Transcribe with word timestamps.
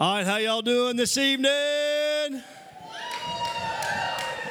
All 0.00 0.14
right, 0.14 0.24
how 0.24 0.36
y'all 0.36 0.62
doing 0.62 0.94
this 0.94 1.18
evening? 1.18 2.40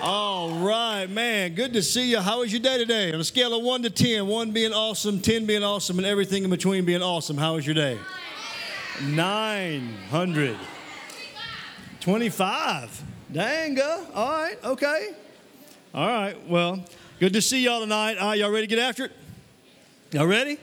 All 0.01 0.49
right, 0.59 1.05
man. 1.05 1.53
Good 1.53 1.71
to 1.71 1.81
see 1.81 2.11
you. 2.11 2.19
How 2.19 2.39
was 2.39 2.51
your 2.51 2.59
day 2.59 2.77
today? 2.77 3.13
On 3.13 3.19
a 3.21 3.23
scale 3.23 3.57
of 3.57 3.63
1 3.63 3.83
to 3.83 3.89
10, 3.89 4.27
1 4.27 4.51
being 4.51 4.73
awesome, 4.73 5.21
10 5.21 5.45
being 5.45 5.63
awesome, 5.63 5.99
and 5.99 6.05
everything 6.05 6.43
in 6.43 6.49
between 6.49 6.83
being 6.83 7.01
awesome, 7.01 7.37
how 7.37 7.55
was 7.55 7.65
your 7.65 7.75
day? 7.75 7.97
900. 9.03 10.57
25. 12.01 13.03
Dang, 13.31 13.79
all 14.13 14.29
right, 14.29 14.57
okay. 14.65 15.11
All 15.93 16.07
right, 16.07 16.49
well, 16.49 16.83
good 17.21 17.31
to 17.31 17.41
see 17.41 17.63
y'all 17.63 17.79
tonight. 17.79 18.17
All 18.17 18.31
right, 18.31 18.37
y'all 18.37 18.51
ready 18.51 18.67
to 18.67 18.75
get 18.75 18.83
after 18.83 19.05
it? 19.05 19.13
Y'all 20.11 20.27
ready? 20.27 20.59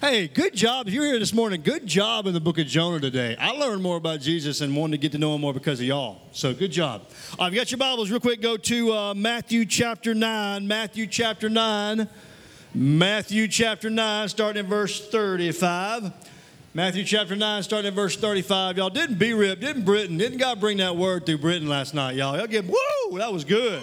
Hey, 0.00 0.26
good 0.26 0.54
job. 0.54 0.88
If 0.88 0.92
you're 0.92 1.06
here 1.06 1.20
this 1.20 1.32
morning, 1.32 1.62
good 1.62 1.86
job 1.86 2.26
in 2.26 2.34
the 2.34 2.40
book 2.40 2.58
of 2.58 2.66
Jonah 2.66 2.98
today. 2.98 3.36
I 3.38 3.52
learned 3.52 3.80
more 3.80 3.96
about 3.96 4.20
Jesus 4.20 4.60
and 4.60 4.76
wanted 4.76 4.92
to 4.92 4.98
get 4.98 5.12
to 5.12 5.18
know 5.18 5.34
him 5.34 5.40
more 5.40 5.54
because 5.54 5.78
of 5.78 5.86
y'all. 5.86 6.20
So 6.32 6.52
good 6.52 6.72
job. 6.72 7.02
You 7.38 7.52
got 7.52 7.70
your 7.70 7.78
Bibles, 7.78 8.10
real 8.10 8.18
quick, 8.18 8.42
go 8.42 8.56
to 8.56 8.92
uh, 8.92 9.14
Matthew 9.14 9.64
chapter 9.64 10.12
9. 10.12 10.66
Matthew 10.66 11.06
chapter 11.06 11.48
9. 11.48 12.08
Matthew 12.74 13.46
chapter 13.46 13.88
9, 13.88 14.28
starting 14.28 14.64
in 14.64 14.68
verse 14.68 15.08
35. 15.08 16.12
Matthew 16.74 17.04
chapter 17.04 17.36
9, 17.36 17.62
starting 17.62 17.88
in 17.88 17.94
verse 17.94 18.16
35. 18.16 18.78
Y'all 18.78 18.90
didn't 18.90 19.20
be 19.20 19.32
ripped, 19.32 19.60
didn't 19.60 19.84
Britton, 19.84 20.18
didn't 20.18 20.38
God 20.38 20.58
bring 20.58 20.78
that 20.78 20.96
word 20.96 21.24
through 21.24 21.38
Britton 21.38 21.68
last 21.68 21.94
night, 21.94 22.16
y'all? 22.16 22.36
Y'all 22.36 22.48
get, 22.48 22.66
woo, 22.66 23.18
that 23.18 23.32
was 23.32 23.44
good. 23.44 23.82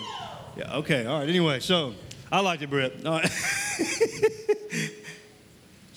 Yeah, 0.58 0.76
okay, 0.80 1.06
all 1.06 1.20
right. 1.20 1.30
Anyway, 1.30 1.62
so 1.62 1.94
I 2.30 2.42
liked 2.42 2.64
it, 2.64 2.70
Brit. 2.70 3.06
All 3.06 3.14
right. 3.14 3.32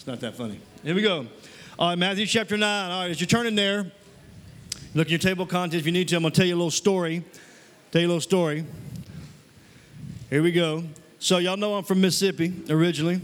It's 0.05 0.09
not 0.09 0.21
that 0.21 0.35
funny. 0.37 0.61
Here 0.83 0.95
we 0.95 1.01
go. 1.01 1.27
All 1.79 1.89
right, 1.89 1.97
Matthew 1.97 2.27
chapter 2.27 2.59
9. 2.59 2.91
All 2.91 3.01
right, 3.01 3.11
as 3.11 3.19
you're 3.19 3.27
turning 3.27 3.55
there, 3.55 3.91
look 4.95 5.07
at 5.07 5.11
your 5.11 5.19
table 5.19 5.47
contents 5.47 5.81
if 5.81 5.87
you 5.87 5.93
need 5.93 6.09
to. 6.09 6.17
I'm 6.17 6.21
going 6.21 6.31
to 6.31 6.37
tell 6.39 6.47
you 6.47 6.55
a 6.55 6.56
little 6.56 6.70
story. 6.70 7.25
Tell 7.91 8.03
you 8.03 8.09
a 8.09 8.11
little 8.11 8.20
story. 8.20 8.67
Here 10.28 10.43
we 10.43 10.53
go. 10.53 10.84
So, 11.20 11.39
y'all 11.39 11.56
know 11.56 11.77
I'm 11.77 11.84
from 11.84 12.03
Mississippi 12.03 12.53
originally. 12.69 13.23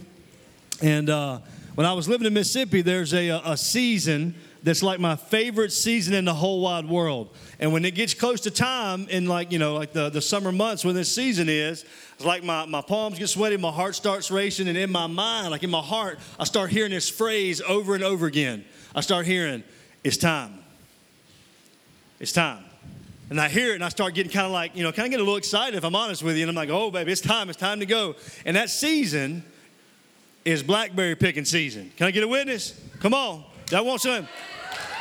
And 0.80 1.10
uh, 1.10 1.40
when 1.74 1.86
I 1.86 1.92
was 1.92 2.08
living 2.08 2.26
in 2.26 2.32
Mississippi, 2.32 2.80
there's 2.80 3.12
a, 3.12 3.28
a 3.28 3.58
season 3.58 4.34
that's 4.62 4.82
like 4.82 5.00
my 5.00 5.16
favorite 5.16 5.72
season 5.72 6.14
in 6.14 6.24
the 6.24 6.34
whole 6.34 6.60
wide 6.60 6.88
world. 6.88 7.34
And 7.58 7.72
when 7.72 7.84
it 7.84 7.94
gets 7.94 8.14
close 8.14 8.40
to 8.42 8.50
time 8.50 9.08
in 9.08 9.26
like, 9.26 9.52
you 9.52 9.58
know, 9.58 9.74
like 9.74 9.92
the, 9.92 10.10
the 10.10 10.20
summer 10.20 10.52
months 10.52 10.84
when 10.84 10.94
this 10.94 11.14
season 11.14 11.48
is, 11.48 11.84
it's 12.14 12.24
like 12.24 12.44
my, 12.44 12.66
my 12.66 12.82
palms 12.82 13.18
get 13.18 13.28
sweaty, 13.28 13.56
my 13.56 13.70
heart 13.70 13.94
starts 13.94 14.30
racing, 14.30 14.68
and 14.68 14.76
in 14.76 14.92
my 14.92 15.06
mind, 15.06 15.50
like 15.50 15.62
in 15.62 15.70
my 15.70 15.80
heart, 15.80 16.18
I 16.38 16.44
start 16.44 16.70
hearing 16.70 16.90
this 16.90 17.08
phrase 17.08 17.60
over 17.62 17.94
and 17.94 18.04
over 18.04 18.26
again. 18.26 18.64
I 18.94 19.00
start 19.00 19.26
hearing, 19.26 19.62
it's 20.04 20.16
time. 20.16 20.58
It's 22.18 22.32
time. 22.32 22.64
And 23.30 23.40
I 23.40 23.48
hear 23.48 23.70
it 23.70 23.76
and 23.76 23.84
I 23.84 23.88
start 23.88 24.14
getting 24.14 24.32
kind 24.32 24.44
of 24.44 24.52
like, 24.52 24.74
you 24.76 24.82
know, 24.82 24.90
kind 24.90 25.06
of 25.06 25.12
get 25.12 25.20
a 25.20 25.22
little 25.22 25.36
excited 25.36 25.76
if 25.76 25.84
I'm 25.84 25.94
honest 25.94 26.22
with 26.22 26.36
you. 26.36 26.42
And 26.42 26.50
I'm 26.50 26.56
like, 26.56 26.68
oh, 26.68 26.90
baby, 26.90 27.12
it's 27.12 27.20
time. 27.20 27.48
It's 27.48 27.58
time 27.58 27.78
to 27.78 27.86
go. 27.86 28.16
And 28.44 28.56
that 28.56 28.70
season 28.70 29.44
is 30.44 30.62
blackberry 30.62 31.14
picking 31.14 31.44
season. 31.44 31.92
Can 31.96 32.08
I 32.08 32.10
get 32.10 32.24
a 32.24 32.28
witness? 32.28 32.78
Come 32.98 33.14
on. 33.14 33.44
That 33.70 33.84
wants 33.86 34.02
some. 34.02 34.26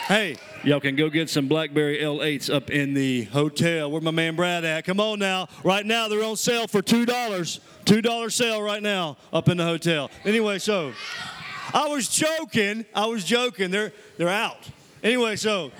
Hey, 0.07 0.37
y'all 0.63 0.79
can 0.79 0.95
go 0.95 1.09
get 1.09 1.27
some 1.27 1.47
Blackberry 1.47 1.97
L8s 1.97 2.53
up 2.53 2.69
in 2.69 2.93
the 2.93 3.23
hotel. 3.23 3.89
Where 3.89 3.99
my 3.99 4.11
man 4.11 4.35
Brad 4.35 4.63
at? 4.63 4.85
Come 4.85 4.99
on 4.99 5.17
now. 5.17 5.47
Right 5.63 5.83
now 5.83 6.07
they're 6.07 6.23
on 6.23 6.37
sale 6.37 6.67
for 6.67 6.83
$2. 6.83 7.05
$2 7.05 8.31
sale 8.31 8.61
right 8.61 8.83
now 8.83 9.17
up 9.33 9.49
in 9.49 9.57
the 9.57 9.63
hotel. 9.63 10.11
Anyway, 10.23 10.59
so 10.59 10.93
I 11.73 11.87
was 11.87 12.09
joking. 12.09 12.85
I 12.93 13.07
was 13.07 13.23
joking. 13.23 13.71
They're 13.71 13.91
they're 14.17 14.29
out. 14.29 14.69
Anyway, 15.01 15.35
so 15.35 15.71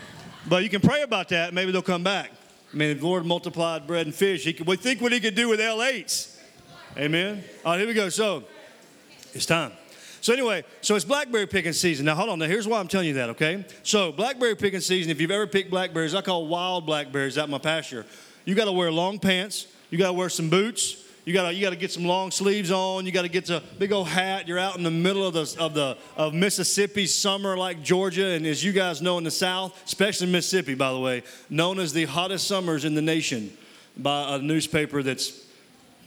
but 0.48 0.64
you 0.64 0.70
can 0.70 0.82
pray 0.82 1.04
about 1.04 1.30
that. 1.30 1.54
Maybe 1.54 1.72
they'll 1.72 1.84
come 1.84 2.04
back. 2.04 2.32
I 2.74 2.78
mean, 2.78 2.98
the 2.98 3.06
Lord 3.06 3.24
multiplied 3.24 3.86
bread 3.86 4.08
and 4.08 4.16
fish, 4.16 4.44
he 4.44 4.54
could 4.54 4.66
we 4.66 4.78
think 4.78 5.00
what 5.00 5.12
he 5.12 5.20
could 5.20 5.36
do 5.36 5.48
with 5.48 5.60
L8s. 5.60 6.40
Amen. 6.98 7.44
All 7.64 7.74
right, 7.74 7.78
here 7.78 7.88
we 7.88 7.94
go. 7.94 8.10
So 8.10 8.46
it's 9.36 9.46
time. 9.46 9.74
So 10.22 10.34
anyway, 10.34 10.64
so 10.82 10.96
it's 10.96 11.06
blackberry 11.06 11.48
picking 11.48 11.74
season. 11.74 12.06
Now 12.06 12.16
hold 12.16 12.30
on. 12.30 12.40
Now 12.40 12.46
here's 12.46 12.68
why 12.68 12.80
I'm 12.80 12.88
telling 12.88 13.08
you 13.08 13.14
that. 13.16 13.30
Okay. 13.32 13.66
So 13.84 14.12
blackberry 14.12 14.56
picking 14.56 14.82
season. 14.82 15.12
If 15.12 15.22
you've 15.22 15.32
ever 15.32 15.48
picked 15.48 15.70
blackberries, 15.70 16.16
I 16.16 16.22
call 16.22 16.48
wild 16.48 16.86
blackberries 16.86 17.38
out 17.38 17.46
in 17.46 17.52
my 17.52 17.58
pasture. 17.58 18.06
You 18.46 18.56
got 18.56 18.66
to 18.66 18.72
wear 18.72 18.92
long 18.92 19.20
pants. 19.20 19.68
You 19.90 19.98
got 19.98 20.08
to 20.08 20.14
wear 20.14 20.30
some 20.30 20.50
boots. 20.50 21.06
You 21.26 21.34
got 21.34 21.50
to 21.50 21.54
you 21.54 21.62
got 21.62 21.70
to 21.72 21.76
get 21.76 21.92
some 21.92 22.06
long 22.06 22.32
sleeves 22.32 22.72
on. 22.72 23.06
You 23.06 23.12
got 23.12 23.22
to 23.22 23.30
get 23.30 23.50
a 23.50 23.62
big 23.78 23.92
old 23.92 24.08
hat. 24.08 24.48
You're 24.48 24.58
out 24.58 24.78
in 24.78 24.84
the 24.84 24.92
middle 24.92 25.28
of 25.28 25.34
the 25.34 25.56
of 25.60 25.74
the 25.74 25.98
of 26.18 26.34
Mississippi 26.34 27.06
summer 27.06 27.56
like 27.56 27.84
Georgia, 27.84 28.26
and 28.30 28.46
as 28.48 28.64
you 28.64 28.72
guys 28.72 29.02
know 29.02 29.18
in 29.18 29.24
the 29.24 29.32
South, 29.32 29.80
especially 29.86 30.28
Mississippi, 30.28 30.74
by 30.74 30.92
the 30.92 31.00
way, 31.00 31.24
known 31.50 31.80
as 31.80 31.94
the 31.94 32.06
hottest 32.06 32.48
summers 32.48 32.86
in 32.86 32.96
the 32.96 33.02
nation 33.02 33.56
by 33.96 34.36
a 34.36 34.40
newspaper 34.40 35.04
that's 35.04 35.46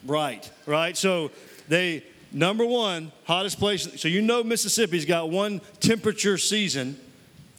right, 0.05 0.51
right. 0.67 0.97
So 0.97 1.31
they 1.69 2.03
Number 2.33 2.65
one, 2.65 3.13
hottest 3.25 3.59
place. 3.59 4.01
So 4.01 4.09
you 4.09 4.23
know 4.23 4.43
Mississippi's 4.43 5.05
got 5.05 5.31
one 5.31 5.61
temperature 5.81 6.39
season. 6.39 6.99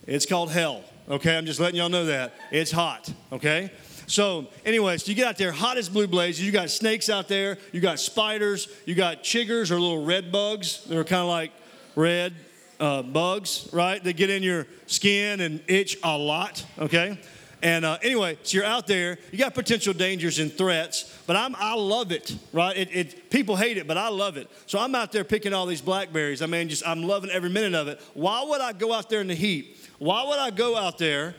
It's 0.08 0.26
called 0.26 0.52
hell. 0.52 0.84
Okay, 1.08 1.38
I'm 1.38 1.46
just 1.46 1.60
letting 1.60 1.76
y'all 1.76 1.90
know 1.90 2.06
that. 2.06 2.34
It's 2.52 2.72
hot. 2.72 3.12
Okay? 3.32 3.72
So, 4.08 4.48
anyways, 4.66 5.08
you 5.08 5.16
get 5.16 5.28
out 5.28 5.38
there, 5.38 5.52
hottest 5.52 5.94
blue 5.94 6.08
blazes. 6.08 6.46
You 6.46 6.52
got 6.52 6.70
snakes 6.70 7.10
out 7.10 7.28
there. 7.28 7.58
You 7.72 7.82
got 7.82 8.00
spiders. 8.00 8.68
You 8.86 8.96
got 8.96 9.24
chiggers 9.24 9.72
or 9.72 9.80
little 9.80 10.04
red 10.04 10.32
bugs. 10.32 10.84
They're 10.86 11.04
kind 11.04 11.22
of 11.22 11.28
like 11.28 11.52
red 11.96 12.34
uh, 12.80 13.02
bugs, 13.02 13.70
right? 13.72 14.04
They 14.04 14.14
get 14.14 14.30
in 14.30 14.44
your 14.44 14.68
skin 14.88 15.40
and 15.40 15.62
itch 15.68 15.98
a 16.04 16.18
lot. 16.18 16.66
Okay? 16.80 17.18
And 17.64 17.86
uh, 17.86 17.98
anyway, 18.04 18.38
so 18.44 18.58
you're 18.58 18.66
out 18.66 18.88
there, 18.88 19.18
you 19.32 19.38
got 19.38 19.54
potential 19.54 19.94
dangers 19.94 20.38
and 20.38 20.52
threats, 20.52 21.18
but 21.26 21.38
I'm, 21.38 21.56
I 21.58 21.76
love 21.76 22.12
it, 22.12 22.36
right? 22.52 22.76
It, 22.76 22.90
it, 22.92 23.30
people 23.30 23.56
hate 23.56 23.78
it, 23.78 23.88
but 23.88 23.98
I 23.98 24.10
love 24.10 24.36
it. 24.36 24.50
So 24.68 24.80
I'm 24.80 24.94
out 24.96 25.14
there 25.14 25.24
picking 25.24 25.54
all 25.54 25.66
these 25.66 25.82
blackberries. 25.82 26.42
I 26.42 26.46
mean, 26.46 26.68
just 26.68 26.86
I'm 26.86 27.04
loving 27.04 27.30
every 27.30 27.50
minute 27.50 27.74
of 27.74 27.88
it. 27.88 28.02
Why 28.16 28.44
would 28.44 28.60
I 28.60 28.74
go 28.74 28.92
out 28.92 29.10
there 29.10 29.22
in 29.22 29.28
the 29.28 29.34
heat? 29.34 29.78
Why 29.98 30.26
would 30.28 30.40
I 30.40 30.50
go 30.50 30.76
out 30.76 30.98
there 30.98 31.36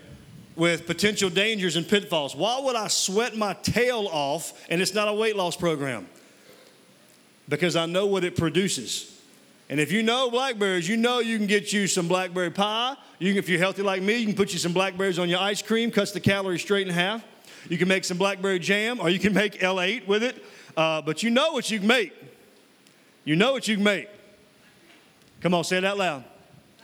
with 0.57 0.87
potential 0.87 1.29
dangers 1.29 1.77
and 1.77 1.87
pitfalls? 1.87 2.35
Why 2.35 2.59
would 2.59 2.75
I 2.75 2.89
sweat 2.89 3.37
my 3.37 3.53
tail 3.53 4.09
off 4.11 4.55
and 4.71 4.81
it's 4.81 4.95
not 4.95 5.09
a 5.09 5.13
weight 5.13 5.37
loss 5.37 5.57
program? 5.57 6.09
Because 7.51 7.77
I 7.77 7.85
know 7.85 8.07
what 8.07 8.25
it 8.25 8.35
produces. 8.35 9.14
And 9.69 9.81
if 9.81 9.91
you 9.91 10.03
know 10.03 10.31
blackberries, 10.31 10.89
you 10.89 10.97
know 10.97 11.21
you 11.21 11.39
can 11.39 11.47
get 11.47 11.73
you 11.73 11.87
some 11.87 12.07
blackberry 12.07 12.51
pie. 12.51 12.97
You 13.19 13.33
can, 13.33 13.39
if 13.39 13.49
you're 13.49 13.59
healthy 13.59 13.83
like 13.83 14.03
me, 14.03 14.19
you 14.19 14.27
can 14.27 14.35
put 14.35 14.53
you 14.53 14.59
some 14.59 14.73
blackberries 14.73 15.19
on 15.19 15.29
your 15.29 15.41
ice 15.41 15.63
cream, 15.63 15.91
cuts 15.91 16.13
the 16.13 16.21
calories 16.21 16.61
straight 16.61 16.87
in 16.87 16.93
half. 16.93 17.25
You 17.69 17.79
can 17.79 17.89
make 17.89 18.05
some 18.05 18.19
blackberry 18.19 18.59
jam, 18.59 19.01
or 19.01 19.09
you 19.09 19.19
can 19.19 19.33
make 19.33 19.61
L8 19.61 20.07
with 20.07 20.23
it. 20.23 20.45
Uh, 20.77 21.01
but 21.01 21.23
you 21.23 21.31
know 21.31 21.53
what 21.53 21.71
you 21.71 21.79
can 21.79 21.89
make. 21.89 22.13
You 23.25 23.37
know 23.37 23.53
what 23.53 23.67
you 23.67 23.77
can 23.77 23.85
make. 23.85 24.09
Come 25.41 25.55
on, 25.55 25.65
say 25.65 25.79
it 25.79 25.85
out 25.85 25.97
loud. 25.97 26.25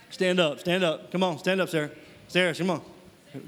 Stand 0.09 0.41
up, 0.41 0.61
stand 0.61 0.83
up. 0.83 1.12
Come 1.12 1.23
on, 1.23 1.39
stand 1.39 1.61
up, 1.61 1.69
Sarah. 1.69 1.91
Sarah, 2.29 2.55
come 2.55 2.71
on. 2.71 2.83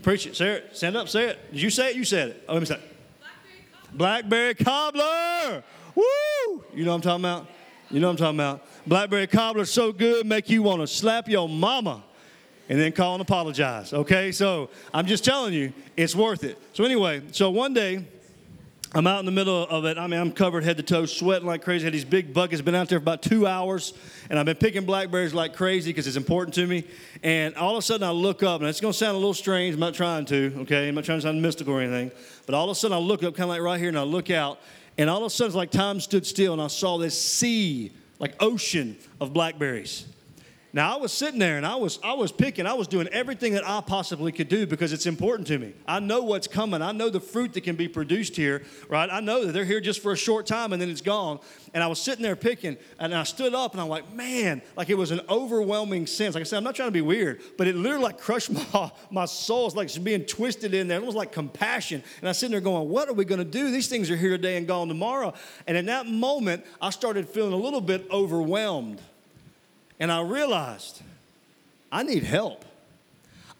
Preach 0.02 0.26
it. 0.26 0.36
Sarah, 0.36 0.62
stand 0.72 0.96
up, 0.96 1.08
say 1.08 1.30
it. 1.30 1.52
Did 1.52 1.62
you 1.62 1.70
say 1.70 1.90
it? 1.90 1.96
You 1.96 2.04
said 2.04 2.28
it. 2.30 2.44
Oh, 2.48 2.52
let 2.52 2.60
me 2.60 2.66
say 2.66 2.74
it. 2.74 3.96
Blackberry 3.96 4.54
cobbler. 4.54 5.02
Blackberry 5.02 5.62
cobbler. 5.62 5.64
Woo! 5.94 6.64
You 6.74 6.84
know 6.84 6.90
what 6.90 6.96
I'm 6.96 7.00
talking 7.00 7.24
about? 7.24 7.46
You 7.92 8.00
know 8.00 8.06
what 8.06 8.12
I'm 8.12 8.16
talking 8.16 8.36
about? 8.38 8.66
Blackberry 8.86 9.26
cobbler 9.26 9.66
so 9.66 9.92
good, 9.92 10.26
make 10.26 10.48
you 10.48 10.62
want 10.62 10.80
to 10.80 10.86
slap 10.86 11.28
your 11.28 11.46
mama 11.46 12.02
and 12.70 12.80
then 12.80 12.90
call 12.92 13.14
and 13.14 13.20
apologize. 13.20 13.92
Okay, 13.92 14.32
so 14.32 14.70
I'm 14.94 15.06
just 15.06 15.26
telling 15.26 15.52
you, 15.52 15.74
it's 15.94 16.16
worth 16.16 16.42
it. 16.42 16.58
So 16.72 16.84
anyway, 16.84 17.22
so 17.32 17.50
one 17.50 17.74
day. 17.74 18.06
I'm 18.94 19.06
out 19.06 19.20
in 19.20 19.24
the 19.24 19.32
middle 19.32 19.66
of 19.70 19.86
it. 19.86 19.96
I 19.96 20.06
mean, 20.06 20.20
I'm 20.20 20.30
covered 20.32 20.64
head 20.64 20.76
to 20.76 20.82
toe, 20.82 21.06
sweating 21.06 21.46
like 21.46 21.62
crazy. 21.62 21.84
I 21.84 21.86
had 21.86 21.94
these 21.94 22.04
big 22.04 22.34
buckets. 22.34 22.60
Been 22.60 22.74
out 22.74 22.90
there 22.90 22.98
for 22.98 23.02
about 23.02 23.22
two 23.22 23.46
hours, 23.46 23.94
and 24.28 24.38
I've 24.38 24.44
been 24.44 24.56
picking 24.56 24.84
blackberries 24.84 25.32
like 25.32 25.56
crazy 25.56 25.88
because 25.88 26.06
it's 26.06 26.18
important 26.18 26.54
to 26.56 26.66
me. 26.66 26.84
And 27.22 27.54
all 27.54 27.72
of 27.72 27.78
a 27.78 27.82
sudden, 27.82 28.06
I 28.06 28.10
look 28.10 28.42
up, 28.42 28.60
and 28.60 28.68
it's 28.68 28.82
going 28.82 28.92
to 28.92 28.98
sound 28.98 29.14
a 29.14 29.18
little 29.18 29.32
strange. 29.32 29.72
I'm 29.72 29.80
not 29.80 29.94
trying 29.94 30.26
to, 30.26 30.52
okay? 30.58 30.88
I'm 30.88 30.94
not 30.94 31.04
trying 31.04 31.20
to 31.20 31.22
sound 31.22 31.40
mystical 31.40 31.72
or 31.72 31.80
anything. 31.80 32.10
But 32.44 32.54
all 32.54 32.66
of 32.66 32.70
a 32.70 32.74
sudden, 32.74 32.94
I 32.94 33.00
look 33.00 33.22
up, 33.22 33.34
kind 33.34 33.44
of 33.44 33.48
like 33.48 33.62
right 33.62 33.80
here, 33.80 33.88
and 33.88 33.98
I 33.98 34.02
look 34.02 34.28
out, 34.28 34.60
and 34.98 35.08
all 35.08 35.18
of 35.18 35.24
a 35.24 35.30
sudden, 35.30 35.54
like 35.56 35.70
time 35.70 36.00
stood 36.00 36.26
still, 36.26 36.52
and 36.52 36.62
I 36.62 36.66
saw 36.66 36.98
this 36.98 37.20
sea, 37.20 37.92
like 38.18 38.34
ocean 38.40 38.96
of 39.20 39.32
blackberries. 39.32 40.06
Now 40.74 40.96
I 40.96 41.00
was 41.00 41.12
sitting 41.12 41.38
there 41.38 41.58
and 41.58 41.66
I 41.66 41.74
was 41.74 41.98
I 42.02 42.14
was 42.14 42.32
picking, 42.32 42.66
I 42.66 42.72
was 42.72 42.88
doing 42.88 43.06
everything 43.08 43.52
that 43.52 43.68
I 43.68 43.82
possibly 43.82 44.32
could 44.32 44.48
do 44.48 44.66
because 44.66 44.94
it's 44.94 45.04
important 45.04 45.46
to 45.48 45.58
me. 45.58 45.74
I 45.86 46.00
know 46.00 46.22
what's 46.22 46.46
coming. 46.46 46.80
I 46.80 46.92
know 46.92 47.10
the 47.10 47.20
fruit 47.20 47.52
that 47.52 47.60
can 47.60 47.76
be 47.76 47.88
produced 47.88 48.36
here, 48.36 48.62
right? 48.88 49.08
I 49.10 49.20
know 49.20 49.44
that 49.44 49.52
they're 49.52 49.66
here 49.66 49.82
just 49.82 50.00
for 50.00 50.12
a 50.12 50.16
short 50.16 50.46
time 50.46 50.72
and 50.72 50.80
then 50.80 50.88
it's 50.88 51.02
gone. 51.02 51.40
And 51.74 51.84
I 51.84 51.88
was 51.88 52.00
sitting 52.00 52.22
there 52.22 52.36
picking 52.36 52.78
and 52.98 53.14
I 53.14 53.24
stood 53.24 53.54
up 53.54 53.72
and 53.72 53.82
I'm 53.82 53.88
like, 53.88 54.14
man, 54.14 54.62
like 54.74 54.88
it 54.88 54.94
was 54.94 55.10
an 55.10 55.20
overwhelming 55.28 56.06
sense. 56.06 56.34
Like 56.34 56.40
I 56.40 56.44
said, 56.44 56.56
I'm 56.56 56.64
not 56.64 56.74
trying 56.74 56.88
to 56.88 56.92
be 56.92 57.02
weird, 57.02 57.42
but 57.58 57.66
it 57.66 57.76
literally 57.76 58.04
like 58.04 58.18
crushed 58.18 58.50
my, 58.50 58.90
my 59.10 59.26
soul. 59.26 59.66
It's 59.66 59.76
like 59.76 59.86
it's 59.86 59.98
being 59.98 60.24
twisted 60.24 60.72
in 60.72 60.88
there. 60.88 60.98
It 60.98 61.04
was 61.04 61.14
like 61.14 61.32
compassion. 61.32 62.02
And 62.20 62.28
I 62.30 62.32
sitting 62.32 62.52
there 62.52 62.62
going, 62.62 62.88
what 62.88 63.10
are 63.10 63.12
we 63.12 63.26
to 63.26 63.44
do? 63.44 63.70
These 63.70 63.88
things 63.88 64.10
are 64.10 64.16
here 64.16 64.30
today 64.30 64.56
and 64.56 64.66
gone 64.66 64.88
tomorrow. 64.88 65.34
And 65.66 65.76
in 65.76 65.84
that 65.86 66.06
moment, 66.06 66.64
I 66.80 66.88
started 66.90 67.28
feeling 67.28 67.52
a 67.52 67.56
little 67.56 67.82
bit 67.82 68.06
overwhelmed. 68.10 69.02
And 70.02 70.10
I 70.10 70.20
realized 70.20 71.00
I 71.92 72.02
need 72.02 72.24
help. 72.24 72.64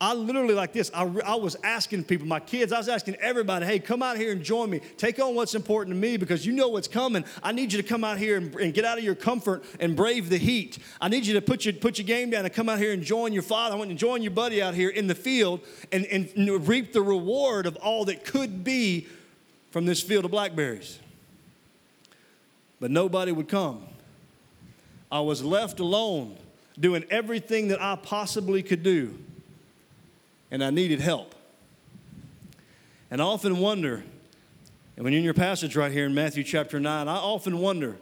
I 0.01 0.13
literally 0.13 0.55
like 0.55 0.73
this. 0.73 0.91
I, 0.93 1.05
I 1.25 1.37
was 1.37 1.57
asking 1.63 2.03
people, 2.03 2.27
my 2.27 2.41
kids, 2.41 2.73
I 2.73 2.79
was 2.79 2.89
asking 2.89 3.15
everybody, 3.21 3.65
hey, 3.65 3.79
come 3.79 4.03
out 4.03 4.17
here 4.17 4.33
and 4.33 4.43
join 4.43 4.69
me. 4.69 4.81
Take 4.97 5.21
on 5.21 5.37
what's 5.37 5.55
important 5.55 5.95
to 5.95 6.01
me 6.01 6.17
because 6.17 6.45
you 6.45 6.53
know 6.53 6.67
what's 6.67 6.89
coming. 6.89 7.25
I 7.45 7.53
need 7.53 7.73
you 7.73 7.81
to 7.81 7.89
come 7.89 8.03
out 8.03 8.19
here 8.19 8.39
and, 8.39 8.53
and 8.57 8.75
get 8.75 8.85
out 8.85 8.99
of 8.99 9.05
your 9.05 9.15
comfort 9.15 9.63
and 9.79 9.95
brave 9.95 10.31
the 10.31 10.37
heat. 10.37 10.79
I 11.01 11.09
need 11.09 11.27
you 11.27 11.35
to 11.35 11.41
put 11.41 11.65
your, 11.65 11.75
put 11.75 11.97
your 11.97 12.07
game 12.07 12.31
down 12.31 12.45
and 12.45 12.53
come 12.53 12.69
out 12.69 12.81
here 12.81 12.93
and 12.93 13.05
join 13.05 13.33
your 13.33 13.45
father. 13.45 13.77
I 13.77 13.79
want 13.79 13.91
you 13.91 13.95
to 13.95 14.01
join 14.01 14.21
your 14.23 14.33
buddy 14.33 14.61
out 14.61 14.75
here 14.75 14.91
in 14.91 15.07
the 15.07 15.15
field 15.15 15.61
and, 15.93 16.07
and 16.07 16.29
reap 16.67 16.93
the 16.93 17.03
reward 17.03 17.67
of 17.67 17.77
all 17.77 18.05
that 18.07 18.25
could 18.25 18.65
be 18.65 19.07
from 19.71 19.87
this 19.87 20.03
field 20.03 20.25
of 20.25 20.33
blackberries. 20.33 20.99
But 22.81 22.91
nobody 22.91 23.31
would 23.31 23.49
come. 23.49 23.87
I 25.13 25.21
was 25.21 25.45
left 25.45 25.79
alone 25.79 26.39
doing 26.81 27.05
everything 27.11 27.69
that 27.69 27.83
I 27.83 27.97
possibly 27.97 28.63
could 28.63 28.83
do 28.83 29.19
and 30.51 30.65
I 30.65 30.71
needed 30.71 31.01
help. 31.01 31.35
And 33.11 33.21
I 33.21 33.25
often 33.25 33.59
wonder, 33.59 34.03
and 34.97 35.05
when 35.05 35.13
you're 35.13 35.19
in 35.19 35.25
your 35.25 35.35
passage 35.35 35.77
right 35.77 35.93
here 35.93 36.07
in 36.07 36.15
Matthew 36.15 36.43
chapter 36.43 36.81
9, 36.81 37.09
I 37.09 37.17
often 37.17 37.59
wonder 37.59 37.97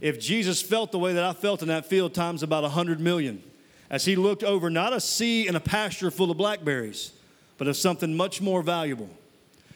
if 0.00 0.20
Jesus 0.20 0.62
felt 0.62 0.92
the 0.92 0.98
way 0.98 1.12
that 1.12 1.24
I 1.24 1.32
felt 1.32 1.60
in 1.60 1.68
that 1.68 1.86
field 1.86 2.14
times 2.14 2.44
about 2.44 2.62
100 2.62 3.00
million 3.00 3.42
as 3.90 4.04
he 4.04 4.14
looked 4.14 4.44
over 4.44 4.70
not 4.70 4.92
a 4.92 5.00
sea 5.00 5.48
and 5.48 5.56
a 5.56 5.60
pasture 5.60 6.10
full 6.10 6.30
of 6.30 6.36
blackberries, 6.36 7.12
but 7.58 7.66
of 7.66 7.76
something 7.76 8.16
much 8.16 8.40
more 8.40 8.62
valuable. 8.62 9.10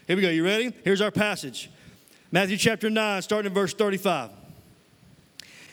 Here 0.07 0.15
we 0.15 0.23
go. 0.23 0.31
You 0.31 0.45
ready? 0.45 0.73
Here's 0.85 1.01
our 1.01 1.11
passage 1.11 1.71
Matthew 2.31 2.57
chapter 2.57 2.89
9, 2.89 3.23
starting 3.23 3.51
in 3.51 3.55
verse 3.55 3.75
35. 3.75 4.31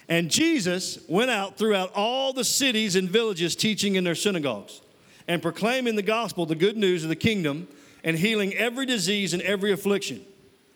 And 0.07 0.29
Jesus 0.29 0.99
went 1.07 1.31
out 1.31 1.57
throughout 1.57 1.91
all 1.95 2.31
the 2.33 2.43
cities 2.43 2.95
and 2.95 3.09
villages 3.09 3.55
teaching 3.55 3.95
in 3.95 4.03
their 4.03 4.15
synagogues 4.15 4.81
and 5.27 5.41
proclaiming 5.41 5.95
the 5.95 6.03
gospel, 6.03 6.45
the 6.45 6.55
good 6.55 6.77
news 6.77 7.03
of 7.03 7.09
the 7.09 7.15
kingdom, 7.15 7.67
and 8.03 8.17
healing 8.17 8.53
every 8.53 8.85
disease 8.85 9.33
and 9.33 9.41
every 9.41 9.71
affliction. 9.71 10.23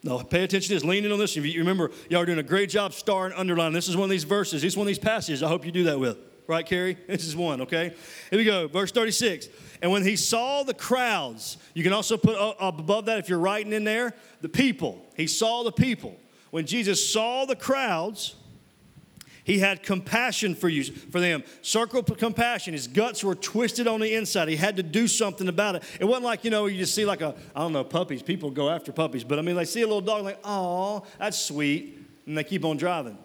Now, 0.01 0.19
pay 0.19 0.43
attention 0.43 0.69
to 0.69 0.73
this. 0.75 0.83
Lean 0.83 1.05
in 1.05 1.11
on 1.11 1.19
this. 1.19 1.35
If 1.35 1.45
you 1.45 1.59
remember, 1.59 1.91
y'all 2.09 2.21
are 2.21 2.25
doing 2.25 2.39
a 2.39 2.43
great 2.43 2.69
job 2.69 2.93
starring, 2.93 3.33
underlining. 3.33 3.73
This 3.73 3.89
is 3.89 3.97
one 3.97 4.05
of 4.05 4.09
these 4.09 4.23
verses. 4.23 4.61
This 4.61 4.73
is 4.73 4.77
one 4.77 4.85
of 4.85 4.87
these 4.87 4.99
passages. 4.99 5.43
I 5.43 5.47
hope 5.47 5.65
you 5.65 5.71
do 5.71 5.83
that 5.85 5.99
with. 5.99 6.17
Right, 6.47 6.65
Carrie? 6.65 6.97
This 7.07 7.27
is 7.27 7.35
one, 7.35 7.61
okay? 7.61 7.93
Here 8.31 8.39
we 8.39 8.45
go. 8.45 8.67
Verse 8.67 8.91
36. 8.91 9.49
And 9.83 9.91
when 9.91 10.03
he 10.03 10.15
saw 10.15 10.63
the 10.63 10.73
crowds, 10.73 11.57
you 11.75 11.83
can 11.83 11.93
also 11.93 12.17
put 12.17 12.35
up 12.35 12.79
above 12.79 13.05
that, 13.05 13.19
if 13.19 13.29
you're 13.29 13.37
writing 13.37 13.71
in 13.71 13.83
there, 13.83 14.15
the 14.41 14.49
people. 14.49 15.05
He 15.15 15.27
saw 15.27 15.63
the 15.63 15.71
people. 15.71 16.17
When 16.49 16.65
Jesus 16.65 17.07
saw 17.07 17.45
the 17.45 17.55
crowds, 17.55 18.35
he 19.49 19.57
had 19.57 19.81
compassion 19.81 20.53
for 20.53 20.69
you, 20.69 20.83
for 20.83 21.19
them. 21.19 21.43
Circle 21.63 22.03
compassion. 22.03 22.73
His 22.73 22.85
guts 22.85 23.23
were 23.23 23.33
twisted 23.33 23.87
on 23.87 23.99
the 23.99 24.13
inside. 24.13 24.47
He 24.47 24.55
had 24.55 24.77
to 24.77 24.83
do 24.83 25.07
something 25.07 25.47
about 25.47 25.73
it. 25.73 25.83
It 25.99 26.05
wasn't 26.05 26.25
like, 26.25 26.43
you 26.43 26.51
know, 26.51 26.67
you 26.67 26.77
just 26.77 26.93
see 26.93 27.03
like 27.03 27.21
a, 27.21 27.33
I 27.55 27.61
don't 27.61 27.73
know, 27.73 27.83
puppies. 27.83 28.21
People 28.21 28.51
go 28.51 28.69
after 28.69 28.91
puppies, 28.91 29.23
but 29.23 29.39
I 29.39 29.41
mean, 29.41 29.55
they 29.55 29.65
see 29.65 29.81
a 29.81 29.87
little 29.87 30.01
dog 30.01 30.23
like, 30.23 30.37
oh, 30.43 31.03
that's 31.17 31.35
sweet, 31.35 31.97
and 32.27 32.37
they 32.37 32.43
keep 32.43 32.63
on 32.63 32.77
driving. 32.77 33.17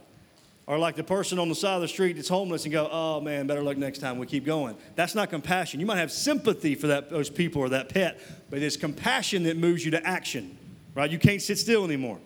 Or 0.66 0.78
like 0.78 0.96
the 0.96 1.04
person 1.04 1.38
on 1.38 1.50
the 1.50 1.54
side 1.54 1.74
of 1.74 1.82
the 1.82 1.88
street 1.88 2.14
that's 2.16 2.30
homeless 2.30 2.64
and 2.64 2.72
go, 2.72 2.88
oh 2.90 3.20
man, 3.20 3.46
better 3.46 3.62
luck 3.62 3.76
next 3.76 3.98
time. 3.98 4.16
We 4.16 4.26
keep 4.26 4.46
going. 4.46 4.78
That's 4.94 5.14
not 5.14 5.28
compassion. 5.28 5.78
You 5.78 5.84
might 5.84 5.98
have 5.98 6.10
sympathy 6.10 6.74
for 6.74 6.86
that, 6.86 7.10
those 7.10 7.28
people 7.28 7.60
or 7.60 7.68
that 7.68 7.90
pet, 7.90 8.18
but 8.48 8.62
it's 8.62 8.78
compassion 8.78 9.42
that 9.42 9.58
moves 9.58 9.84
you 9.84 9.90
to 9.90 10.02
action, 10.06 10.56
right? 10.94 11.10
You 11.10 11.18
can't 11.18 11.42
sit 11.42 11.58
still 11.58 11.84
anymore. 11.84 12.18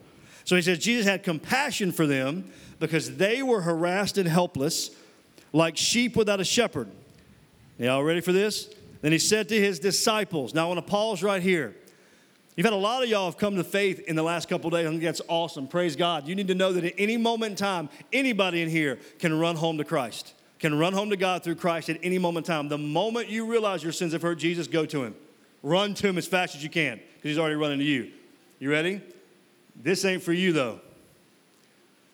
So 0.48 0.56
he 0.56 0.62
says 0.62 0.78
Jesus 0.78 1.04
had 1.04 1.24
compassion 1.24 1.92
for 1.92 2.06
them 2.06 2.50
because 2.80 3.16
they 3.16 3.42
were 3.42 3.60
harassed 3.60 4.16
and 4.16 4.26
helpless, 4.26 4.90
like 5.52 5.76
sheep 5.76 6.16
without 6.16 6.40
a 6.40 6.44
shepherd. 6.44 6.88
Y'all 7.76 8.02
ready 8.02 8.22
for 8.22 8.32
this? 8.32 8.74
Then 9.02 9.12
he 9.12 9.18
said 9.18 9.50
to 9.50 9.60
his 9.60 9.78
disciples, 9.78 10.54
Now 10.54 10.64
I 10.64 10.68
want 10.68 10.78
to 10.86 10.90
pause 10.90 11.22
right 11.22 11.42
here. 11.42 11.76
You've 12.56 12.64
had 12.64 12.72
a 12.72 12.76
lot 12.76 13.02
of 13.02 13.10
y'all 13.10 13.26
have 13.26 13.36
come 13.36 13.56
to 13.56 13.62
faith 13.62 14.00
in 14.08 14.16
the 14.16 14.22
last 14.22 14.48
couple 14.48 14.70
days. 14.70 14.86
I 14.86 14.88
think 14.88 15.02
that's 15.02 15.20
awesome. 15.28 15.68
Praise 15.68 15.96
God. 15.96 16.26
You 16.26 16.34
need 16.34 16.48
to 16.48 16.54
know 16.54 16.72
that 16.72 16.82
at 16.82 16.94
any 16.96 17.18
moment 17.18 17.50
in 17.50 17.56
time, 17.56 17.90
anybody 18.10 18.62
in 18.62 18.70
here 18.70 18.98
can 19.18 19.38
run 19.38 19.54
home 19.54 19.76
to 19.76 19.84
Christ, 19.84 20.32
can 20.60 20.78
run 20.78 20.94
home 20.94 21.10
to 21.10 21.18
God 21.18 21.44
through 21.44 21.56
Christ 21.56 21.90
at 21.90 21.98
any 22.02 22.16
moment 22.16 22.48
in 22.48 22.54
time. 22.54 22.68
The 22.70 22.78
moment 22.78 23.28
you 23.28 23.44
realize 23.44 23.82
your 23.82 23.92
sins 23.92 24.14
have 24.14 24.22
hurt 24.22 24.38
Jesus, 24.38 24.66
go 24.66 24.86
to 24.86 25.04
Him. 25.04 25.14
Run 25.62 25.92
to 25.92 26.08
Him 26.08 26.16
as 26.16 26.26
fast 26.26 26.56
as 26.56 26.62
you 26.62 26.70
can 26.70 26.96
because 26.96 27.28
He's 27.28 27.38
already 27.38 27.56
running 27.56 27.80
to 27.80 27.84
you. 27.84 28.12
You 28.60 28.70
ready? 28.70 29.02
This 29.82 30.04
ain't 30.04 30.22
for 30.22 30.32
you 30.32 30.52
though. 30.52 30.80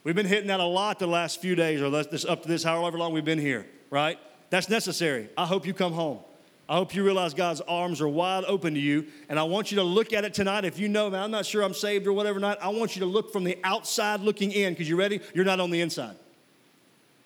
We've 0.04 0.14
been 0.14 0.26
hitting 0.26 0.48
that 0.48 0.60
a 0.60 0.64
lot 0.64 0.98
the 0.98 1.06
last 1.06 1.40
few 1.40 1.54
days, 1.54 1.80
or 1.80 1.88
this, 1.90 2.26
up 2.26 2.42
to 2.42 2.48
this, 2.48 2.62
however 2.62 2.98
long 2.98 3.14
we've 3.14 3.24
been 3.24 3.38
here, 3.38 3.66
right? 3.88 4.18
That's 4.50 4.68
necessary. 4.68 5.30
I 5.36 5.46
hope 5.46 5.66
you 5.66 5.72
come 5.72 5.92
home. 5.94 6.18
I 6.68 6.76
hope 6.76 6.94
you 6.94 7.04
realize 7.04 7.34
God's 7.34 7.60
arms 7.62 8.00
are 8.00 8.08
wide 8.08 8.44
open 8.46 8.74
to 8.74 8.80
you. 8.80 9.06
And 9.28 9.38
I 9.38 9.42
want 9.42 9.70
you 9.70 9.76
to 9.76 9.82
look 9.82 10.12
at 10.12 10.24
it 10.24 10.32
tonight. 10.32 10.64
If 10.64 10.78
you 10.78 10.88
know, 10.88 11.10
man, 11.10 11.22
I'm 11.22 11.30
not 11.30 11.44
sure 11.44 11.62
I'm 11.62 11.74
saved 11.74 12.06
or 12.06 12.12
whatever 12.12 12.40
not, 12.40 12.62
I 12.62 12.68
want 12.68 12.96
you 12.96 13.00
to 13.00 13.06
look 13.06 13.32
from 13.32 13.44
the 13.44 13.58
outside 13.64 14.20
looking 14.20 14.52
in 14.52 14.72
because 14.72 14.88
you 14.88 14.96
ready? 14.96 15.20
You're 15.34 15.44
not 15.44 15.60
on 15.60 15.70
the 15.70 15.80
inside. 15.80 16.16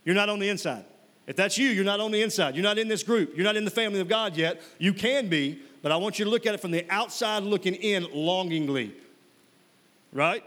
You're 0.05 0.17
not 0.17 0.29
on 0.29 0.38
the 0.38 0.49
inside. 0.49 0.84
If 1.26 1.37
that's 1.37 1.58
you, 1.58 1.69
you're 1.69 1.84
not 1.84 2.00
on 2.00 2.11
the 2.11 2.23
inside. 2.23 2.56
You're 2.56 2.64
not 2.64 2.79
in 2.79 2.88
this 2.88 3.02
group. 3.02 3.37
You're 3.37 3.44
not 3.44 3.56
in 3.56 3.64
the 3.64 3.70
family 3.70 4.00
of 4.00 4.08
God 4.08 4.37
yet. 4.37 4.61
You 4.79 4.93
can 4.93 5.29
be, 5.29 5.61
but 5.82 5.93
I 5.93 5.96
want 5.96 6.19
you 6.19 6.25
to 6.25 6.31
look 6.31 6.46
at 6.46 6.55
it 6.55 6.61
from 6.61 6.70
the 6.70 6.87
outside 6.88 7.43
looking 7.43 7.75
in 7.75 8.06
longingly. 8.12 8.94
Right? 10.12 10.43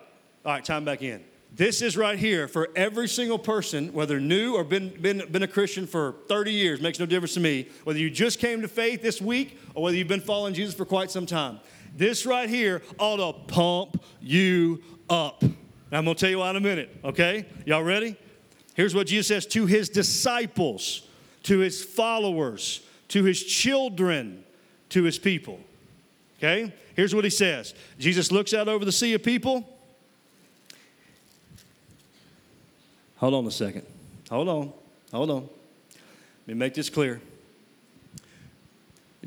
All 0.46 0.54
right, 0.54 0.66
time 0.66 0.86
back 0.86 1.02
in. 1.02 1.24
This 1.54 1.82
is 1.82 1.98
right 1.98 2.18
here 2.18 2.48
for 2.48 2.70
every 2.78 3.10
single 3.10 3.38
person, 3.38 3.92
whether 3.92 4.22
new 4.22 4.56
or 4.56 4.64
been, 4.64 4.90
been, 5.02 5.22
been 5.30 5.44
a 5.44 5.48
Christian 5.48 5.86
for 5.86 6.16
30 6.30 6.54
years, 6.54 6.82
makes 6.82 6.98
no 6.98 7.06
difference 7.06 7.34
to 7.34 7.42
me. 7.42 7.68
Whether 7.84 8.00
you 8.00 8.10
just 8.10 8.40
came 8.40 8.62
to 8.62 8.70
faith 8.70 9.02
this 9.02 9.22
week 9.22 9.60
or 9.76 9.84
whether 9.84 9.98
you've 9.98 10.08
been 10.08 10.22
following 10.22 10.54
Jesus 10.54 10.74
for 10.74 10.86
quite 10.86 11.12
some 11.12 11.26
time. 11.26 11.60
This 11.96 12.26
right 12.26 12.48
here 12.48 12.82
ought 12.98 13.18
to 13.18 13.54
pump 13.54 14.02
you 14.22 14.82
up. 15.10 15.44
I'm 15.44 16.06
going 16.06 16.16
to 16.16 16.16
tell 16.16 16.30
you 16.30 16.40
why 16.40 16.52
in 16.52 16.56
a 16.56 16.62
minute, 16.62 16.98
okay? 17.04 17.46
Y'all 17.66 17.84
ready? 17.84 18.16
Here's 18.74 18.96
what 18.96 19.08
Jesus 19.08 19.28
says 19.28 19.46
to 19.48 19.66
his 19.66 19.90
disciples, 19.90 21.06
to 21.44 21.60
his 21.60 21.84
followers, 21.84 22.82
to 23.10 23.26
his 23.26 23.44
children, 23.44 24.46
to 24.90 25.04
his 25.04 25.20
people. 25.20 25.60
Okay? 26.42 26.74
Here's 26.96 27.14
what 27.14 27.24
he 27.24 27.30
says 27.30 27.76
Jesus 28.00 28.32
looks 28.32 28.54
out 28.54 28.68
over 28.68 28.84
the 28.84 28.92
sea 28.92 29.14
of 29.14 29.22
people 29.22 29.68
Hold 33.22 33.36
on 33.36 33.46
a 33.46 33.52
second. 33.52 33.86
Hold 34.32 34.50
on. 34.50 34.74
Hold 35.12 35.30
on. 35.30 35.42
Let 35.44 36.48
me 36.48 36.54
make 36.56 36.74
this 36.74 36.90
clear. 36.90 37.22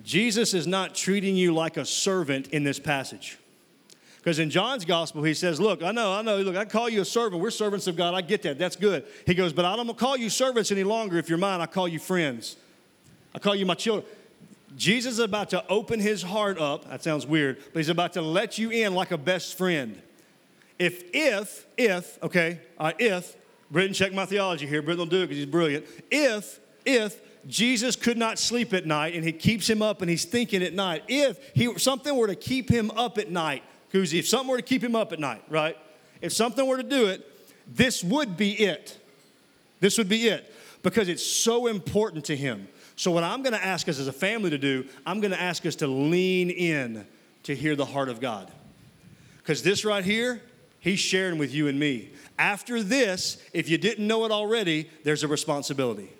Jesus 0.02 0.52
is 0.52 0.66
not 0.66 0.96
treating 0.96 1.36
you 1.36 1.54
like 1.54 1.76
a 1.76 1.84
servant 1.84 2.48
in 2.48 2.64
this 2.64 2.80
passage. 2.80 3.38
Because 4.16 4.40
in 4.40 4.50
John's 4.50 4.84
gospel, 4.84 5.22
he 5.22 5.32
says, 5.32 5.60
Look, 5.60 5.84
I 5.84 5.92
know, 5.92 6.12
I 6.12 6.22
know, 6.22 6.38
look, 6.38 6.56
I 6.56 6.64
call 6.64 6.88
you 6.88 7.02
a 7.02 7.04
servant. 7.04 7.40
We're 7.40 7.52
servants 7.52 7.86
of 7.86 7.94
God. 7.94 8.14
I 8.14 8.20
get 8.20 8.42
that. 8.42 8.58
That's 8.58 8.74
good. 8.74 9.04
He 9.26 9.34
goes, 9.34 9.52
But 9.52 9.64
I 9.64 9.76
don't 9.76 9.96
call 9.96 10.16
you 10.16 10.28
servants 10.28 10.72
any 10.72 10.82
longer. 10.82 11.16
If 11.18 11.28
you're 11.28 11.38
mine, 11.38 11.60
I 11.60 11.66
call 11.66 11.86
you 11.86 12.00
friends. 12.00 12.56
I 13.32 13.38
call 13.38 13.54
you 13.54 13.64
my 13.64 13.74
children. 13.74 14.10
Jesus 14.76 15.14
is 15.14 15.18
about 15.20 15.50
to 15.50 15.66
open 15.68 16.00
his 16.00 16.22
heart 16.22 16.58
up. 16.58 16.88
That 16.88 17.02
sounds 17.02 17.26
weird, 17.26 17.58
but 17.72 17.78
he's 17.78 17.88
about 17.88 18.14
to 18.14 18.22
let 18.22 18.58
you 18.58 18.70
in 18.70 18.94
like 18.94 19.10
a 19.12 19.18
best 19.18 19.56
friend. 19.56 20.00
If, 20.78 21.04
if, 21.12 21.66
if, 21.76 22.22
okay, 22.22 22.60
uh, 22.78 22.92
if 22.98 23.36
Britton, 23.70 23.94
check 23.94 24.12
my 24.12 24.26
theology 24.26 24.66
here. 24.66 24.82
Britton 24.82 25.00
will 25.00 25.06
do 25.06 25.18
it 25.18 25.26
because 25.26 25.36
he's 25.38 25.46
brilliant. 25.46 25.86
If, 26.10 26.60
if 26.84 27.20
Jesus 27.46 27.96
could 27.96 28.16
not 28.16 28.38
sleep 28.38 28.72
at 28.72 28.86
night 28.86 29.14
and 29.14 29.24
he 29.24 29.32
keeps 29.32 29.68
him 29.68 29.82
up 29.82 30.00
and 30.00 30.10
he's 30.10 30.24
thinking 30.24 30.62
at 30.62 30.72
night, 30.72 31.04
if 31.08 31.38
he, 31.54 31.76
something 31.78 32.16
were 32.16 32.26
to 32.26 32.34
keep 32.34 32.68
him 32.68 32.90
up 32.92 33.18
at 33.18 33.30
night, 33.30 33.62
Koozie, 33.92 34.18
if 34.18 34.28
something 34.28 34.48
were 34.48 34.56
to 34.56 34.62
keep 34.62 34.82
him 34.82 34.96
up 34.96 35.12
at 35.12 35.20
night, 35.20 35.42
right? 35.48 35.76
If 36.20 36.32
something 36.32 36.66
were 36.66 36.78
to 36.78 36.82
do 36.82 37.06
it, 37.06 37.24
this 37.72 38.02
would 38.02 38.36
be 38.36 38.52
it. 38.52 38.98
This 39.80 39.98
would 39.98 40.08
be 40.08 40.28
it 40.28 40.52
because 40.82 41.08
it's 41.08 41.24
so 41.24 41.66
important 41.66 42.24
to 42.26 42.36
him. 42.36 42.68
So, 42.96 43.10
what 43.10 43.24
I'm 43.24 43.42
going 43.42 43.54
to 43.54 43.64
ask 43.64 43.88
us 43.88 43.98
as 43.98 44.06
a 44.06 44.12
family 44.12 44.50
to 44.50 44.58
do, 44.58 44.86
I'm 45.04 45.20
going 45.20 45.32
to 45.32 45.40
ask 45.40 45.66
us 45.66 45.76
to 45.76 45.86
lean 45.86 46.50
in 46.50 47.06
to 47.44 47.54
hear 47.54 47.74
the 47.74 47.84
heart 47.84 48.08
of 48.08 48.20
God. 48.20 48.50
Because 49.38 49.62
this 49.62 49.84
right 49.84 50.04
here, 50.04 50.40
he's 50.80 51.00
sharing 51.00 51.38
with 51.38 51.52
you 51.52 51.68
and 51.68 51.78
me. 51.78 52.12
After 52.38 52.82
this, 52.82 53.42
if 53.52 53.68
you 53.68 53.78
didn't 53.78 54.06
know 54.06 54.24
it 54.24 54.30
already, 54.30 54.88
there's 55.02 55.22
a 55.22 55.28
responsibility. 55.28 56.10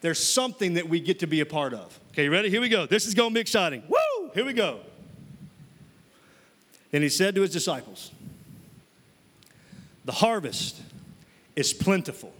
There's 0.00 0.22
something 0.22 0.74
that 0.74 0.88
we 0.88 1.00
get 1.00 1.20
to 1.20 1.26
be 1.26 1.40
a 1.40 1.46
part 1.46 1.72
of. 1.72 1.98
Okay, 2.12 2.24
you 2.24 2.30
ready? 2.30 2.50
Here 2.50 2.60
we 2.60 2.68
go. 2.68 2.86
This 2.86 3.06
is 3.06 3.14
going 3.14 3.30
to 3.30 3.34
be 3.34 3.40
exciting. 3.40 3.82
Woo! 3.88 4.30
Here 4.34 4.44
we 4.44 4.52
go. 4.52 4.80
And 6.92 7.02
he 7.02 7.08
said 7.08 7.34
to 7.36 7.40
his 7.40 7.50
disciples, 7.50 8.10
The 10.04 10.12
harvest 10.12 10.80
is 11.56 11.72
plentiful, 11.72 12.32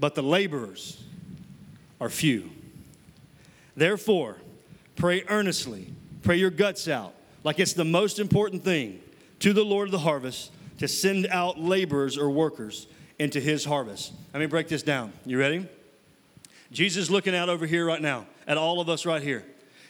but 0.00 0.14
the 0.14 0.22
laborers 0.22 1.02
are 2.02 2.08
few. 2.08 2.50
Therefore, 3.76 4.36
pray 4.96 5.22
earnestly, 5.28 5.94
pray 6.24 6.36
your 6.36 6.50
guts 6.50 6.88
out, 6.88 7.14
like 7.44 7.60
it's 7.60 7.74
the 7.74 7.84
most 7.84 8.18
important 8.18 8.64
thing 8.64 9.00
to 9.38 9.52
the 9.52 9.64
Lord 9.64 9.86
of 9.86 9.92
the 9.92 10.00
harvest 10.00 10.50
to 10.78 10.88
send 10.88 11.28
out 11.28 11.60
laborers 11.60 12.18
or 12.18 12.28
workers 12.28 12.88
into 13.20 13.38
his 13.38 13.64
harvest. 13.64 14.12
Let 14.34 14.40
me 14.40 14.46
break 14.46 14.66
this 14.66 14.82
down. 14.82 15.12
You 15.24 15.38
ready? 15.38 15.68
Jesus 16.72 17.08
looking 17.08 17.36
out 17.36 17.48
over 17.48 17.66
here 17.66 17.86
right 17.86 18.02
now 18.02 18.26
at 18.48 18.58
all 18.58 18.80
of 18.80 18.88
us 18.88 19.06
right 19.06 19.22
here. 19.22 19.44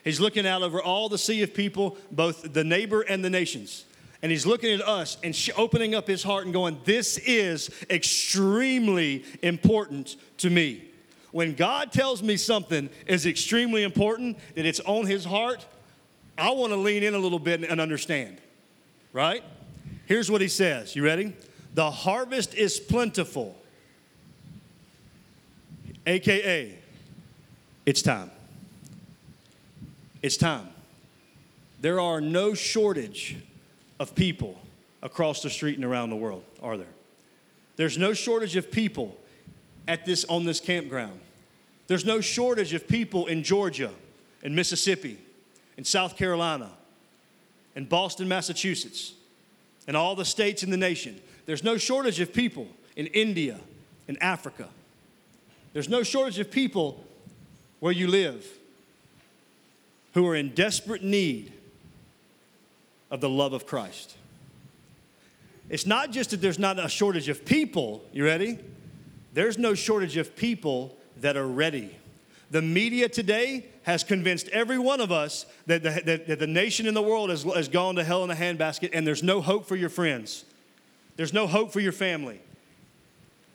He's 0.04 0.20
looking 0.20 0.46
out 0.46 0.60
over 0.60 0.82
all 0.82 1.08
the 1.08 1.16
sea 1.16 1.42
of 1.42 1.54
people, 1.54 1.96
both 2.10 2.52
the 2.52 2.62
neighbor 2.62 3.00
and 3.00 3.24
the 3.24 3.30
nations. 3.30 3.86
And 4.20 4.30
he's 4.30 4.44
looking 4.44 4.70
at 4.70 4.86
us 4.86 5.16
and 5.24 5.34
sh- 5.34 5.48
opening 5.56 5.94
up 5.94 6.06
his 6.08 6.22
heart 6.22 6.44
and 6.44 6.52
going, 6.52 6.78
This 6.84 7.16
is 7.16 7.70
extremely 7.88 9.24
important 9.42 10.16
to 10.38 10.50
me. 10.50 10.91
When 11.32 11.54
God 11.54 11.92
tells 11.92 12.22
me 12.22 12.36
something 12.36 12.90
is 13.06 13.26
extremely 13.26 13.82
important, 13.82 14.38
that 14.54 14.66
it's 14.66 14.80
on 14.80 15.06
his 15.06 15.24
heart, 15.24 15.66
I 16.38 16.50
want 16.50 16.72
to 16.72 16.76
lean 16.76 17.02
in 17.02 17.14
a 17.14 17.18
little 17.18 17.38
bit 17.38 17.68
and 17.68 17.80
understand, 17.80 18.38
right? 19.12 19.42
Here's 20.06 20.30
what 20.30 20.40
he 20.40 20.48
says. 20.48 20.94
You 20.94 21.04
ready? 21.04 21.34
The 21.74 21.90
harvest 21.90 22.54
is 22.54 22.78
plentiful, 22.78 23.56
AKA, 26.06 26.78
it's 27.86 28.02
time. 28.02 28.30
It's 30.20 30.36
time. 30.36 30.68
There 31.80 31.98
are 31.98 32.20
no 32.20 32.54
shortage 32.54 33.36
of 33.98 34.14
people 34.14 34.58
across 35.02 35.42
the 35.42 35.50
street 35.50 35.76
and 35.76 35.84
around 35.84 36.10
the 36.10 36.16
world, 36.16 36.44
are 36.62 36.76
there? 36.76 36.86
There's 37.76 37.96
no 37.96 38.12
shortage 38.12 38.54
of 38.54 38.70
people 38.70 39.16
at 39.88 40.06
this 40.06 40.24
on 40.26 40.44
this 40.44 40.60
campground. 40.60 41.20
There's 41.86 42.04
no 42.04 42.20
shortage 42.20 42.72
of 42.72 42.86
people 42.88 43.26
in 43.26 43.42
Georgia, 43.42 43.90
in 44.42 44.54
Mississippi, 44.54 45.18
in 45.76 45.84
South 45.84 46.16
Carolina, 46.16 46.70
in 47.74 47.84
Boston, 47.84 48.28
Massachusetts, 48.28 49.14
and 49.86 49.96
all 49.96 50.14
the 50.14 50.24
states 50.24 50.62
in 50.62 50.70
the 50.70 50.76
nation. 50.76 51.20
There's 51.46 51.64
no 51.64 51.76
shortage 51.76 52.20
of 52.20 52.32
people 52.32 52.68
in 52.96 53.06
India, 53.08 53.58
in 54.08 54.16
Africa. 54.18 54.68
There's 55.72 55.88
no 55.88 56.02
shortage 56.02 56.38
of 56.38 56.50
people 56.50 57.02
where 57.80 57.92
you 57.92 58.06
live 58.06 58.46
who 60.14 60.26
are 60.26 60.36
in 60.36 60.50
desperate 60.50 61.02
need 61.02 61.52
of 63.10 63.20
the 63.20 63.28
love 63.28 63.52
of 63.52 63.66
Christ. 63.66 64.14
It's 65.68 65.86
not 65.86 66.10
just 66.10 66.30
that 66.30 66.40
there's 66.40 66.58
not 66.58 66.78
a 66.78 66.88
shortage 66.88 67.28
of 67.28 67.44
people, 67.44 68.04
you 68.12 68.24
ready? 68.24 68.58
There's 69.32 69.58
no 69.58 69.74
shortage 69.74 70.16
of 70.16 70.36
people 70.36 70.96
that 71.20 71.36
are 71.36 71.46
ready. 71.46 71.96
The 72.50 72.62
media 72.62 73.08
today 73.08 73.66
has 73.84 74.04
convinced 74.04 74.48
every 74.48 74.78
one 74.78 75.00
of 75.00 75.10
us 75.10 75.46
that 75.66 75.82
the, 75.82 76.02
that, 76.04 76.26
that 76.26 76.38
the 76.38 76.46
nation 76.46 76.86
in 76.86 76.94
the 76.94 77.02
world 77.02 77.30
has, 77.30 77.42
has 77.42 77.68
gone 77.68 77.96
to 77.96 78.04
hell 78.04 78.24
in 78.24 78.30
a 78.30 78.34
handbasket 78.34 78.90
and 78.92 79.06
there's 79.06 79.22
no 79.22 79.40
hope 79.40 79.66
for 79.66 79.76
your 79.76 79.88
friends. 79.88 80.44
There's 81.16 81.32
no 81.32 81.46
hope 81.46 81.72
for 81.72 81.80
your 81.80 81.92
family. 81.92 82.40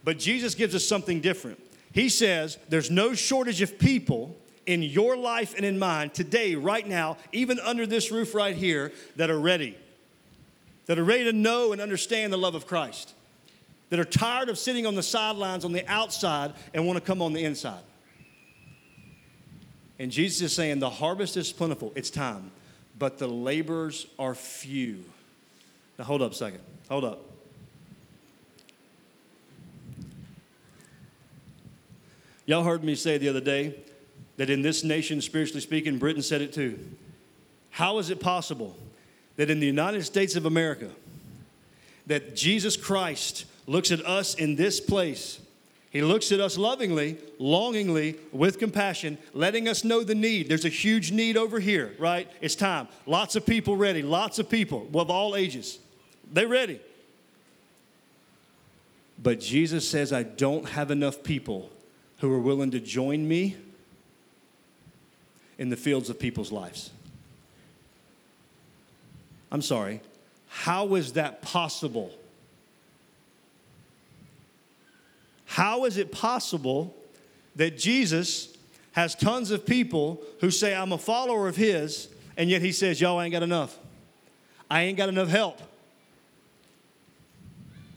But 0.03 0.19
Jesus 0.19 0.55
gives 0.55 0.73
us 0.73 0.85
something 0.85 1.21
different. 1.21 1.59
He 1.91 2.09
says 2.09 2.57
there's 2.69 2.89
no 2.89 3.13
shortage 3.13 3.61
of 3.61 3.77
people 3.77 4.35
in 4.65 4.83
your 4.83 5.15
life 5.15 5.53
and 5.55 5.65
in 5.65 5.79
mine 5.79 6.09
today, 6.09 6.55
right 6.55 6.85
now, 6.85 7.17
even 7.31 7.59
under 7.59 7.87
this 7.87 8.11
roof 8.11 8.35
right 8.35 8.55
here, 8.55 8.91
that 9.15 9.29
are 9.29 9.39
ready, 9.39 9.77
that 10.85 10.99
are 10.99 11.03
ready 11.03 11.23
to 11.23 11.33
know 11.33 11.71
and 11.71 11.81
understand 11.81 12.33
the 12.33 12.37
love 12.37 12.53
of 12.53 12.67
Christ, 12.67 13.13
that 13.89 13.99
are 13.99 14.05
tired 14.05 14.49
of 14.49 14.57
sitting 14.57 14.85
on 14.85 14.95
the 14.95 15.03
sidelines 15.03 15.63
on 15.63 15.71
the 15.71 15.85
outside 15.87 16.53
and 16.73 16.85
want 16.85 16.97
to 16.97 17.05
come 17.05 17.21
on 17.21 17.33
the 17.33 17.43
inside. 17.43 17.81
And 19.99 20.11
Jesus 20.11 20.41
is 20.41 20.53
saying, 20.53 20.79
The 20.79 20.89
harvest 20.89 21.37
is 21.37 21.51
plentiful, 21.51 21.91
it's 21.95 22.09
time, 22.09 22.51
but 22.99 23.17
the 23.17 23.27
laborers 23.27 24.07
are 24.19 24.35
few. 24.35 25.03
Now, 25.97 26.05
hold 26.05 26.21
up 26.21 26.33
a 26.33 26.35
second. 26.35 26.59
Hold 26.89 27.05
up. 27.05 27.21
Y'all 32.45 32.63
heard 32.63 32.83
me 32.83 32.95
say 32.95 33.17
the 33.17 33.27
other 33.27 33.41
day 33.41 33.75
that 34.37 34.49
in 34.49 34.61
this 34.61 34.83
nation, 34.83 35.21
spiritually 35.21 35.59
speaking, 35.59 35.97
Britton 35.97 36.21
said 36.21 36.41
it 36.41 36.53
too. 36.53 36.79
How 37.71 37.97
is 37.97 38.09
it 38.09 38.19
possible 38.19 38.77
that 39.35 39.49
in 39.49 39.59
the 39.59 39.65
United 39.65 40.03
States 40.03 40.35
of 40.35 40.45
America, 40.45 40.89
that 42.05 42.35
Jesus 42.35 42.77
Christ 42.77 43.45
looks 43.67 43.91
at 43.91 44.03
us 44.05 44.33
in 44.33 44.55
this 44.55 44.79
place 44.79 45.39
he 45.89 46.01
looks 46.01 46.31
at 46.31 46.39
us 46.39 46.57
lovingly, 46.57 47.17
longingly, 47.39 48.17
with 48.31 48.59
compassion, 48.59 49.17
letting 49.33 49.67
us 49.67 49.83
know 49.83 50.03
the 50.03 50.15
need. 50.15 50.49
There's 50.49 50.65
a 50.65 50.69
huge 50.69 51.11
need 51.11 51.37
over 51.37 51.59
here, 51.59 51.95
right? 51.97 52.29
It's 52.41 52.55
time. 52.55 52.87
Lots 53.05 53.35
of 53.35 53.45
people 53.45 53.77
ready, 53.77 54.01
lots 54.01 54.37
of 54.37 54.49
people 54.49 54.87
of 54.93 55.09
all 55.09 55.35
ages. 55.35 55.79
They're 56.31 56.47
ready. 56.47 56.81
But 59.21 59.39
Jesus 59.39 59.89
says, 59.89 60.11
I 60.13 60.23
don't 60.23 60.69
have 60.69 60.91
enough 60.91 61.23
people 61.23 61.71
who 62.19 62.31
are 62.33 62.39
willing 62.39 62.71
to 62.71 62.79
join 62.79 63.27
me 63.27 63.55
in 65.57 65.69
the 65.69 65.77
fields 65.77 66.09
of 66.09 66.19
people's 66.19 66.51
lives. 66.51 66.91
I'm 69.51 69.61
sorry. 69.61 70.01
How 70.49 70.95
is 70.95 71.13
that 71.13 71.41
possible? 71.41 72.11
How 75.57 75.85
is 75.85 75.97
it 75.97 76.11
possible 76.11 76.95
that 77.55 77.79
Jesus 77.79 78.55
has 78.91 79.15
tons 79.15 79.49
of 79.49 79.65
people 79.65 80.21
who 80.39 80.51
say, 80.51 80.75
I'm 80.75 80.91
a 80.91 80.99
follower 80.99 81.47
of 81.47 81.55
his, 81.55 82.09
and 82.37 82.47
yet 82.47 82.61
he 82.61 82.71
says, 82.71 83.01
Y'all 83.01 83.19
ain't 83.19 83.31
got 83.31 83.41
enough? 83.41 83.75
I 84.69 84.83
ain't 84.83 84.99
got 84.99 85.09
enough 85.09 85.29
help. 85.29 85.59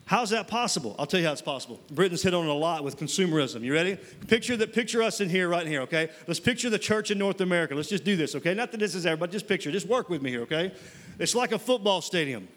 How's 0.05 0.31
that 0.31 0.47
possible? 0.47 0.95
I'll 0.97 1.05
tell 1.05 1.19
you 1.19 1.27
how 1.27 1.33
it's 1.33 1.41
possible. 1.43 1.79
Britton's 1.91 2.23
hit 2.23 2.33
on 2.33 2.47
it 2.47 2.49
a 2.49 2.53
lot 2.53 2.83
with 2.83 2.97
consumerism. 2.97 3.61
You 3.61 3.73
ready? 3.75 3.95
Picture 4.25 4.57
that. 4.57 4.73
Picture 4.73 5.03
us 5.03 5.21
in 5.21 5.29
here, 5.29 5.47
right 5.47 5.63
in 5.63 5.71
here. 5.71 5.81
Okay. 5.81 6.09
Let's 6.25 6.39
picture 6.39 6.71
the 6.71 6.79
church 6.79 7.11
in 7.11 7.19
North 7.19 7.41
America. 7.41 7.75
Let's 7.75 7.89
just 7.89 8.03
do 8.03 8.15
this. 8.15 8.33
Okay. 8.33 8.55
Not 8.55 8.71
that 8.71 8.79
this 8.79 8.95
is 8.95 9.05
everybody. 9.05 9.33
Just 9.33 9.47
picture. 9.47 9.71
Just 9.71 9.87
work 9.87 10.09
with 10.09 10.23
me 10.23 10.31
here. 10.31 10.41
Okay. 10.41 10.71
It's 11.19 11.35
like 11.35 11.51
a 11.51 11.59
football 11.59 12.01
stadium. 12.01 12.47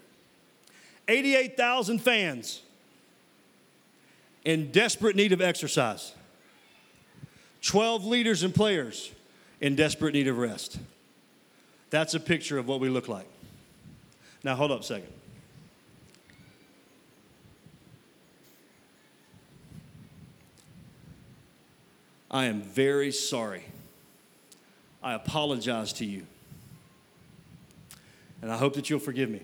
Eighty-eight 1.09 1.59
thousand 1.59 1.99
fans 1.99 2.63
in 4.45 4.71
desperate 4.71 5.17
need 5.17 5.33
of 5.33 5.41
exercise. 5.41 6.13
12 7.63 8.05
leaders 8.05 8.43
and 8.43 8.55
players 8.55 9.11
in 9.61 9.75
desperate 9.75 10.13
need 10.13 10.29
of 10.29 10.37
rest. 10.37 10.79
That's 11.91 12.15
a 12.15 12.21
picture 12.21 12.59
of 12.59 12.69
what 12.69 12.81
we 12.81 12.89
look 12.89 13.09
like. 13.09 13.27
Now, 14.43 14.55
hold 14.55 14.71
up 14.71 14.81
a 14.81 14.85
second. 14.85 15.13
I 22.31 22.47
am 22.47 22.61
very 22.61 23.13
sorry. 23.13 23.65
I 25.03 25.15
apologize 25.15 25.93
to 25.95 26.05
you. 26.05 26.27
And 28.43 28.51
I 28.51 28.57
hope 28.57 28.75
that 28.75 28.91
you'll 28.91 28.99
forgive 28.99 29.31
me. 29.31 29.43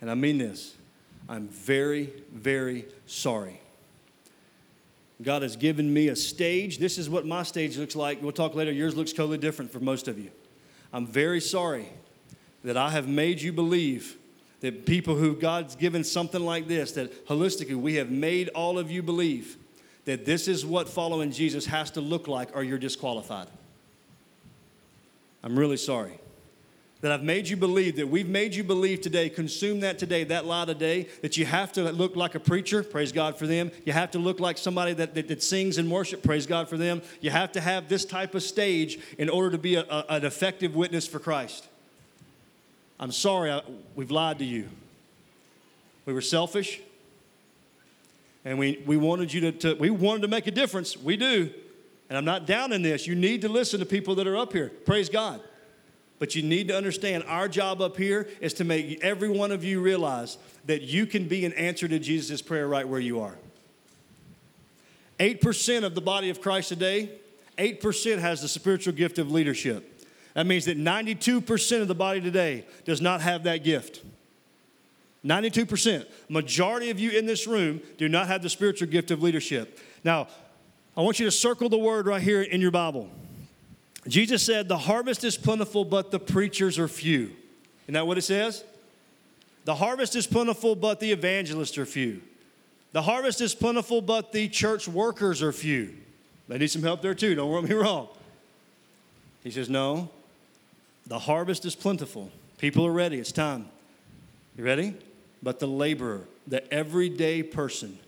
And 0.00 0.10
I 0.10 0.14
mean 0.14 0.38
this. 0.38 0.74
I'm 1.28 1.48
very, 1.48 2.12
very 2.32 2.86
sorry. 3.06 3.60
God 5.22 5.42
has 5.42 5.56
given 5.56 5.92
me 5.92 6.08
a 6.08 6.16
stage. 6.16 6.78
This 6.78 6.98
is 6.98 7.08
what 7.08 7.26
my 7.26 7.42
stage 7.42 7.76
looks 7.78 7.96
like. 7.96 8.22
We'll 8.22 8.32
talk 8.32 8.54
later. 8.54 8.70
Yours 8.70 8.94
looks 8.94 9.12
totally 9.12 9.38
different 9.38 9.70
for 9.70 9.80
most 9.80 10.08
of 10.08 10.18
you. 10.18 10.30
I'm 10.92 11.06
very 11.06 11.40
sorry 11.40 11.88
that 12.64 12.76
I 12.76 12.90
have 12.90 13.08
made 13.08 13.40
you 13.40 13.52
believe 13.52 14.16
that 14.60 14.86
people 14.86 15.14
who 15.14 15.34
God's 15.34 15.76
given 15.76 16.04
something 16.04 16.40
like 16.40 16.68
this, 16.68 16.92
that 16.92 17.26
holistically 17.26 17.76
we 17.76 17.94
have 17.94 18.10
made 18.10 18.48
all 18.50 18.78
of 18.78 18.90
you 18.90 19.02
believe 19.02 19.56
that 20.04 20.24
this 20.24 20.48
is 20.48 20.64
what 20.64 20.88
following 20.88 21.32
Jesus 21.32 21.66
has 21.66 21.90
to 21.92 22.00
look 22.00 22.28
like 22.28 22.54
or 22.54 22.62
you're 22.62 22.78
disqualified. 22.78 23.48
I'm 25.42 25.58
really 25.58 25.76
sorry 25.76 26.18
that 27.06 27.12
I've 27.12 27.22
made 27.22 27.46
you 27.46 27.56
believe, 27.56 27.94
that 27.96 28.08
we've 28.08 28.28
made 28.28 28.52
you 28.52 28.64
believe 28.64 29.00
today, 29.00 29.28
consume 29.28 29.78
that 29.78 29.96
today, 29.96 30.24
that 30.24 30.44
lie 30.44 30.64
today, 30.64 31.06
that 31.22 31.36
you 31.36 31.46
have 31.46 31.70
to 31.74 31.92
look 31.92 32.16
like 32.16 32.34
a 32.34 32.40
preacher, 32.40 32.82
praise 32.82 33.12
God 33.12 33.38
for 33.38 33.46
them. 33.46 33.70
You 33.84 33.92
have 33.92 34.10
to 34.10 34.18
look 34.18 34.40
like 34.40 34.58
somebody 34.58 34.92
that, 34.94 35.14
that, 35.14 35.28
that 35.28 35.40
sings 35.40 35.78
and 35.78 35.88
worship, 35.88 36.24
praise 36.24 36.46
God 36.48 36.68
for 36.68 36.76
them. 36.76 37.02
You 37.20 37.30
have 37.30 37.52
to 37.52 37.60
have 37.60 37.88
this 37.88 38.04
type 38.04 38.34
of 38.34 38.42
stage 38.42 38.98
in 39.18 39.28
order 39.28 39.52
to 39.52 39.58
be 39.58 39.76
a, 39.76 39.82
a, 39.82 40.04
an 40.08 40.24
effective 40.24 40.74
witness 40.74 41.06
for 41.06 41.20
Christ. 41.20 41.68
I'm 42.98 43.12
sorry, 43.12 43.52
I, 43.52 43.62
we've 43.94 44.10
lied 44.10 44.40
to 44.40 44.44
you. 44.44 44.68
We 46.06 46.12
were 46.12 46.20
selfish, 46.20 46.80
and 48.44 48.58
we, 48.58 48.82
we 48.84 48.96
wanted 48.96 49.32
you 49.32 49.42
to, 49.42 49.52
to, 49.52 49.74
we 49.74 49.90
wanted 49.90 50.22
to 50.22 50.28
make 50.28 50.48
a 50.48 50.50
difference. 50.50 50.96
We 50.96 51.16
do. 51.16 51.52
And 52.08 52.18
I'm 52.18 52.24
not 52.24 52.46
down 52.46 52.72
in 52.72 52.82
this. 52.82 53.06
You 53.06 53.14
need 53.14 53.42
to 53.42 53.48
listen 53.48 53.78
to 53.78 53.86
people 53.86 54.16
that 54.16 54.26
are 54.26 54.36
up 54.36 54.52
here. 54.52 54.72
Praise 54.84 55.08
God. 55.08 55.40
But 56.18 56.34
you 56.34 56.42
need 56.42 56.68
to 56.68 56.76
understand 56.76 57.24
our 57.26 57.48
job 57.48 57.80
up 57.80 57.96
here 57.96 58.28
is 58.40 58.54
to 58.54 58.64
make 58.64 59.02
every 59.04 59.28
one 59.28 59.52
of 59.52 59.64
you 59.64 59.80
realize 59.80 60.38
that 60.64 60.82
you 60.82 61.06
can 61.06 61.28
be 61.28 61.44
an 61.44 61.52
answer 61.54 61.86
to 61.88 61.98
Jesus' 61.98 62.40
prayer 62.40 62.66
right 62.66 62.88
where 62.88 63.00
you 63.00 63.20
are. 63.20 63.36
8% 65.18 65.84
of 65.84 65.94
the 65.94 66.00
body 66.00 66.30
of 66.30 66.40
Christ 66.40 66.68
today, 66.68 67.10
8% 67.58 68.18
has 68.18 68.42
the 68.42 68.48
spiritual 68.48 68.92
gift 68.92 69.18
of 69.18 69.30
leadership. 69.30 70.04
That 70.34 70.46
means 70.46 70.66
that 70.66 70.78
92% 70.78 71.80
of 71.80 71.88
the 71.88 71.94
body 71.94 72.20
today 72.20 72.66
does 72.84 73.00
not 73.00 73.22
have 73.22 73.44
that 73.44 73.64
gift. 73.64 74.02
92%. 75.24 76.06
Majority 76.28 76.90
of 76.90 77.00
you 77.00 77.10
in 77.10 77.26
this 77.26 77.46
room 77.46 77.80
do 77.98 78.08
not 78.08 78.28
have 78.28 78.42
the 78.42 78.50
spiritual 78.50 78.88
gift 78.88 79.10
of 79.10 79.22
leadership. 79.22 79.78
Now, 80.04 80.28
I 80.96 81.00
want 81.00 81.18
you 81.18 81.26
to 81.26 81.32
circle 81.32 81.68
the 81.68 81.78
word 81.78 82.06
right 82.06 82.22
here 82.22 82.42
in 82.42 82.60
your 82.60 82.70
Bible. 82.70 83.10
Jesus 84.08 84.42
said, 84.42 84.68
The 84.68 84.78
harvest 84.78 85.24
is 85.24 85.36
plentiful, 85.36 85.84
but 85.84 86.10
the 86.10 86.20
preachers 86.20 86.78
are 86.78 86.88
few. 86.88 87.32
Isn't 87.84 87.94
that 87.94 88.06
what 88.06 88.18
it 88.18 88.22
says? 88.22 88.64
The 89.64 89.74
harvest 89.74 90.14
is 90.14 90.26
plentiful, 90.26 90.76
but 90.76 91.00
the 91.00 91.10
evangelists 91.10 91.76
are 91.76 91.86
few. 91.86 92.22
The 92.92 93.02
harvest 93.02 93.40
is 93.40 93.54
plentiful, 93.54 94.00
but 94.00 94.32
the 94.32 94.48
church 94.48 94.86
workers 94.86 95.42
are 95.42 95.52
few. 95.52 95.94
They 96.48 96.58
need 96.58 96.68
some 96.68 96.82
help 96.82 97.02
there 97.02 97.14
too, 97.14 97.34
don't 97.34 97.52
get 97.62 97.70
me 97.70 97.74
wrong. 97.74 98.08
He 99.42 99.50
says, 99.50 99.68
No, 99.68 100.10
the 101.06 101.18
harvest 101.18 101.64
is 101.64 101.74
plentiful. 101.74 102.30
People 102.58 102.86
are 102.86 102.92
ready, 102.92 103.18
it's 103.18 103.32
time. 103.32 103.68
You 104.56 104.64
ready? 104.64 104.94
But 105.42 105.58
the 105.58 105.66
laborer, 105.66 106.22
the 106.46 106.72
everyday 106.72 107.42
person 107.42 107.98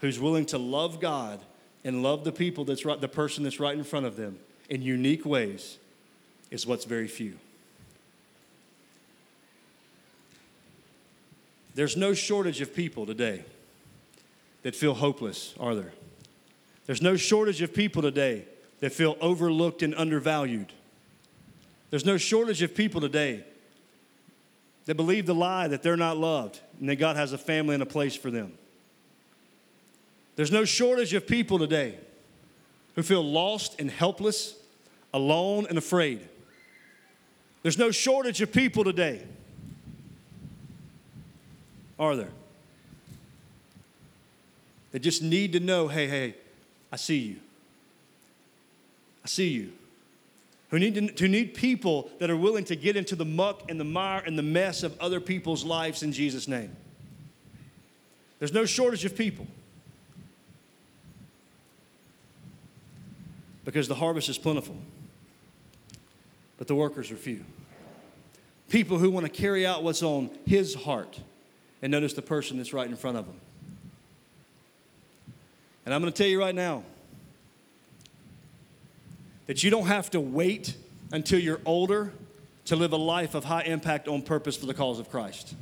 who's 0.00 0.18
willing 0.18 0.46
to 0.46 0.58
love 0.58 1.00
God 1.00 1.40
and 1.84 2.02
love 2.02 2.24
the 2.24 2.32
people 2.32 2.64
that's 2.64 2.84
right, 2.84 3.00
the 3.00 3.08
person 3.08 3.44
that's 3.44 3.60
right 3.60 3.76
in 3.76 3.84
front 3.84 4.06
of 4.06 4.16
them 4.16 4.38
in 4.70 4.80
unique 4.82 5.26
ways, 5.26 5.78
is 6.50 6.66
what's 6.66 6.84
very 6.84 7.08
few. 7.08 7.36
There's 11.74 11.96
no 11.96 12.14
shortage 12.14 12.60
of 12.60 12.74
people 12.74 13.04
today 13.04 13.44
that 14.62 14.74
feel 14.74 14.94
hopeless, 14.94 15.54
are 15.60 15.74
there? 15.74 15.92
There's 16.86 17.02
no 17.02 17.16
shortage 17.16 17.62
of 17.62 17.74
people 17.74 18.02
today 18.02 18.44
that 18.80 18.92
feel 18.92 19.16
overlooked 19.20 19.82
and 19.82 19.94
undervalued. 19.94 20.72
There's 21.90 22.04
no 22.04 22.16
shortage 22.16 22.62
of 22.62 22.74
people 22.74 23.00
today 23.00 23.44
that 24.86 24.94
believe 24.96 25.26
the 25.26 25.34
lie 25.34 25.68
that 25.68 25.82
they're 25.82 25.96
not 25.96 26.16
loved 26.16 26.60
and 26.78 26.88
that 26.88 26.96
God 26.96 27.16
has 27.16 27.32
a 27.32 27.38
family 27.38 27.74
and 27.74 27.82
a 27.82 27.86
place 27.86 28.16
for 28.16 28.30
them. 28.30 28.52
There's 30.36 30.52
no 30.52 30.64
shortage 30.64 31.12
of 31.14 31.26
people 31.26 31.58
today 31.58 31.96
who 32.94 33.02
feel 33.02 33.22
lost 33.22 33.80
and 33.80 33.90
helpless, 33.90 34.54
alone 35.12 35.66
and 35.68 35.76
afraid. 35.78 36.26
There's 37.62 37.78
no 37.78 37.90
shortage 37.90 38.40
of 38.40 38.52
people 38.52 38.84
today. 38.84 39.22
Are 41.98 42.16
there? 42.16 42.30
They 44.92 44.98
just 44.98 45.22
need 45.22 45.52
to 45.52 45.60
know 45.60 45.88
hey, 45.88 46.08
hey, 46.08 46.34
I 46.90 46.96
see 46.96 47.18
you. 47.18 47.36
I 49.24 49.28
see 49.28 49.48
you. 49.48 49.72
Who 50.70 50.78
need, 50.78 50.94
to, 50.94 51.22
who 51.22 51.28
need 51.28 51.54
people 51.54 52.10
that 52.20 52.30
are 52.30 52.36
willing 52.36 52.64
to 52.64 52.76
get 52.76 52.96
into 52.96 53.16
the 53.16 53.24
muck 53.24 53.68
and 53.68 53.78
the 53.78 53.84
mire 53.84 54.22
and 54.24 54.38
the 54.38 54.42
mess 54.42 54.82
of 54.82 54.98
other 55.00 55.20
people's 55.20 55.64
lives 55.64 56.02
in 56.02 56.12
Jesus' 56.12 56.46
name. 56.46 56.74
There's 58.38 58.52
no 58.52 58.64
shortage 58.64 59.04
of 59.04 59.16
people. 59.16 59.46
Because 63.64 63.88
the 63.88 63.96
harvest 63.96 64.28
is 64.28 64.38
plentiful, 64.38 64.76
but 66.60 66.68
the 66.68 66.74
workers 66.74 67.10
are 67.10 67.16
few. 67.16 67.42
People 68.68 68.98
who 68.98 69.10
want 69.10 69.24
to 69.24 69.32
carry 69.32 69.66
out 69.66 69.82
what's 69.82 70.02
on 70.02 70.28
his 70.44 70.74
heart. 70.74 71.18
And 71.80 71.90
notice 71.90 72.12
the 72.12 72.20
person 72.20 72.58
that's 72.58 72.74
right 72.74 72.86
in 72.86 72.96
front 72.96 73.16
of 73.16 73.24
them. 73.24 73.40
And 75.86 75.94
I'm 75.94 76.02
going 76.02 76.12
to 76.12 76.16
tell 76.16 76.28
you 76.28 76.38
right 76.38 76.54
now 76.54 76.82
that 79.46 79.64
you 79.64 79.70
don't 79.70 79.86
have 79.86 80.10
to 80.10 80.20
wait 80.20 80.76
until 81.10 81.38
you're 81.38 81.62
older 81.64 82.12
to 82.66 82.76
live 82.76 82.92
a 82.92 82.98
life 82.98 83.34
of 83.34 83.44
high 83.44 83.62
impact 83.62 84.06
on 84.06 84.20
purpose 84.20 84.58
for 84.58 84.66
the 84.66 84.74
cause 84.74 84.98
of 85.00 85.10
Christ. 85.10 85.54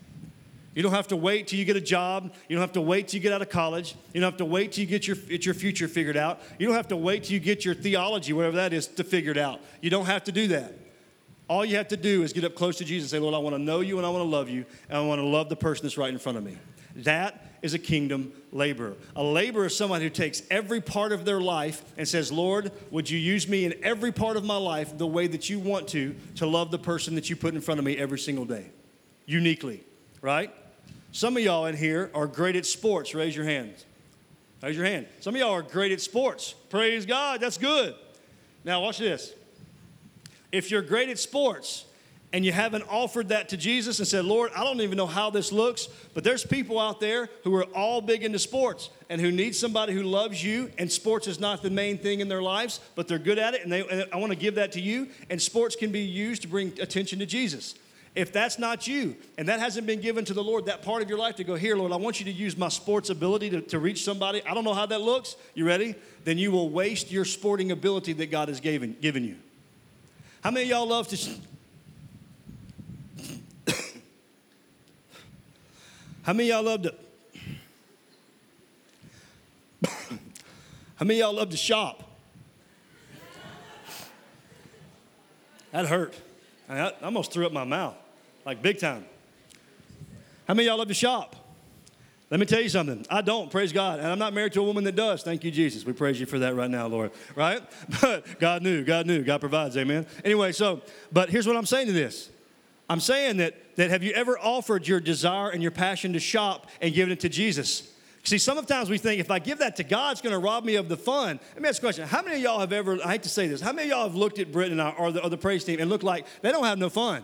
You 0.75 0.83
don't 0.83 0.93
have 0.93 1.09
to 1.09 1.17
wait 1.17 1.47
till 1.47 1.61
you 1.61 1.65
get 1.65 1.77
a 1.77 1.81
job. 1.81 2.33
You 2.49 2.57
don't 2.57 2.61
have 2.61 2.73
to 2.73 2.81
wait 2.81 3.07
till 3.07 3.19
you 3.19 3.23
get 3.23 3.33
out 3.33 3.41
of 3.41 3.51
college. 3.51 3.95
You 4.13 4.21
don't 4.21 4.33
have 4.33 4.39
to 4.39 4.45
wait 4.45 4.73
till 4.73 4.83
you 4.83 4.89
get 4.89 5.07
your, 5.07 5.15
get 5.15 5.47
your 5.47 5.55
future 5.55 5.87
figured 5.87 6.17
out. 6.17 6.41
You 6.59 6.67
don't 6.67 6.75
have 6.75 6.89
to 6.89 6.97
wait 6.97 7.23
till 7.23 7.35
you 7.35 7.41
get 7.41 7.65
your 7.65 7.77
theology, 7.77 8.33
whatever 8.33 8.57
that 8.57 8.73
is, 8.73 8.89
to 8.89 9.05
figure 9.05 9.31
it 9.31 9.39
out. 9.39 9.61
You 9.81 9.91
don't 9.91 10.07
have 10.07 10.25
to 10.25 10.33
do 10.33 10.49
that. 10.49 10.75
All 11.49 11.65
you 11.65 11.77
have 11.77 11.89
to 11.89 11.97
do 11.97 12.23
is 12.23 12.33
get 12.33 12.45
up 12.45 12.55
close 12.55 12.77
to 12.79 12.85
Jesus 12.85 13.11
and 13.11 13.19
say, 13.19 13.23
Lord, 13.23 13.35
I 13.35 13.39
want 13.39 13.57
to 13.57 13.63
know 13.63 13.81
you 13.81 13.97
and 13.97 14.07
I 14.07 14.11
want 14.11 14.23
to 14.23 14.29
love 14.29 14.51
you, 14.51 14.67
and 14.89 14.99
I 14.99 15.01
want 15.01 15.21
to 15.21 15.27
love 15.27 15.49
the 15.49 15.57
person 15.57 15.85
that's 15.85 15.97
right 15.97 16.13
in 16.13 16.19
front 16.19 16.39
of 16.39 16.45
me. 16.45 16.59
That 16.97 17.47
is 17.63 17.75
a 17.75 17.79
kingdom 17.79 18.33
laborer. 18.53 18.95
A 19.17 19.23
laborer 19.23 19.67
is 19.67 19.77
someone 19.77 20.01
who 20.01 20.11
takes 20.11 20.43
every 20.51 20.81
part 20.81 21.13
of 21.13 21.25
their 21.25 21.41
life 21.41 21.83
and 21.97 22.07
says, 22.07 22.31
Lord, 22.31 22.71
would 22.91 23.09
you 23.09 23.19
use 23.19 23.49
me 23.49 23.65
in 23.65 23.75
every 23.83 24.13
part 24.13 24.37
of 24.37 24.45
my 24.45 24.57
life 24.57 24.97
the 24.97 25.07
way 25.07 25.27
that 25.27 25.49
you 25.49 25.59
want 25.59 25.89
to, 25.89 26.15
to 26.37 26.47
love 26.47 26.71
the 26.71 26.79
person 26.79 27.15
that 27.15 27.31
you 27.31 27.37
put 27.37 27.55
in 27.55 27.61
front 27.61 27.79
of 27.79 27.85
me 27.85 27.97
every 27.97 28.19
single 28.19 28.45
day, 28.45 28.67
uniquely, 29.27 29.83
right? 30.23 30.53
Some 31.13 31.37
of 31.37 31.43
y'all 31.43 31.67
in 31.67 31.77
here 31.77 32.11
are 32.15 32.27
great 32.27 32.57
at 32.57 32.67
sports. 32.67 33.15
Raise 33.15 33.35
your 33.35 33.47
hands. 33.47 33.85
Raise 34.63 34.77
your 34.77 34.85
hand. 34.85 35.07
Some 35.21 35.35
of 35.35 35.41
y'all 35.41 35.53
are 35.53 35.63
great 35.63 35.93
at 35.93 36.01
sports. 36.01 36.53
Praise 36.69 37.07
God, 37.07 37.41
that's 37.41 37.59
good. 37.59 37.95
Now, 38.65 38.83
watch 38.83 38.99
this. 38.99 39.33
If 40.53 40.71
you're 40.71 40.83
great 40.83 41.09
at 41.09 41.19
sports, 41.19 41.85
and 42.33 42.45
you 42.45 42.53
haven't 42.53 42.85
offered 42.91 43.29
that 43.29 43.49
to 43.51 43.57
Jesus 43.57 43.99
and 43.99 44.09
said, 44.09 44.25
Lord, 44.25 44.51
I 44.55 44.63
don't 44.63 44.81
even 44.81 44.97
know 44.97 45.07
how 45.07 45.31
this 45.31 45.51
looks, 45.51 45.89
but 46.13 46.25
there's 46.25 46.45
people 46.45 46.79
out 46.79 47.01
there 47.01 47.31
who 47.45 47.55
are 47.55 47.65
all 47.75 48.01
big 48.01 48.23
into 48.23 48.39
sports 48.39 48.91
and 49.09 49.21
who 49.21 49.31
need 49.31 49.57
somebody 49.57 49.95
who 49.95 50.03
loves 50.03 50.45
you, 50.45 50.71
and 50.77 50.93
sports 50.93 51.27
is 51.27 51.41
not 51.41 51.63
the 51.63 51.71
main 51.71 51.97
thing 51.97 52.21
in 52.21 52.29
their 52.29 52.43
lives, 52.43 52.81
but 52.95 53.09
they're 53.09 53.19
good 53.19 53.39
at 53.39 53.55
it, 53.55 53.63
and, 53.63 53.73
they, 53.73 53.87
and 53.89 54.07
I 54.13 54.17
want 54.17 54.33
to 54.33 54.39
give 54.39 54.57
that 54.57 54.73
to 54.73 54.81
you, 54.81 55.09
and 55.31 55.41
sports 55.41 55.75
can 55.75 55.91
be 55.91 56.01
used 56.01 56.43
to 56.43 56.49
bring 56.49 56.79
attention 56.81 57.19
to 57.21 57.27
Jesus. 57.27 57.75
If 58.15 58.33
that's 58.33 58.59
not 58.59 58.87
you, 58.87 59.17
and 59.39 59.49
that 59.49 59.61
hasn't 59.61 59.87
been 59.87 60.01
given 60.01 60.25
to 60.27 60.35
the 60.35 60.43
Lord, 60.43 60.67
that 60.67 60.83
part 60.83 61.03
of 61.03 61.09
your 61.09 61.19
life 61.19 61.37
to 61.37 61.45
go, 61.45 61.55
here, 61.55 61.77
Lord, 61.77 61.93
I 61.93 61.97
want 61.97 62.19
you 62.19 62.27
to 62.27 62.33
use 62.33 62.57
my 62.57 62.69
sports 62.69 63.11
ability 63.11 63.51
to, 63.51 63.61
to 63.63 63.79
reach 63.79 64.05
somebody. 64.05 64.43
I 64.45 64.55
don't 64.55 64.65
know 64.65 64.75
how 64.75 64.87
that 64.87 65.01
looks. 65.01 65.37
You 65.55 65.67
ready? 65.67 65.95
Then 66.25 66.37
you 66.37 66.51
will 66.51 66.69
waste 66.69 67.11
your 67.11 67.25
sporting 67.25 67.71
ability 67.71 68.15
that 68.15 68.31
God 68.31 68.49
has 68.49 68.61
given, 68.61 68.97
given 69.01 69.25
you. 69.25 69.37
How 70.49 70.53
many 70.53 70.71
y'all 70.71 70.89
love 70.89 71.09
to 71.09 71.17
shop? 71.19 71.35
How 76.23 76.33
many 76.33 76.49
y'all 76.49 76.63
love 76.63 76.81
to? 76.85 76.95
How 80.97 81.05
many 81.05 81.19
y'all 81.19 81.35
love 81.35 81.51
to 81.51 81.57
shop? 81.59 82.03
That 85.73 85.85
hurt. 85.85 86.15
I 86.67 86.95
almost 87.03 87.31
threw 87.31 87.45
up 87.45 87.53
my 87.53 87.65
mouth, 87.65 87.97
like 88.47 88.63
big 88.63 88.79
time. 88.79 89.05
How 90.47 90.55
many 90.55 90.67
y'all 90.67 90.79
love 90.79 90.89
to 90.89 90.95
shop? 90.95 91.37
Let 92.31 92.41
me 92.41 92.47
tell 92.47 92.61
you 92.61 92.69
something. 92.69 93.07
I 93.09 93.23
don't, 93.23 93.51
praise 93.51 93.73
God. 93.73 94.01
And 94.01 94.09
I'm 94.09 94.19
not 94.19 94.35
married 94.35 94.53
to 94.53 94.61
a 94.61 94.65
woman 94.65 94.85
that 94.85 94.95
does. 94.95 95.23
Thank 95.23 95.45
you, 95.45 95.51
Jesus. 95.51 95.87
We 95.87 95.95
praise 95.95 96.21
you 96.21 96.27
for 96.27 96.39
that 96.41 96.55
right 96.55 96.71
now, 96.71 96.87
Lord. 96.87 97.13
Right? 97.35 97.63
But 98.03 98.39
God 98.39 98.63
knew, 98.63 98.85
God 98.85 99.07
knew, 99.07 99.23
God 99.25 99.41
provides, 99.41 99.77
amen. 99.77 100.07
Anyway, 100.25 100.53
so, 100.53 100.83
but 101.11 101.31
here's 101.31 101.47
what 101.47 101.57
I'm 101.57 101.67
saying 101.67 101.87
to 101.87 101.93
this 101.93 102.31
I'm 102.91 103.01
saying 103.01 103.39
that, 103.39 103.77
that 103.77 103.91
have 103.91 104.03
you 104.03 104.13
ever 104.13 104.39
offered 104.39 104.87
your 104.87 105.01
desire 105.01 105.51
and 105.51 105.63
your 105.63 105.71
passion 105.71 106.13
to 106.13 106.21
shop 106.21 106.69
and 106.81 106.95
given 106.95 107.13
it 107.13 107.21
to 107.21 107.29
Jesus? 107.29 107.93
See, 108.25 108.39
sometimes 108.39 108.91
we 108.91 108.99
think 108.99 109.21
if 109.21 109.31
I 109.31 109.39
give 109.39 109.59
that 109.59 109.77
to 109.77 109.85
God, 109.85 110.13
it's 110.13 110.21
going 110.21 110.35
to 110.35 110.39
rob 110.39 110.65
me 110.65 110.77
of 110.77 110.89
the 110.89 110.97
fun. 110.99 111.41
Let 111.55 111.63
me 111.63 111.69
ask 111.69 111.79
a 111.79 111.87
question. 111.87 112.07
How 112.07 112.21
many 112.21 112.37
of 112.37 112.43
y'all 112.43 112.61
have 112.61 112.73
ever, 112.73 112.99
I 113.03 113.13
hate 113.13 113.23
to 113.23 113.29
say 113.29 113.47
this, 113.47 113.61
how 113.61 113.73
many 113.73 113.91
of 113.91 113.97
y'all 113.97 114.07
have 114.07 114.15
looked 114.15 114.39
at 114.39 114.53
Britton 114.53 114.81
or 114.81 115.13
the, 115.13 115.23
or 115.23 115.31
the 115.31 115.39
praise 115.39 115.65
team 115.65 115.81
and 115.81 115.89
looked 115.89 116.05
like 116.05 116.27
they 116.43 116.53
don't 116.53 116.65
have 116.65 116.79
no 116.79 116.91
fun 116.91 117.23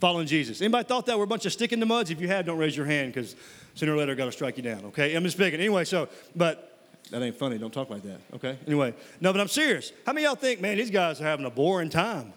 following 0.00 0.26
Jesus? 0.26 0.60
Anybody 0.60 0.84
thought 0.88 1.06
that 1.06 1.16
we're 1.16 1.24
a 1.24 1.28
bunch 1.28 1.46
of 1.46 1.52
stick 1.52 1.72
in 1.72 1.78
the 1.78 1.86
muds? 1.86 2.10
If 2.10 2.20
you 2.20 2.26
have, 2.28 2.46
don't 2.46 2.58
raise 2.58 2.76
your 2.76 2.86
hand 2.86 3.12
because 3.12 3.36
sooner 3.74 3.94
or 3.94 3.96
later 3.96 4.12
I 4.12 4.14
got 4.14 4.26
to 4.26 4.32
strike 4.32 4.56
you 4.56 4.62
down, 4.62 4.84
okay? 4.86 5.14
I'm 5.14 5.24
just 5.24 5.38
picking. 5.38 5.60
Anyway, 5.60 5.84
so, 5.84 6.08
but 6.34 6.78
that 7.10 7.22
ain't 7.22 7.36
funny. 7.36 7.58
Don't 7.58 7.72
talk 7.72 7.90
like 7.90 8.02
that, 8.02 8.20
okay? 8.34 8.58
Anyway, 8.66 8.94
no, 9.20 9.32
but 9.32 9.40
I'm 9.40 9.48
serious. 9.48 9.92
How 10.06 10.12
many 10.12 10.24
y'all 10.26 10.34
think, 10.34 10.60
man, 10.60 10.76
these 10.76 10.90
guys 10.90 11.20
are 11.20 11.24
having 11.24 11.46
a 11.46 11.50
boring 11.50 11.90
time? 11.90 12.32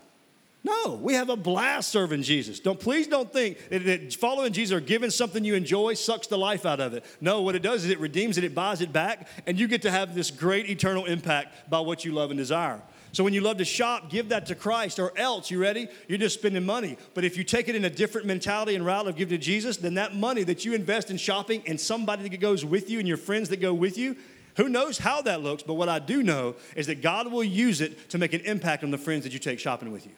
No, 0.66 1.00
we 1.00 1.14
have 1.14 1.30
a 1.30 1.36
blast 1.36 1.90
serving 1.90 2.24
Jesus. 2.24 2.60
Don't 2.60 2.80
please 2.80 3.06
don't 3.06 3.32
think 3.32 3.70
that, 3.70 3.86
that, 3.86 4.14
following 4.16 4.52
Jesus 4.52 4.76
or 4.76 4.80
giving 4.80 5.12
something 5.12 5.46
you 5.46 5.54
enjoy 5.54 5.94
sucks 5.94 6.26
the 6.26 6.40
life 6.40 6.66
out 6.66 6.80
of 6.80 6.96
it. 6.96 7.06
No, 7.22 7.44
what 7.44 7.54
it 7.54 7.62
does 7.62 7.84
is 7.84 7.92
it 7.92 8.00
redeems 8.00 8.40
it, 8.40 8.44
it 8.44 8.56
buys 8.56 8.82
it 8.82 8.92
back, 8.92 9.28
and 9.46 9.60
you 9.60 9.68
get 9.68 9.84
to 9.84 9.92
have 9.92 10.16
this 10.16 10.32
great 10.32 10.68
eternal 10.68 11.06
impact 11.06 11.70
by 11.70 11.80
what 11.82 12.04
you 12.04 12.14
love 12.14 12.32
and 12.32 12.38
desire. 12.40 12.82
So 13.16 13.24
when 13.24 13.34
you 13.34 13.40
love 13.40 13.60
to 13.60 13.66
shop, 13.66 14.10
give 14.10 14.28
that 14.28 14.46
to 14.48 14.56
Christ, 14.56 15.00
or 15.00 15.14
else, 15.16 15.50
you 15.50 15.58
ready? 15.58 15.88
You're 16.10 16.18
just 16.18 16.38
spending 16.38 16.66
money. 16.66 16.98
But 17.14 17.24
if 17.24 17.38
you 17.38 17.46
take 17.46 17.70
it 17.70 17.76
in 17.76 17.86
a 17.86 17.90
different 17.90 18.28
mentality 18.28 18.76
and 18.76 18.86
route 18.86 19.08
of 19.08 19.16
give 19.16 19.30
to 19.30 19.38
Jesus, 19.38 19.78
then 19.78 19.94
that 19.94 20.14
money 20.14 20.44
that 20.44 20.66
you 20.66 20.74
invest 20.74 21.10
in 21.10 21.16
shopping 21.16 21.64
and 21.66 21.80
somebody 21.80 22.28
that 22.28 22.42
goes 22.42 22.66
with 22.66 22.90
you 22.90 23.00
and 23.00 23.08
your 23.08 23.16
friends 23.16 23.48
that 23.50 23.62
go 23.62 23.74
with 23.74 23.98
you, 23.98 24.18
who 24.58 24.68
knows 24.68 24.98
how 24.98 25.22
that 25.22 25.42
looks, 25.42 25.64
but 25.64 25.76
what 25.76 25.88
I 25.88 26.00
do 26.00 26.24
know 26.24 26.56
is 26.76 26.88
that 26.88 27.02
God 27.02 27.32
will 27.32 27.42
use 27.42 27.80
it 27.80 28.10
to 28.10 28.18
make 28.18 28.34
an 28.34 28.42
impact 28.42 28.84
on 28.84 28.92
the 28.92 28.98
friends 28.98 29.24
that 29.24 29.32
you 29.32 29.40
take 29.40 29.60
shopping 29.60 29.94
with 29.94 30.06
you. 30.06 30.12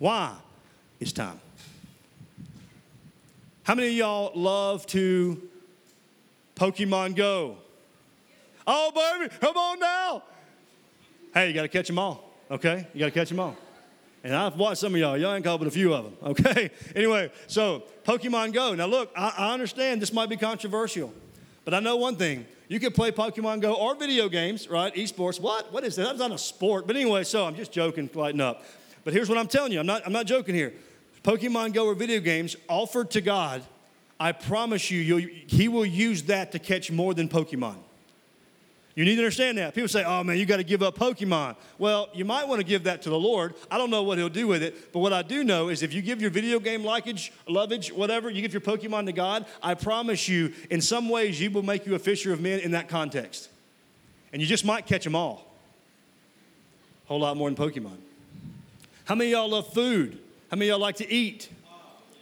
Why? 0.00 0.34
It's 0.98 1.12
time. 1.12 1.40
How 3.62 3.76
many 3.76 3.90
of 3.90 3.94
y'all 3.94 4.32
love 4.34 4.86
to 4.88 5.40
Pokemon 6.56 7.14
Go? 7.14 7.58
Oh, 8.66 8.90
baby, 8.90 9.32
come 9.40 9.56
on 9.56 9.78
now. 9.78 10.24
Hey, 11.32 11.48
you 11.48 11.54
got 11.54 11.62
to 11.62 11.68
catch 11.68 11.86
them 11.86 11.98
all, 11.98 12.34
okay? 12.50 12.86
You 12.92 13.00
got 13.00 13.06
to 13.06 13.12
catch 13.12 13.28
them 13.28 13.40
all. 13.40 13.56
And 14.22 14.34
I've 14.34 14.56
watched 14.56 14.80
some 14.80 14.94
of 14.94 15.00
y'all. 15.00 15.16
Y'all 15.16 15.34
ain't 15.34 15.44
called 15.44 15.60
but 15.60 15.68
a 15.68 15.70
few 15.70 15.94
of 15.94 16.04
them, 16.04 16.16
okay? 16.22 16.70
Anyway, 16.94 17.30
so 17.46 17.84
Pokemon 18.04 18.52
Go. 18.52 18.74
Now, 18.74 18.86
look, 18.86 19.10
I, 19.16 19.32
I 19.36 19.52
understand 19.54 20.02
this 20.02 20.12
might 20.12 20.28
be 20.28 20.36
controversial, 20.36 21.12
but 21.64 21.72
I 21.72 21.80
know 21.80 21.96
one 21.96 22.16
thing 22.16 22.46
You 22.68 22.80
can 22.80 22.92
play 22.92 23.12
Pokemon 23.12 23.62
Go 23.62 23.74
or 23.74 23.94
video 23.94 24.28
games, 24.28 24.68
right? 24.68 24.94
Esports. 24.94 25.40
What? 25.40 25.72
What 25.72 25.84
is 25.84 25.96
that? 25.96 26.04
That's 26.04 26.18
not 26.18 26.32
a 26.32 26.38
sport. 26.38 26.86
But 26.86 26.96
anyway, 26.96 27.24
so 27.24 27.46
I'm 27.46 27.56
just 27.56 27.72
joking, 27.72 28.10
lighten 28.14 28.40
up. 28.40 28.64
But 29.04 29.14
here's 29.14 29.28
what 29.28 29.38
I'm 29.38 29.48
telling 29.48 29.72
you. 29.72 29.80
I'm 29.80 29.86
not, 29.86 30.02
I'm 30.04 30.12
not 30.12 30.26
joking 30.26 30.54
here. 30.54 30.74
Pokemon 31.22 31.72
Go 31.72 31.86
or 31.86 31.94
video 31.94 32.20
games 32.20 32.56
offered 32.68 33.10
to 33.12 33.20
God, 33.20 33.62
I 34.18 34.32
promise 34.32 34.90
you, 34.90 35.16
He 35.46 35.68
will 35.68 35.86
use 35.86 36.24
that 36.24 36.52
to 36.52 36.58
catch 36.58 36.90
more 36.90 37.14
than 37.14 37.28
Pokemon. 37.28 37.76
You 39.00 39.06
need 39.06 39.14
to 39.14 39.22
understand 39.22 39.56
that. 39.56 39.74
People 39.74 39.88
say, 39.88 40.04
oh 40.04 40.22
man, 40.22 40.36
you 40.36 40.44
got 40.44 40.58
to 40.58 40.62
give 40.62 40.82
up 40.82 40.94
Pokemon. 40.94 41.56
Well, 41.78 42.10
you 42.12 42.26
might 42.26 42.46
want 42.46 42.60
to 42.60 42.66
give 42.66 42.84
that 42.84 43.00
to 43.00 43.08
the 43.08 43.18
Lord. 43.18 43.54
I 43.70 43.78
don't 43.78 43.88
know 43.88 44.02
what 44.02 44.18
he'll 44.18 44.28
do 44.28 44.46
with 44.46 44.62
it, 44.62 44.92
but 44.92 44.98
what 44.98 45.14
I 45.14 45.22
do 45.22 45.42
know 45.42 45.70
is 45.70 45.82
if 45.82 45.94
you 45.94 46.02
give 46.02 46.20
your 46.20 46.30
video 46.30 46.60
game 46.60 46.82
likage, 46.82 47.30
lovage, 47.48 47.90
whatever, 47.90 48.28
you 48.28 48.42
give 48.42 48.52
your 48.52 48.60
Pokemon 48.60 49.06
to 49.06 49.12
God, 49.12 49.46
I 49.62 49.72
promise 49.72 50.28
you, 50.28 50.52
in 50.68 50.82
some 50.82 51.08
ways, 51.08 51.38
He 51.38 51.48
will 51.48 51.62
make 51.62 51.86
you 51.86 51.94
a 51.94 51.98
fisher 51.98 52.30
of 52.30 52.42
men 52.42 52.60
in 52.60 52.72
that 52.72 52.90
context. 52.90 53.48
And 54.34 54.42
you 54.42 54.46
just 54.46 54.66
might 54.66 54.84
catch 54.84 55.04
them 55.04 55.14
all. 55.14 55.50
A 57.06 57.08
whole 57.08 57.20
lot 57.20 57.38
more 57.38 57.50
than 57.50 57.56
Pokemon. 57.56 57.96
How 59.06 59.14
many 59.14 59.30
y'all 59.30 59.48
love 59.48 59.72
food? 59.72 60.18
How 60.50 60.58
many 60.58 60.68
y'all 60.68 60.78
like 60.78 60.96
to 60.96 61.10
eat? 61.10 61.48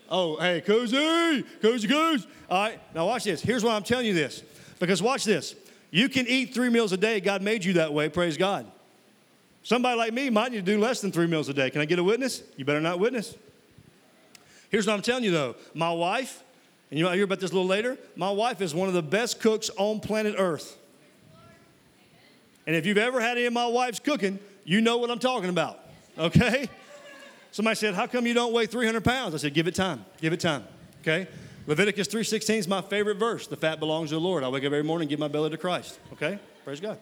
Oh, 0.09 0.37
hey, 0.37 0.61
cozy, 0.61 1.45
cozy 1.61 1.88
cozy. 1.88 2.29
All 2.49 2.62
right, 2.62 2.81
now 2.95 3.05
watch 3.09 3.25
this. 3.25 3.43
Here's 3.43 3.64
why 3.64 3.75
I'm 3.75 3.83
telling 3.83 4.07
you 4.07 4.14
this. 4.14 4.45
Because 4.79 5.03
watch 5.03 5.25
this. 5.25 5.57
You 5.90 6.09
can 6.09 6.27
eat 6.27 6.55
three 6.55 6.68
meals 6.68 6.92
a 6.92 6.96
day. 6.96 7.20
God 7.20 7.42
made 7.42 7.64
you 7.64 7.74
that 7.74 7.92
way. 7.92 8.09
Praise 8.09 8.37
God. 8.37 8.66
Somebody 9.62 9.98
like 9.98 10.12
me 10.12 10.31
might 10.31 10.53
need 10.53 10.64
to 10.64 10.72
do 10.72 10.79
less 10.79 11.01
than 11.01 11.12
three 11.12 11.27
meals 11.27 11.48
a 11.48 11.55
day. 11.55 11.70
Can 11.70 11.81
I 11.81 11.85
get 11.85 11.98
a 11.98 12.05
witness? 12.05 12.42
You 12.57 12.64
better 12.64 12.81
not 12.81 12.98
witness. 12.98 13.35
Here's 14.70 14.87
what 14.87 14.94
I'm 14.94 15.03
telling 15.03 15.24
you 15.24 15.31
though. 15.31 15.57
My 15.74 15.92
wife, 15.92 16.42
and 16.90 16.98
you'll 16.98 17.11
hear 17.12 17.24
about 17.24 17.40
this 17.40 17.51
a 17.51 17.55
little 17.55 17.68
later, 17.68 17.96
my 18.16 18.31
wife 18.31 18.61
is 18.61 18.74
one 18.74 18.88
of 18.88 18.94
the 18.94 19.03
best 19.03 19.40
cooks 19.40 19.70
on 19.77 20.01
planet 20.01 20.35
Earth. 20.38 20.77
And 22.66 22.77
if 22.77 22.85
you've 22.85 22.98
ever 22.98 23.20
had 23.20 23.38
any 23.38 23.46
of 23.46 23.53
my 23.53 23.66
wife's 23.66 23.98
cooking, 23.98 24.38
you 24.64 24.83
know 24.83 24.98
what 24.98 25.11
I'm 25.11 25.18
talking 25.18 25.48
about. 25.48 25.81
Okay? 26.18 26.68
Somebody 27.53 27.77
said, 27.77 27.94
How 27.94 28.07
come 28.07 28.27
you 28.27 28.35
don't 28.35 28.53
weigh 28.53 28.66
300 28.66 29.03
pounds? 29.03 29.35
I 29.35 29.38
said, 29.38 29.55
Give 29.55 29.66
it 29.66 29.74
time. 29.74 30.05
Give 30.20 30.33
it 30.33 30.40
time. 30.40 30.64
Okay? 31.01 31.29
Leviticus 31.68 32.09
3.16 32.09 32.61
is 32.61 32.66
my 32.66 32.81
favorite 32.81 33.18
verse. 33.18 33.46
The 33.46 33.57
fat 33.57 33.78
belongs 33.78 34.09
to 34.09 34.14
the 34.14 34.20
Lord. 34.22 34.42
I 34.42 34.48
wake 34.48 34.62
up 34.62 34.68
every 34.68 34.83
morning 34.83 35.04
and 35.04 35.11
give 35.11 35.18
my 35.18 35.28
belly 35.28 35.50
to 35.50 35.59
Christ. 35.59 35.98
Okay? 36.14 36.38
Praise 36.64 36.81
God. 36.81 36.98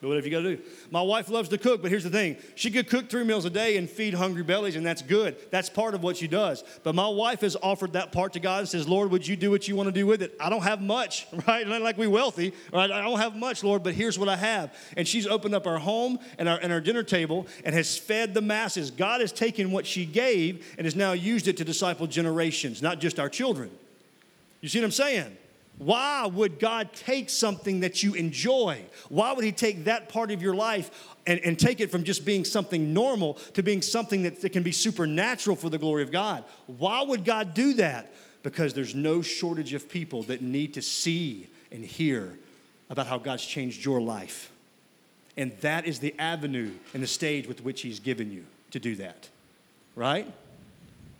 Do 0.00 0.06
whatever 0.06 0.28
you 0.28 0.30
got 0.30 0.42
to 0.42 0.56
do. 0.56 0.62
My 0.92 1.02
wife 1.02 1.28
loves 1.28 1.48
to 1.48 1.58
cook, 1.58 1.82
but 1.82 1.90
here's 1.90 2.04
the 2.04 2.10
thing. 2.10 2.36
She 2.54 2.70
could 2.70 2.88
cook 2.88 3.10
three 3.10 3.24
meals 3.24 3.44
a 3.44 3.50
day 3.50 3.76
and 3.76 3.90
feed 3.90 4.14
hungry 4.14 4.44
bellies, 4.44 4.76
and 4.76 4.86
that's 4.86 5.02
good. 5.02 5.36
That's 5.50 5.68
part 5.68 5.92
of 5.92 6.04
what 6.04 6.16
she 6.16 6.28
does. 6.28 6.62
But 6.84 6.94
my 6.94 7.08
wife 7.08 7.40
has 7.40 7.56
offered 7.60 7.94
that 7.94 8.12
part 8.12 8.34
to 8.34 8.40
God 8.40 8.60
and 8.60 8.68
says, 8.68 8.86
Lord, 8.86 9.10
would 9.10 9.26
you 9.26 9.34
do 9.34 9.50
what 9.50 9.66
you 9.66 9.74
want 9.74 9.88
to 9.88 9.92
do 9.92 10.06
with 10.06 10.22
it? 10.22 10.36
I 10.38 10.50
don't 10.50 10.62
have 10.62 10.80
much, 10.80 11.26
right? 11.48 11.66
Not 11.66 11.82
like 11.82 11.98
we 11.98 12.06
wealthy, 12.06 12.52
right? 12.72 12.88
I 12.88 13.02
don't 13.02 13.18
have 13.18 13.34
much, 13.34 13.64
Lord, 13.64 13.82
but 13.82 13.92
here's 13.92 14.20
what 14.20 14.28
I 14.28 14.36
have. 14.36 14.72
And 14.96 15.06
she's 15.06 15.26
opened 15.26 15.56
up 15.56 15.66
our 15.66 15.78
home 15.78 16.20
and 16.38 16.48
our, 16.48 16.58
and 16.58 16.72
our 16.72 16.80
dinner 16.80 17.02
table 17.02 17.48
and 17.64 17.74
has 17.74 17.98
fed 17.98 18.34
the 18.34 18.42
masses. 18.42 18.92
God 18.92 19.20
has 19.20 19.32
taken 19.32 19.72
what 19.72 19.84
she 19.84 20.06
gave 20.06 20.74
and 20.78 20.84
has 20.84 20.94
now 20.94 21.10
used 21.10 21.48
it 21.48 21.56
to 21.56 21.64
disciple 21.64 22.06
generations, 22.06 22.82
not 22.82 23.00
just 23.00 23.18
our 23.18 23.28
children. 23.28 23.68
You 24.60 24.68
see 24.68 24.78
what 24.78 24.84
I'm 24.84 24.92
saying? 24.92 25.36
Why 25.78 26.26
would 26.26 26.58
God 26.58 26.92
take 26.92 27.30
something 27.30 27.80
that 27.80 28.02
you 28.02 28.14
enjoy? 28.14 28.82
Why 29.08 29.32
would 29.32 29.44
He 29.44 29.52
take 29.52 29.84
that 29.84 30.08
part 30.08 30.30
of 30.30 30.42
your 30.42 30.54
life 30.54 30.90
and, 31.26 31.40
and 31.40 31.58
take 31.58 31.80
it 31.80 31.90
from 31.90 32.04
just 32.04 32.24
being 32.24 32.44
something 32.44 32.92
normal 32.92 33.34
to 33.54 33.62
being 33.62 33.80
something 33.80 34.24
that, 34.24 34.40
that 34.40 34.50
can 34.50 34.64
be 34.64 34.72
supernatural 34.72 35.56
for 35.56 35.70
the 35.70 35.78
glory 35.78 36.02
of 36.02 36.10
God? 36.10 36.44
Why 36.66 37.02
would 37.02 37.24
God 37.24 37.54
do 37.54 37.74
that? 37.74 38.12
Because 38.42 38.74
there's 38.74 38.94
no 38.94 39.22
shortage 39.22 39.72
of 39.72 39.88
people 39.88 40.24
that 40.24 40.42
need 40.42 40.74
to 40.74 40.82
see 40.82 41.48
and 41.70 41.84
hear 41.84 42.36
about 42.90 43.06
how 43.06 43.18
God's 43.18 43.44
changed 43.44 43.84
your 43.84 44.00
life. 44.00 44.50
And 45.36 45.52
that 45.60 45.86
is 45.86 46.00
the 46.00 46.14
avenue 46.18 46.72
and 46.92 47.02
the 47.02 47.06
stage 47.06 47.46
with 47.46 47.62
which 47.62 47.82
He's 47.82 48.00
given 48.00 48.32
you 48.32 48.44
to 48.72 48.80
do 48.80 48.96
that, 48.96 49.28
right? 49.94 50.26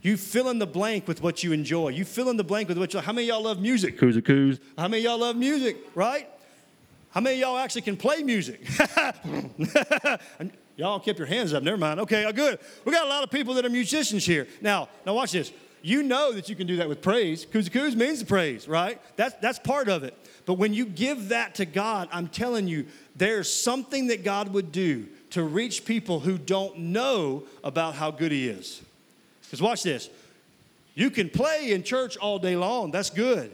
You 0.01 0.17
fill 0.17 0.49
in 0.49 0.59
the 0.59 0.67
blank 0.67 1.09
with 1.09 1.23
what 1.23 1.43
you 1.43 1.53
enjoy. 1.53 1.89
You 1.89 2.05
fill 2.05 2.29
in 2.31 2.37
the 2.37 2.45
blank 2.45 2.69
with 2.69 2.79
what 2.79 2.95
you 2.95 3.01
How 3.01 3.13
many 3.13 3.27
y'all 3.27 3.43
love 3.43 3.61
music? 3.61 3.99
Coos 3.99 4.17
coos. 4.23 4.61
How 4.77 4.89
many 4.89 5.03
y'all 5.03 5.19
love 5.19 5.37
music, 5.37 5.77
right? 5.95 6.29
How 7.11 7.21
many 7.21 7.41
y'all 7.41 7.57
actually 7.57 7.83
can 7.83 7.97
play 7.97 8.23
music? 8.23 8.61
y'all 10.77 11.01
kept 11.01 11.19
your 11.19 11.27
hands 11.27 11.53
up. 11.53 11.63
Never 11.63 11.77
mind. 11.77 12.01
Okay, 12.01 12.25
uh, 12.25 12.33
good. 12.33 12.61
We 12.85 12.93
got 12.93 13.07
a 13.07 13.09
lot 13.09 13.25
of 13.25 13.31
people 13.31 13.55
that 13.55 13.65
are 13.65 13.71
musicians 13.71 14.25
here. 14.25 14.47
Now, 14.61 14.89
now 15.05 15.15
watch 15.15 15.33
this. 15.33 15.53
You 15.83 16.03
know 16.03 16.33
that 16.33 16.49
you 16.49 16.57
can 16.57 16.67
do 16.67 16.77
that 16.77 16.89
with 16.89 17.03
praise. 17.03 17.45
Coos 17.45 17.69
coos 17.69 17.97
means 17.97 18.23
praise, 18.23 18.69
right? 18.69 19.01
That's, 19.17 19.35
that's 19.41 19.59
part 19.59 19.89
of 19.89 20.05
it. 20.05 20.15
But 20.45 20.55
when 20.55 20.75
you 20.75 20.85
give 20.87 21.31
that 21.31 21.57
to 21.57 21.67
God, 21.67 22.09
I'm 22.13 22.29
telling 22.29 22.69
you, 22.69 22.87
there's 23.17 23.53
something 23.53 24.09
that 24.09 24.25
God 24.25 24.53
would 24.53 24.71
do 24.71 25.07
to 25.31 25.43
reach 25.43 25.85
people 25.85 26.21
who 26.21 26.39
don't 26.39 26.79
know 26.79 27.45
about 27.63 27.95
how 27.95 28.11
good 28.11 28.33
He 28.33 28.49
is. 28.49 28.83
Because 29.49 29.63
watch 29.63 29.83
this. 29.83 30.11
You 30.95 31.11
can 31.11 31.31
play 31.31 31.73
in 31.73 31.83
church 31.83 32.17
all 32.19 32.39
day 32.39 32.57
long, 32.57 32.91
that's 32.91 33.09
good. 33.09 33.51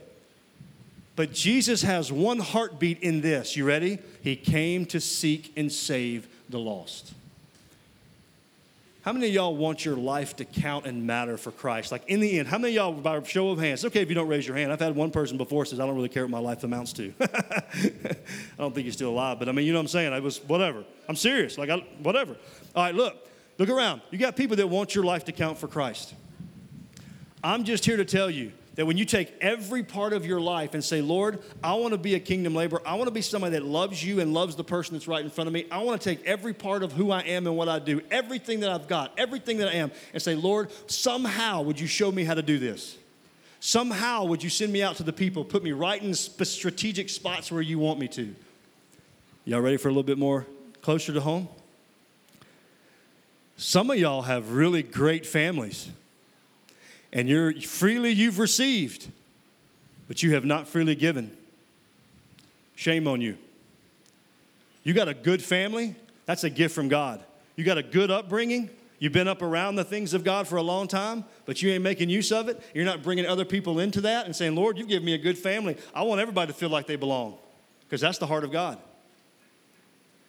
But 1.16 1.32
Jesus 1.32 1.82
has 1.82 2.10
one 2.10 2.40
heartbeat 2.40 3.00
in 3.00 3.20
this. 3.20 3.56
You 3.56 3.64
ready? 3.64 4.00
He 4.22 4.34
came 4.34 4.84
to 4.86 5.00
seek 5.00 5.52
and 5.56 5.70
save 5.70 6.26
the 6.48 6.58
lost. 6.58 7.12
How 9.02 9.12
many 9.12 9.28
of 9.28 9.34
y'all 9.34 9.54
want 9.54 9.84
your 9.84 9.96
life 9.96 10.36
to 10.36 10.46
count 10.46 10.86
and 10.86 11.06
matter 11.06 11.36
for 11.36 11.50
Christ? 11.52 11.92
Like 11.92 12.08
in 12.08 12.20
the 12.20 12.38
end, 12.38 12.48
how 12.48 12.56
many 12.56 12.74
of 12.74 12.74
y'all, 12.76 12.92
by 12.92 13.22
show 13.24 13.50
of 13.50 13.58
hands, 13.58 13.84
okay 13.84 14.00
if 14.00 14.08
you 14.08 14.14
don't 14.14 14.28
raise 14.28 14.46
your 14.46 14.56
hand. 14.56 14.72
I've 14.72 14.80
had 14.80 14.96
one 14.96 15.10
person 15.10 15.36
before 15.36 15.66
says, 15.66 15.78
I 15.78 15.86
don't 15.86 15.94
really 15.94 16.08
care 16.08 16.24
what 16.24 16.30
my 16.30 16.38
life 16.38 16.64
amounts 16.64 16.94
to. 16.94 17.12
I 17.20 18.16
don't 18.56 18.74
think 18.74 18.86
he's 18.86 18.94
still 18.94 19.10
alive, 19.10 19.38
but 19.38 19.50
I 19.50 19.52
mean, 19.52 19.66
you 19.66 19.74
know 19.74 19.78
what 19.78 19.82
I'm 19.82 19.88
saying? 19.88 20.14
I 20.14 20.20
was, 20.20 20.42
whatever. 20.44 20.84
I'm 21.06 21.16
serious. 21.16 21.58
Like, 21.58 21.68
I, 21.68 21.76
whatever. 22.02 22.34
All 22.74 22.82
right, 22.82 22.94
look. 22.94 23.28
Look 23.58 23.68
around. 23.68 24.02
You 24.10 24.18
got 24.18 24.36
people 24.36 24.56
that 24.56 24.68
want 24.68 24.94
your 24.94 25.04
life 25.04 25.24
to 25.26 25.32
count 25.32 25.58
for 25.58 25.68
Christ. 25.68 26.14
I'm 27.42 27.64
just 27.64 27.84
here 27.84 27.96
to 27.96 28.04
tell 28.04 28.30
you 28.30 28.52
that 28.74 28.86
when 28.86 28.96
you 28.96 29.04
take 29.04 29.32
every 29.40 29.82
part 29.82 30.12
of 30.12 30.26
your 30.26 30.40
life 30.40 30.74
and 30.74 30.82
say, 30.82 31.00
Lord, 31.00 31.40
I 31.62 31.74
want 31.74 31.92
to 31.92 31.98
be 31.98 32.14
a 32.14 32.20
kingdom 32.20 32.54
laborer. 32.54 32.82
I 32.84 32.94
want 32.94 33.06
to 33.06 33.12
be 33.12 33.20
somebody 33.20 33.52
that 33.52 33.64
loves 33.64 34.02
you 34.02 34.20
and 34.20 34.34
loves 34.34 34.56
the 34.56 34.64
person 34.64 34.94
that's 34.94 35.06
right 35.06 35.22
in 35.22 35.30
front 35.30 35.46
of 35.46 35.54
me. 35.54 35.66
I 35.70 35.78
want 35.78 36.00
to 36.00 36.08
take 36.08 36.24
every 36.26 36.52
part 36.52 36.82
of 36.82 36.92
who 36.92 37.10
I 37.10 37.20
am 37.20 37.46
and 37.46 37.56
what 37.56 37.68
I 37.68 37.78
do, 37.78 38.00
everything 38.10 38.60
that 38.60 38.70
I've 38.70 38.88
got, 38.88 39.12
everything 39.16 39.58
that 39.58 39.68
I 39.68 39.74
am, 39.74 39.92
and 40.12 40.20
say, 40.20 40.34
Lord, 40.34 40.70
somehow 40.90 41.62
would 41.62 41.78
you 41.78 41.86
show 41.86 42.10
me 42.10 42.24
how 42.24 42.34
to 42.34 42.42
do 42.42 42.58
this? 42.58 42.96
Somehow 43.60 44.24
would 44.24 44.42
you 44.42 44.50
send 44.50 44.72
me 44.72 44.82
out 44.82 44.96
to 44.96 45.02
the 45.02 45.12
people, 45.12 45.44
put 45.44 45.62
me 45.62 45.72
right 45.72 46.02
in 46.02 46.12
strategic 46.14 47.08
spots 47.08 47.52
where 47.52 47.62
you 47.62 47.78
want 47.78 47.98
me 47.98 48.08
to? 48.08 48.34
Y'all 49.44 49.60
ready 49.60 49.76
for 49.76 49.88
a 49.88 49.90
little 49.90 50.02
bit 50.02 50.18
more 50.18 50.46
closer 50.82 51.12
to 51.12 51.20
home? 51.20 51.48
Some 53.56 53.90
of 53.90 53.98
y'all 53.98 54.22
have 54.22 54.50
really 54.50 54.82
great 54.82 55.24
families, 55.24 55.88
and 57.12 57.28
you're 57.28 57.52
freely 57.60 58.10
you've 58.10 58.38
received, 58.38 59.08
but 60.08 60.22
you 60.22 60.34
have 60.34 60.44
not 60.44 60.66
freely 60.66 60.96
given. 60.96 61.36
Shame 62.74 63.06
on 63.06 63.20
you. 63.20 63.38
You 64.82 64.92
got 64.92 65.08
a 65.08 65.14
good 65.14 65.42
family, 65.42 65.94
that's 66.26 66.42
a 66.42 66.50
gift 66.50 66.74
from 66.74 66.88
God. 66.88 67.22
You 67.54 67.64
got 67.64 67.78
a 67.78 67.82
good 67.82 68.10
upbringing, 68.10 68.70
you've 68.98 69.12
been 69.12 69.28
up 69.28 69.40
around 69.40 69.76
the 69.76 69.84
things 69.84 70.14
of 70.14 70.24
God 70.24 70.48
for 70.48 70.56
a 70.56 70.62
long 70.62 70.88
time, 70.88 71.24
but 71.46 71.62
you 71.62 71.70
ain't 71.70 71.84
making 71.84 72.10
use 72.10 72.32
of 72.32 72.48
it. 72.48 72.60
You're 72.74 72.84
not 72.84 73.04
bringing 73.04 73.24
other 73.24 73.44
people 73.44 73.78
into 73.78 74.00
that 74.00 74.26
and 74.26 74.34
saying, 74.34 74.56
Lord, 74.56 74.76
you 74.76 74.84
give 74.84 75.04
me 75.04 75.14
a 75.14 75.18
good 75.18 75.38
family. 75.38 75.76
I 75.94 76.02
want 76.02 76.20
everybody 76.20 76.52
to 76.52 76.58
feel 76.58 76.70
like 76.70 76.88
they 76.88 76.96
belong, 76.96 77.38
because 77.82 78.00
that's 78.00 78.18
the 78.18 78.26
heart 78.26 78.42
of 78.42 78.50
God. 78.50 78.78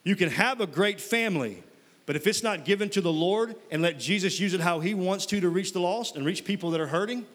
You 0.03 0.15
can 0.15 0.29
have 0.29 0.61
a 0.61 0.67
great 0.67 1.01
family 1.01 1.63
but 2.05 2.15
if 2.15 2.27
it's 2.27 2.43
not 2.43 2.65
given 2.65 2.89
to 2.91 3.01
the 3.01 3.11
Lord 3.11 3.55
and 3.71 3.81
let 3.81 3.99
Jesus 3.99 4.39
use 4.39 4.53
it 4.53 4.61
how 4.61 4.79
He 4.79 4.93
wants 4.93 5.25
to 5.27 5.39
to 5.39 5.49
reach 5.49 5.73
the 5.73 5.79
lost 5.79 6.15
and 6.15 6.25
reach 6.25 6.45
people 6.45 6.71
that 6.71 6.81
are 6.81 6.87
hurting, 6.87 7.25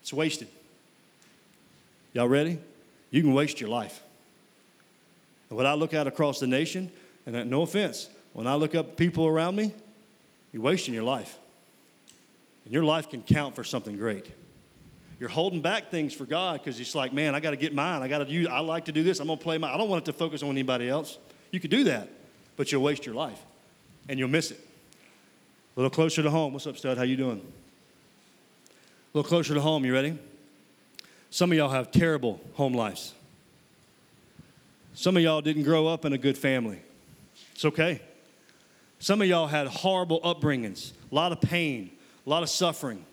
it's 0.00 0.12
wasted. 0.12 0.48
Y'all 2.14 2.28
ready? 2.28 2.58
You 3.10 3.22
can 3.22 3.34
waste 3.34 3.60
your 3.60 3.68
life. 3.68 4.02
And 5.50 5.56
when 5.56 5.66
I 5.66 5.74
look 5.74 5.92
out 5.92 6.06
across 6.06 6.40
the 6.40 6.46
nation, 6.46 6.90
and 7.26 7.50
no 7.50 7.62
offense, 7.62 8.08
when 8.32 8.46
I 8.46 8.54
look 8.54 8.74
up 8.74 8.96
people 8.96 9.26
around 9.26 9.56
me, 9.56 9.74
you're 10.52 10.62
wasting 10.62 10.94
your 10.94 11.02
life. 11.02 11.38
And 12.64 12.72
your 12.72 12.84
life 12.84 13.10
can 13.10 13.22
count 13.22 13.54
for 13.54 13.64
something 13.64 13.96
great. 13.96 14.26
You're 15.20 15.28
holding 15.28 15.60
back 15.60 15.90
things 15.90 16.14
for 16.14 16.24
God 16.24 16.60
because 16.60 16.78
it's 16.80 16.94
like, 16.94 17.12
man, 17.12 17.34
I 17.34 17.40
got 17.40 17.50
to 17.50 17.56
get 17.56 17.74
mine. 17.74 18.02
I 18.02 18.08
got 18.08 18.18
to 18.18 18.32
use. 18.32 18.46
I 18.46 18.60
like 18.60 18.86
to 18.86 18.92
do 18.92 19.02
this. 19.02 19.20
I'm 19.20 19.26
gonna 19.26 19.38
play 19.38 19.58
my. 19.58 19.72
I 19.72 19.76
don't 19.76 19.88
want 19.88 20.04
it 20.04 20.12
to 20.12 20.16
focus 20.16 20.42
on 20.42 20.50
anybody 20.50 20.88
else. 20.88 21.18
You 21.50 21.60
could 21.60 21.70
do 21.70 21.84
that, 21.84 22.08
but 22.56 22.70
you'll 22.70 22.82
waste 22.82 23.04
your 23.04 23.14
life 23.14 23.38
and 24.08 24.18
you'll 24.18 24.28
miss 24.28 24.50
it. 24.50 24.58
A 25.76 25.80
little 25.80 25.90
closer 25.90 26.22
to 26.22 26.30
home. 26.30 26.52
What's 26.52 26.66
up, 26.66 26.76
stud? 26.76 26.96
How 26.98 27.04
you 27.04 27.16
doing? 27.16 27.40
A 27.40 29.16
little 29.16 29.28
closer 29.28 29.54
to 29.54 29.60
home. 29.60 29.84
You 29.84 29.92
ready? 29.92 30.18
Some 31.30 31.52
of 31.52 31.58
y'all 31.58 31.68
have 31.68 31.90
terrible 31.90 32.40
home 32.54 32.72
lives. 32.72 33.14
Some 34.94 35.16
of 35.16 35.22
y'all 35.22 35.40
didn't 35.40 35.62
grow 35.62 35.86
up 35.86 36.04
in 36.04 36.12
a 36.12 36.18
good 36.18 36.36
family. 36.36 36.80
It's 37.52 37.64
okay. 37.64 38.00
Some 38.98 39.22
of 39.22 39.28
y'all 39.28 39.46
had 39.46 39.68
horrible 39.68 40.20
upbringings, 40.22 40.92
a 41.12 41.14
lot 41.14 41.30
of 41.30 41.40
pain, 41.40 41.90
a 42.26 42.30
lot 42.30 42.42
of 42.42 42.48
suffering. 42.48 43.04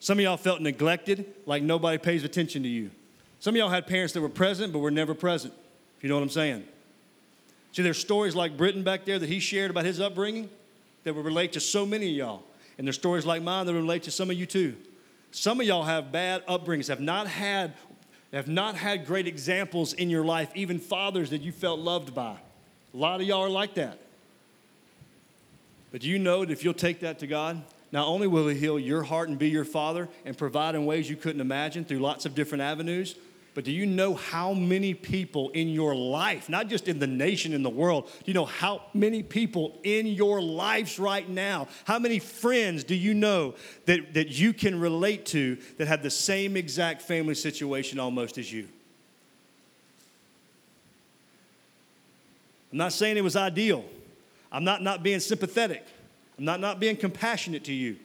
Some 0.00 0.18
of 0.18 0.22
y'all 0.22 0.38
felt 0.38 0.62
neglected, 0.62 1.26
like 1.44 1.62
nobody 1.62 1.98
pays 1.98 2.24
attention 2.24 2.62
to 2.62 2.68
you. 2.68 2.90
Some 3.40 3.54
of 3.54 3.58
y'all 3.58 3.68
had 3.68 3.86
parents 3.86 4.14
that 4.14 4.22
were 4.22 4.30
present 4.30 4.72
but 4.72 4.78
were 4.78 4.90
never 4.90 5.12
present, 5.12 5.52
if 5.98 6.02
you 6.02 6.08
know 6.08 6.14
what 6.14 6.22
I'm 6.22 6.30
saying. 6.30 6.64
See, 7.74 7.82
there's 7.82 7.98
stories 7.98 8.36
like 8.36 8.56
Britton 8.56 8.84
back 8.84 9.04
there 9.04 9.18
that 9.18 9.28
he 9.28 9.40
shared 9.40 9.68
about 9.68 9.84
his 9.84 9.98
upbringing 9.98 10.48
that 11.02 11.12
would 11.12 11.24
relate 11.24 11.54
to 11.54 11.60
so 11.60 11.84
many 11.84 12.08
of 12.08 12.16
y'all. 12.16 12.44
And 12.78 12.86
there's 12.86 12.94
stories 12.94 13.26
like 13.26 13.42
mine 13.42 13.66
that 13.66 13.74
relate 13.74 14.04
to 14.04 14.12
some 14.12 14.30
of 14.30 14.36
you 14.36 14.46
too. 14.46 14.76
Some 15.32 15.60
of 15.60 15.66
y'all 15.66 15.82
have 15.82 16.12
bad 16.12 16.46
upbringings, 16.46 16.86
have 16.86 17.00
not 17.00 17.26
had, 17.26 17.74
have 18.32 18.46
not 18.46 18.76
had 18.76 19.04
great 19.04 19.26
examples 19.26 19.92
in 19.92 20.08
your 20.08 20.24
life, 20.24 20.52
even 20.54 20.78
fathers 20.78 21.30
that 21.30 21.42
you 21.42 21.50
felt 21.50 21.80
loved 21.80 22.14
by. 22.14 22.36
A 22.94 22.96
lot 22.96 23.20
of 23.20 23.26
y'all 23.26 23.42
are 23.42 23.50
like 23.50 23.74
that. 23.74 23.98
But 25.90 26.04
you 26.04 26.20
know 26.20 26.44
that 26.44 26.52
if 26.52 26.62
you'll 26.62 26.74
take 26.74 27.00
that 27.00 27.18
to 27.18 27.26
God, 27.26 27.60
not 27.90 28.06
only 28.06 28.28
will 28.28 28.46
He 28.46 28.56
heal 28.56 28.78
your 28.78 29.02
heart 29.02 29.28
and 29.28 29.36
be 29.36 29.50
your 29.50 29.64
Father 29.64 30.08
and 30.24 30.38
provide 30.38 30.76
in 30.76 30.86
ways 30.86 31.10
you 31.10 31.16
couldn't 31.16 31.40
imagine 31.40 31.84
through 31.84 31.98
lots 31.98 32.24
of 32.24 32.36
different 32.36 32.62
avenues, 32.62 33.16
but 33.54 33.64
do 33.64 33.70
you 33.70 33.86
know 33.86 34.14
how 34.14 34.52
many 34.52 34.94
people 34.94 35.50
in 35.50 35.68
your 35.68 35.94
life, 35.94 36.48
not 36.48 36.68
just 36.68 36.88
in 36.88 36.98
the 36.98 37.06
nation, 37.06 37.52
in 37.52 37.62
the 37.62 37.70
world, 37.70 38.06
do 38.06 38.24
you 38.26 38.34
know 38.34 38.44
how 38.44 38.82
many 38.92 39.22
people 39.22 39.78
in 39.84 40.06
your 40.06 40.42
lives 40.42 40.98
right 40.98 41.28
now, 41.28 41.68
how 41.84 42.00
many 42.00 42.18
friends 42.18 42.82
do 42.82 42.96
you 42.96 43.14
know 43.14 43.54
that, 43.86 44.14
that 44.14 44.28
you 44.28 44.52
can 44.52 44.78
relate 44.78 45.24
to 45.26 45.56
that 45.78 45.86
have 45.86 46.02
the 46.02 46.10
same 46.10 46.56
exact 46.56 47.00
family 47.00 47.34
situation 47.34 48.00
almost 48.00 48.38
as 48.38 48.52
you? 48.52 48.68
I'm 52.72 52.78
not 52.78 52.92
saying 52.92 53.16
it 53.16 53.22
was 53.22 53.36
ideal. 53.36 53.84
I'm 54.50 54.64
not 54.64 54.82
not 54.82 55.04
being 55.04 55.20
sympathetic. 55.20 55.86
I'm 56.36 56.44
not 56.44 56.58
not 56.58 56.80
being 56.80 56.96
compassionate 56.96 57.62
to 57.64 57.72
you. 57.72 57.98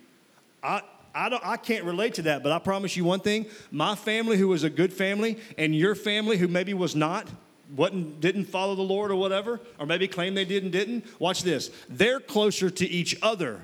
I, 0.62 0.83
I, 1.13 1.30
don't, 1.30 1.45
I 1.45 1.58
can't 1.58 1.86
relate 1.86 2.15
to 2.15 2.22
that, 2.24 2.43
but 2.43 2.52
I 2.52 2.60
promise 2.60 2.95
you 2.95 3.04
one 3.04 3.19
thing 3.19 3.48
my 3.72 3.95
family, 3.95 4.38
who 4.38 4.48
was 4.48 4.63
a 4.63 4.69
good 4.69 4.93
family, 4.93 5.38
and 5.58 5.76
your 5.76 5.95
family, 5.95 6.38
who 6.38 6.48
maybe 6.48 6.74
was 6.74 6.95
not, 6.95 7.28
wasn't, 7.76 8.19
didn't 8.19 8.45
follow 8.45 8.76
the 8.76 8.82
Lord 8.82 9.12
or 9.12 9.15
whatever, 9.15 9.60
or 9.80 9.86
maybe 9.86 10.08
claim 10.08 10.34
they 10.36 10.45
did 10.45 10.63
and 10.63 10.72
didn't, 10.72 11.06
watch 11.19 11.43
this. 11.43 11.72
They're 11.89 12.19
closer 12.19 12.69
to 12.69 12.88
each 12.88 13.17
other 13.22 13.60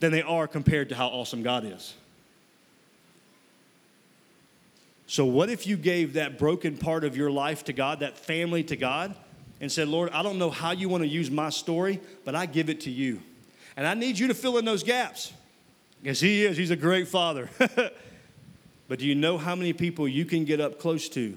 than 0.00 0.12
they 0.12 0.22
are 0.22 0.46
compared 0.46 0.88
to 0.90 0.94
how 0.94 1.08
awesome 1.08 1.42
God 1.42 1.64
is. 1.64 1.94
So, 5.06 5.24
what 5.24 5.48
if 5.48 5.66
you 5.66 5.76
gave 5.76 6.12
that 6.14 6.38
broken 6.38 6.76
part 6.76 7.02
of 7.02 7.16
your 7.16 7.30
life 7.30 7.64
to 7.64 7.72
God, 7.72 8.00
that 8.00 8.18
family 8.18 8.62
to 8.64 8.76
God, 8.76 9.14
and 9.60 9.72
said, 9.72 9.88
Lord, 9.88 10.10
I 10.10 10.22
don't 10.22 10.38
know 10.38 10.50
how 10.50 10.72
you 10.72 10.88
want 10.88 11.02
to 11.02 11.08
use 11.08 11.30
my 11.30 11.50
story, 11.50 12.00
but 12.24 12.34
I 12.34 12.46
give 12.46 12.68
it 12.68 12.82
to 12.82 12.90
you. 12.90 13.20
And 13.76 13.86
I 13.86 13.94
need 13.94 14.18
you 14.18 14.28
to 14.28 14.34
fill 14.34 14.58
in 14.58 14.64
those 14.64 14.82
gaps. 14.82 15.32
Because 16.02 16.20
He 16.20 16.44
is, 16.44 16.56
He's 16.56 16.70
a 16.70 16.76
great 16.76 17.08
Father. 17.08 17.48
but 18.88 18.98
do 18.98 19.06
you 19.06 19.14
know 19.14 19.38
how 19.38 19.54
many 19.54 19.72
people 19.72 20.08
you 20.08 20.24
can 20.24 20.44
get 20.44 20.60
up 20.60 20.78
close 20.78 21.08
to? 21.10 21.36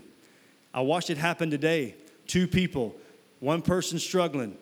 I 0.74 0.82
watched 0.82 1.10
it 1.10 1.18
happen 1.18 1.50
today. 1.50 1.96
Two 2.28 2.48
people, 2.48 2.96
one 3.40 3.62
person 3.62 4.00
struggling, 4.00 4.58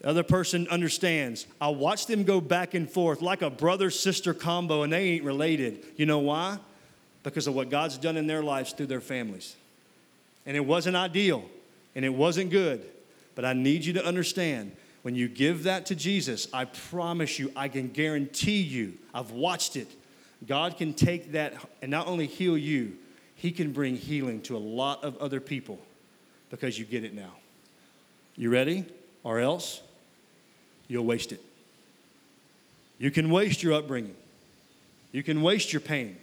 the 0.00 0.08
other 0.08 0.24
person 0.24 0.66
understands. 0.68 1.46
I 1.60 1.68
watched 1.68 2.08
them 2.08 2.24
go 2.24 2.40
back 2.40 2.74
and 2.74 2.90
forth 2.90 3.22
like 3.22 3.40
a 3.40 3.50
brother 3.50 3.88
sister 3.88 4.34
combo, 4.34 4.82
and 4.82 4.92
they 4.92 5.10
ain't 5.10 5.24
related. 5.24 5.86
You 5.96 6.06
know 6.06 6.18
why? 6.18 6.58
Because 7.22 7.46
of 7.46 7.54
what 7.54 7.70
God's 7.70 7.98
done 7.98 8.16
in 8.16 8.26
their 8.26 8.42
lives 8.42 8.72
through 8.72 8.86
their 8.86 9.00
families. 9.00 9.54
And 10.44 10.56
it 10.56 10.66
wasn't 10.66 10.96
ideal 10.96 11.44
and 11.94 12.04
it 12.04 12.12
wasn't 12.12 12.50
good. 12.50 12.84
But 13.36 13.44
I 13.44 13.52
need 13.52 13.84
you 13.84 13.92
to 13.94 14.04
understand 14.04 14.72
when 15.02 15.16
you 15.16 15.28
give 15.28 15.64
that 15.64 15.86
to 15.86 15.94
Jesus, 15.94 16.46
I 16.52 16.64
promise 16.64 17.38
you, 17.38 17.52
I 17.56 17.68
can 17.68 17.88
guarantee 17.88 18.62
you, 18.62 18.94
I've 19.12 19.32
watched 19.32 19.76
it. 19.76 19.88
God 20.46 20.76
can 20.76 20.94
take 20.94 21.32
that 21.32 21.54
and 21.82 21.90
not 21.90 22.06
only 22.06 22.26
heal 22.26 22.56
you, 22.56 22.96
He 23.36 23.50
can 23.50 23.72
bring 23.72 23.96
healing 23.96 24.40
to 24.42 24.56
a 24.56 24.58
lot 24.58 25.04
of 25.04 25.16
other 25.18 25.40
people 25.40 25.78
because 26.50 26.78
you 26.78 26.84
get 26.84 27.04
it 27.04 27.14
now. 27.14 27.32
You 28.36 28.50
ready? 28.50 28.84
Or 29.24 29.38
else 29.38 29.80
you'll 30.88 31.04
waste 31.04 31.32
it. 31.32 31.40
You 32.98 33.10
can 33.10 33.30
waste 33.30 33.62
your 33.62 33.72
upbringing, 33.72 34.14
you 35.10 35.22
can 35.22 35.42
waste 35.42 35.72
your 35.72 35.80
pain. 35.80 36.16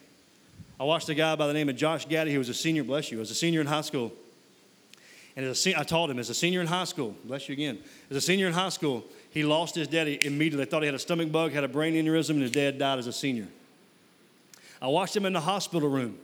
I 0.80 0.86
watched 0.86 1.10
a 1.10 1.14
guy 1.14 1.36
by 1.36 1.48
the 1.48 1.54
name 1.54 1.68
of 1.68 1.76
Josh 1.76 2.06
Gaddy 2.06 2.32
who 2.32 2.40
was 2.40 2.48
a 2.48 2.54
senior, 2.54 2.86
bless 2.86 3.12
you, 3.12 3.18
was 3.18 3.32
a 3.32 3.36
senior 3.36 3.60
in 3.60 3.68
high 3.68 3.82
school. 3.82 4.14
And 5.40 5.48
as 5.48 5.66
a, 5.66 5.80
I 5.80 5.84
taught 5.84 6.10
him 6.10 6.20
as 6.20 6.30
a 6.30 6.34
senior 6.34 6.60
in 6.60 6.68
high 6.68 6.84
school, 6.84 7.16
bless 7.24 7.48
you 7.48 7.54
again, 7.54 7.80
as 8.12 8.18
a 8.18 8.20
senior 8.20 8.48
in 8.48 8.54
high 8.54 8.68
school, 8.68 9.06
he 9.30 9.42
lost 9.44 9.74
his 9.74 9.88
daddy 9.88 10.20
immediately. 10.22 10.66
Thought 10.66 10.82
he 10.82 10.88
had 10.88 10.96
a 10.96 11.00
stomach 11.00 11.32
bug, 11.32 11.54
had 11.54 11.64
a 11.64 11.70
brain 11.70 11.94
aneurysm, 11.94 12.32
and 12.32 12.42
his 12.42 12.52
dad 12.52 12.78
died 12.78 13.00
as 13.00 13.08
a 13.08 13.14
senior. 13.14 13.48
I 14.82 14.88
watched 14.88 15.16
him 15.16 15.26
in 15.26 15.32
the 15.32 15.40
hospital 15.40 15.88
room. 15.88 16.18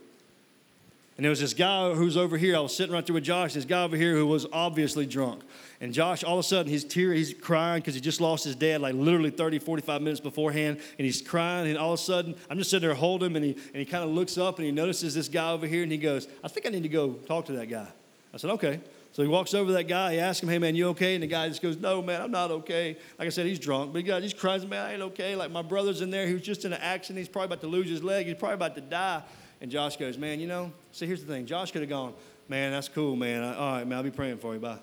And 1.16 1.24
there 1.24 1.30
was 1.30 1.40
this 1.40 1.54
guy 1.54 1.94
who's 1.94 2.18
over 2.18 2.36
here. 2.36 2.54
I 2.56 2.60
was 2.60 2.76
sitting 2.76 2.92
right 2.92 3.06
there 3.06 3.14
with 3.14 3.24
Josh, 3.24 3.54
this 3.54 3.64
guy 3.64 3.84
over 3.84 3.96
here 3.96 4.14
who 4.14 4.26
was 4.26 4.44
obviously 4.52 5.06
drunk. 5.06 5.40
And 5.80 5.94
Josh, 5.94 6.22
all 6.22 6.34
of 6.34 6.40
a 6.40 6.46
sudden, 6.46 6.70
he's 6.70 6.84
teary, 6.84 7.16
he's 7.16 7.32
crying 7.32 7.80
because 7.80 7.94
he 7.94 8.02
just 8.02 8.20
lost 8.20 8.44
his 8.44 8.54
dad 8.54 8.82
like 8.82 8.94
literally 8.94 9.30
30, 9.30 9.60
45 9.60 10.02
minutes 10.02 10.20
beforehand. 10.20 10.78
And 10.98 11.06
he's 11.06 11.22
crying. 11.22 11.70
And 11.70 11.78
all 11.78 11.94
of 11.94 12.00
a 12.00 12.02
sudden, 12.02 12.34
I'm 12.50 12.58
just 12.58 12.68
sitting 12.68 12.86
there 12.86 12.94
holding 12.94 13.30
him. 13.30 13.36
And 13.36 13.46
he, 13.46 13.52
and 13.52 13.76
he 13.76 13.86
kind 13.86 14.04
of 14.04 14.10
looks 14.10 14.36
up 14.36 14.58
and 14.58 14.66
he 14.66 14.72
notices 14.72 15.14
this 15.14 15.28
guy 15.28 15.52
over 15.52 15.66
here. 15.66 15.84
And 15.84 15.90
he 15.90 15.96
goes, 15.96 16.28
I 16.44 16.48
think 16.48 16.66
I 16.66 16.68
need 16.68 16.82
to 16.82 16.90
go 16.90 17.14
talk 17.14 17.46
to 17.46 17.52
that 17.52 17.70
guy. 17.70 17.86
I 18.34 18.36
said, 18.36 18.50
okay. 18.50 18.78
So 19.16 19.22
he 19.22 19.28
walks 19.30 19.54
over 19.54 19.68
to 19.68 19.72
that 19.72 19.84
guy. 19.84 20.12
He 20.12 20.20
asks 20.20 20.42
him, 20.42 20.50
"Hey 20.50 20.58
man, 20.58 20.76
you 20.76 20.88
okay?" 20.88 21.14
And 21.14 21.22
the 21.22 21.26
guy 21.26 21.48
just 21.48 21.62
goes, 21.62 21.78
"No 21.78 22.02
man, 22.02 22.20
I'm 22.20 22.30
not 22.30 22.50
okay." 22.50 22.98
Like 23.18 23.24
I 23.24 23.30
said, 23.30 23.46
he's 23.46 23.58
drunk, 23.58 23.94
but 23.94 24.00
he 24.00 24.02
got, 24.02 24.20
he's 24.20 24.34
crying, 24.34 24.68
"Man, 24.68 24.84
I 24.84 24.92
ain't 24.92 25.00
okay." 25.00 25.34
Like 25.34 25.50
my 25.50 25.62
brother's 25.62 26.02
in 26.02 26.10
there. 26.10 26.26
He 26.26 26.34
was 26.34 26.42
just 26.42 26.66
in 26.66 26.74
an 26.74 26.82
accident. 26.82 27.20
He's 27.20 27.28
probably 27.30 27.46
about 27.46 27.62
to 27.62 27.66
lose 27.66 27.88
his 27.88 28.04
leg. 28.04 28.26
He's 28.26 28.34
probably 28.34 28.56
about 28.56 28.74
to 28.74 28.82
die. 28.82 29.22
And 29.62 29.70
Josh 29.70 29.96
goes, 29.96 30.18
"Man, 30.18 30.38
you 30.38 30.46
know." 30.46 30.70
See, 30.92 31.06
here's 31.06 31.24
the 31.24 31.32
thing. 31.32 31.46
Josh 31.46 31.72
could 31.72 31.80
have 31.80 31.88
gone, 31.88 32.12
"Man, 32.46 32.72
that's 32.72 32.88
cool, 32.88 33.16
man. 33.16 33.42
All 33.42 33.72
right, 33.72 33.86
man. 33.86 33.96
I'll 33.96 34.04
be 34.04 34.10
praying 34.10 34.36
for 34.36 34.52
you. 34.52 34.60
Bye." 34.60 34.80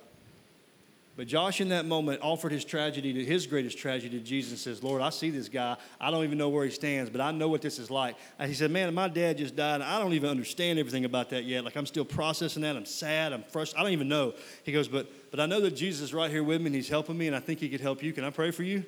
But 1.15 1.27
Josh, 1.27 1.61
in 1.61 1.69
that 1.69 1.85
moment, 1.85 2.21
offered 2.23 2.51
his 2.51 2.65
tragedy 2.65 3.13
to 3.13 3.23
his 3.23 3.45
greatest 3.45 3.77
tragedy 3.77 4.17
to 4.17 4.23
Jesus 4.25 4.51
and 4.51 4.59
says, 4.59 4.81
Lord, 4.81 4.99
I 4.99 5.11
see 5.11 5.29
this 5.29 5.47
guy. 5.47 5.77
I 6.01 6.09
don't 6.09 6.23
even 6.23 6.39
know 6.39 6.49
where 6.49 6.65
he 6.65 6.71
stands, 6.71 7.11
but 7.11 7.21
I 7.21 7.29
know 7.29 7.49
what 7.49 7.61
this 7.61 7.77
is 7.77 7.91
like. 7.91 8.15
And 8.39 8.49
he 8.49 8.55
said, 8.55 8.71
Man, 8.71 8.91
my 8.95 9.07
dad 9.07 9.37
just 9.37 9.55
died, 9.55 9.75
and 9.75 9.83
I 9.83 9.99
don't 9.99 10.13
even 10.13 10.31
understand 10.31 10.79
everything 10.79 11.05
about 11.05 11.29
that 11.29 11.43
yet. 11.43 11.63
Like, 11.65 11.75
I'm 11.75 11.85
still 11.85 12.05
processing 12.05 12.63
that. 12.63 12.75
I'm 12.75 12.85
sad. 12.85 13.31
I'm 13.31 13.43
frustrated. 13.43 13.79
I 13.79 13.83
don't 13.83 13.93
even 13.93 14.07
know. 14.07 14.33
He 14.63 14.71
goes, 14.71 14.87
But 14.87 15.07
but 15.29 15.39
I 15.39 15.45
know 15.45 15.61
that 15.61 15.75
Jesus 15.75 16.01
is 16.01 16.13
right 16.13 16.31
here 16.31 16.43
with 16.43 16.61
me, 16.61 16.67
and 16.67 16.75
he's 16.75 16.89
helping 16.89 17.17
me, 17.17 17.27
and 17.27 17.35
I 17.35 17.39
think 17.39 17.59
he 17.59 17.69
could 17.69 17.81
help 17.81 18.01
you. 18.01 18.11
Can 18.11 18.23
I 18.23 18.29
pray 18.31 18.51
for 18.51 18.63
you? 18.63 18.83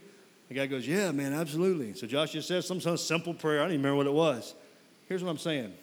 The 0.47 0.55
guy 0.55 0.65
goes, 0.65 0.87
Yeah, 0.87 1.11
man, 1.11 1.33
absolutely. 1.33 1.93
So 1.93 2.07
Josh 2.07 2.31
just 2.31 2.47
says 2.47 2.65
some, 2.65 2.81
some 2.81 2.97
simple 2.97 3.33
prayer. 3.33 3.59
I 3.59 3.63
don't 3.63 3.73
even 3.73 3.83
remember 3.83 3.97
what 3.97 4.07
it 4.07 4.13
was. 4.13 4.55
Here's 5.07 5.23
what 5.23 5.29
I'm 5.29 5.37
saying. 5.37 5.73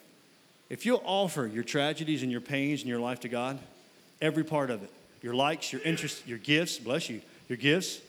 If 0.69 0.85
you'll 0.85 1.03
offer 1.05 1.45
your 1.45 1.63
tragedies 1.63 2.23
and 2.23 2.31
your 2.31 2.41
pains 2.41 2.81
in 2.81 2.87
your 2.87 2.99
life 2.99 3.21
to 3.21 3.29
God, 3.29 3.59
every 4.21 4.43
part 4.43 4.69
of 4.69 4.83
it, 4.83 4.91
your 5.23 5.33
likes, 5.33 5.73
your 5.73 5.81
interests, 5.81 6.21
your 6.27 6.37
gifts, 6.37 6.77
bless 6.77 7.09
you, 7.09 7.21
your 7.49 7.57
gifts, 7.57 7.99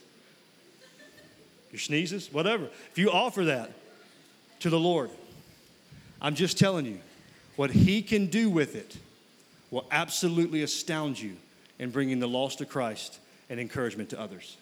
your 1.70 1.78
sneezes, 1.78 2.30
whatever. 2.30 2.64
If 2.90 2.98
you 2.98 3.10
offer 3.10 3.44
that 3.44 3.70
to 4.60 4.68
the 4.68 4.78
Lord, 4.78 5.10
I'm 6.20 6.34
just 6.34 6.58
telling 6.58 6.84
you, 6.84 6.98
what 7.56 7.70
He 7.70 8.02
can 8.02 8.26
do 8.26 8.50
with 8.50 8.74
it 8.74 8.96
will 9.70 9.86
absolutely 9.90 10.62
astound 10.62 11.20
you 11.20 11.36
in 11.78 11.90
bringing 11.90 12.18
the 12.18 12.28
lost 12.28 12.58
to 12.58 12.66
Christ 12.66 13.18
and 13.48 13.60
encouragement 13.60 14.10
to 14.10 14.20
others. 14.20 14.56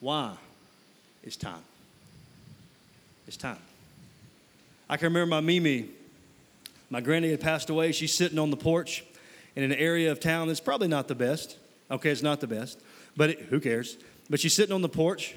Why? 0.00 0.34
It's 1.22 1.36
time. 1.36 1.62
It's 3.28 3.36
time. 3.36 3.58
I 4.88 4.96
can 4.96 5.06
remember 5.06 5.36
my 5.36 5.40
Mimi. 5.40 5.88
My 6.90 7.00
granny 7.00 7.30
had 7.30 7.40
passed 7.40 7.70
away. 7.70 7.92
She's 7.92 8.14
sitting 8.14 8.38
on 8.38 8.50
the 8.50 8.56
porch 8.56 9.04
in 9.54 9.62
an 9.62 9.72
area 9.72 10.10
of 10.10 10.18
town 10.18 10.48
that's 10.48 10.60
probably 10.60 10.88
not 10.88 11.06
the 11.06 11.14
best. 11.14 11.56
Okay, 11.90 12.10
it's 12.10 12.22
not 12.22 12.40
the 12.40 12.46
best, 12.46 12.80
but 13.16 13.30
it, 13.30 13.40
who 13.42 13.60
cares? 13.60 13.98
But 14.28 14.40
she's 14.40 14.54
sitting 14.54 14.74
on 14.74 14.82
the 14.82 14.88
porch. 14.88 15.34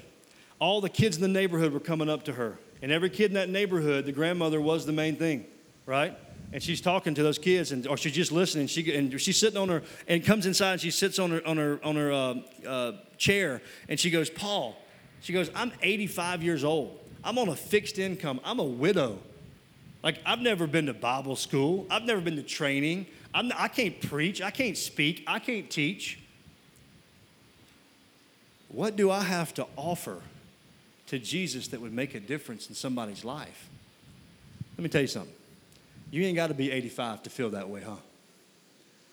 All 0.60 0.80
the 0.80 0.88
kids 0.88 1.16
in 1.16 1.22
the 1.22 1.28
neighborhood 1.28 1.72
were 1.72 1.80
coming 1.80 2.08
up 2.08 2.24
to 2.24 2.32
her. 2.32 2.58
And 2.80 2.92
every 2.92 3.10
kid 3.10 3.26
in 3.26 3.34
that 3.34 3.48
neighborhood, 3.48 4.06
the 4.06 4.12
grandmother 4.12 4.60
was 4.60 4.86
the 4.86 4.92
main 4.92 5.16
thing, 5.16 5.46
right? 5.86 6.16
And 6.52 6.62
she's 6.62 6.80
talking 6.80 7.14
to 7.14 7.22
those 7.22 7.38
kids, 7.38 7.72
and 7.72 7.86
or 7.86 7.96
she's 7.96 8.12
just 8.12 8.30
listening. 8.30 8.68
She 8.68 8.94
and 8.94 9.20
she's 9.20 9.40
sitting 9.40 9.58
on 9.58 9.68
her 9.68 9.82
and 10.06 10.24
comes 10.24 10.46
inside. 10.46 10.72
and 10.72 10.80
She 10.80 10.92
sits 10.92 11.18
on 11.18 11.30
her 11.30 11.46
on 11.46 11.56
her 11.56 11.80
on 11.82 11.96
her 11.96 12.12
uh, 12.12 12.34
uh, 12.66 12.92
chair, 13.16 13.60
and 13.88 13.98
she 13.98 14.10
goes, 14.10 14.30
"Paul," 14.30 14.76
she 15.20 15.32
goes, 15.32 15.50
"I'm 15.54 15.72
85 15.82 16.44
years 16.44 16.62
old. 16.62 17.00
I'm 17.24 17.38
on 17.38 17.48
a 17.48 17.56
fixed 17.56 17.98
income. 17.98 18.38
I'm 18.44 18.60
a 18.60 18.64
widow. 18.64 19.18
Like 20.04 20.18
I've 20.24 20.40
never 20.40 20.66
been 20.66 20.86
to 20.86 20.94
Bible 20.94 21.34
school. 21.34 21.86
I've 21.90 22.04
never 22.04 22.20
been 22.20 22.36
to 22.36 22.42
training. 22.42 23.06
I'm, 23.32 23.50
I 23.56 23.68
can't 23.68 24.00
preach. 24.00 24.42
I 24.42 24.50
can't 24.50 24.76
speak. 24.76 25.24
I 25.26 25.38
can't 25.38 25.68
teach. 25.68 26.20
What 28.74 28.96
do 28.96 29.08
I 29.08 29.22
have 29.22 29.54
to 29.54 29.66
offer 29.76 30.20
to 31.06 31.18
Jesus 31.20 31.68
that 31.68 31.80
would 31.80 31.92
make 31.92 32.14
a 32.14 32.20
difference 32.20 32.68
in 32.68 32.74
somebody's 32.74 33.24
life? 33.24 33.68
Let 34.76 34.82
me 34.82 34.88
tell 34.88 35.00
you 35.00 35.06
something. 35.06 35.32
You 36.10 36.24
ain't 36.24 36.34
got 36.34 36.48
to 36.48 36.54
be 36.54 36.72
85 36.72 37.22
to 37.24 37.30
feel 37.30 37.50
that 37.50 37.68
way, 37.68 37.82
huh? 37.82 37.96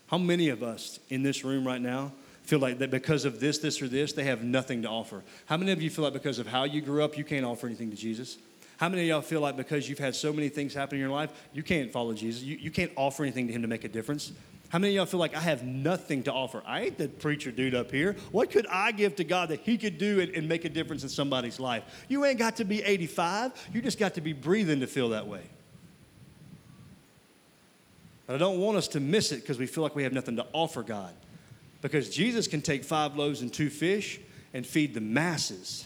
How 0.08 0.17
many 0.17 0.50
of 0.50 0.63
us 0.63 1.00
in 1.10 1.21
this 1.21 1.45
room 1.45 1.65
right 1.65 1.82
now 1.82 2.12
feel 2.43 2.58
like 2.58 2.80
that 2.80 2.89
because 2.89 3.24
of 3.24 3.39
this, 3.39 3.60
this, 3.60 3.82
or 3.84 3.88
this, 3.88 4.13
they 4.13 4.24
have 4.24 4.43
nothing 4.43 4.82
to 4.82 4.89
offer? 4.89 5.21
How 5.45 5.58
many 5.58 5.71
of 5.71 5.82
you 5.82 5.91
feel 5.91 6.06
like 6.06 6.13
because 6.13 6.39
of 6.39 6.47
how 6.47 6.63
you 6.63 6.82
grew 6.82 7.04
up, 7.04 7.15
you 7.15 7.24
can't 7.24 7.45
offer 7.45 7.67
anything 7.67 7.91
to 7.91 7.95
Jesus? 7.95 8.38
How 8.78 8.89
many 8.89 9.04
of 9.04 9.08
y'all 9.08 9.21
feel 9.21 9.41
like 9.41 9.58
because 9.58 9.88
you've 9.88 10.00
had 10.00 10.15
so 10.15 10.34
many 10.34 10.50
things 10.50 10.74
happen 10.74 10.95
in 10.95 11.02
your 11.02 11.12
life, 11.12 11.30
you 11.54 11.62
can't 11.62 11.91
follow 11.91 12.13
Jesus? 12.13 12.41
You, 12.41 12.58
you 12.58 12.71
can't 12.71 12.91
offer 12.95 13.21
anything 13.21 13.45
to 13.45 13.54
him 13.54 13.62
to 13.62 13.67
make 13.67 13.84
a 13.84 13.89
difference? 13.89 14.32
How 14.71 14.79
many 14.79 14.93
of 14.93 14.95
y'all 14.95 15.05
feel 15.05 15.19
like 15.19 15.36
I 15.36 15.41
have 15.41 15.63
nothing 15.63 16.23
to 16.23 16.31
offer? 16.31 16.63
I 16.65 16.84
ain't 16.84 16.97
the 16.97 17.10
preacher 17.10 17.51
dude 17.51 17.75
up 17.75 17.91
here. 17.91 18.15
What 18.31 18.51
could 18.51 18.65
I 18.67 18.93
give 18.93 19.17
to 19.17 19.25
God 19.25 19.49
that 19.49 19.60
he 19.60 19.77
could 19.77 19.97
do 19.97 20.21
and, 20.21 20.34
and 20.34 20.47
make 20.47 20.63
a 20.63 20.69
difference 20.69 21.03
in 21.03 21.10
somebody's 21.10 21.60
life? 21.60 21.84
You 22.07 22.23
ain't 22.23 22.39
got 22.39 22.55
to 22.55 22.63
be 22.63 22.81
85. 22.81 23.51
You 23.73 23.81
just 23.81 23.99
got 23.99 24.13
to 24.13 24.21
be 24.21 24.31
breathing 24.31 24.79
to 24.79 24.88
feel 24.88 25.10
that 25.10 25.27
way. 25.27 25.41
But 28.27 28.36
I 28.36 28.38
don't 28.38 28.60
want 28.60 28.77
us 28.77 28.88
to 28.89 29.01
miss 29.01 29.34
it 29.34 29.41
because 29.41 29.60
we 29.60 29.65
feel 29.65 29.84
like 29.84 29.93
we 29.93 30.03
have 30.03 30.13
nothing 30.13 30.38
to 30.38 30.45
offer 30.53 30.84
God. 30.84 31.13
Because 31.81 32.10
Jesus 32.10 32.47
can 32.47 32.62
take 32.62 32.86
five 32.86 33.17
loaves 33.17 33.41
and 33.41 33.51
two 33.51 33.69
fish 33.69 34.21
and 34.53 34.65
feed 34.65 34.93
the 34.93 35.01
masses 35.01 35.86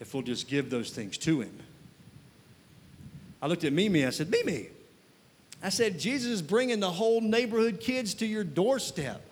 if 0.00 0.14
we'll 0.14 0.22
just 0.22 0.48
give 0.48 0.70
those 0.70 0.90
things 0.90 1.18
to 1.18 1.42
him. 1.42 1.52
I 3.42 3.46
looked 3.46 3.64
at 3.64 3.74
Mimi, 3.74 4.06
I 4.06 4.10
said, 4.10 4.30
Mimi, 4.30 4.70
I 5.62 5.70
said, 5.70 5.98
Jesus 5.98 6.30
is 6.30 6.42
bringing 6.42 6.80
the 6.80 6.90
whole 6.90 7.20
neighborhood 7.20 7.80
kids 7.80 8.14
to 8.14 8.26
your 8.26 8.44
doorstep. 8.44 9.22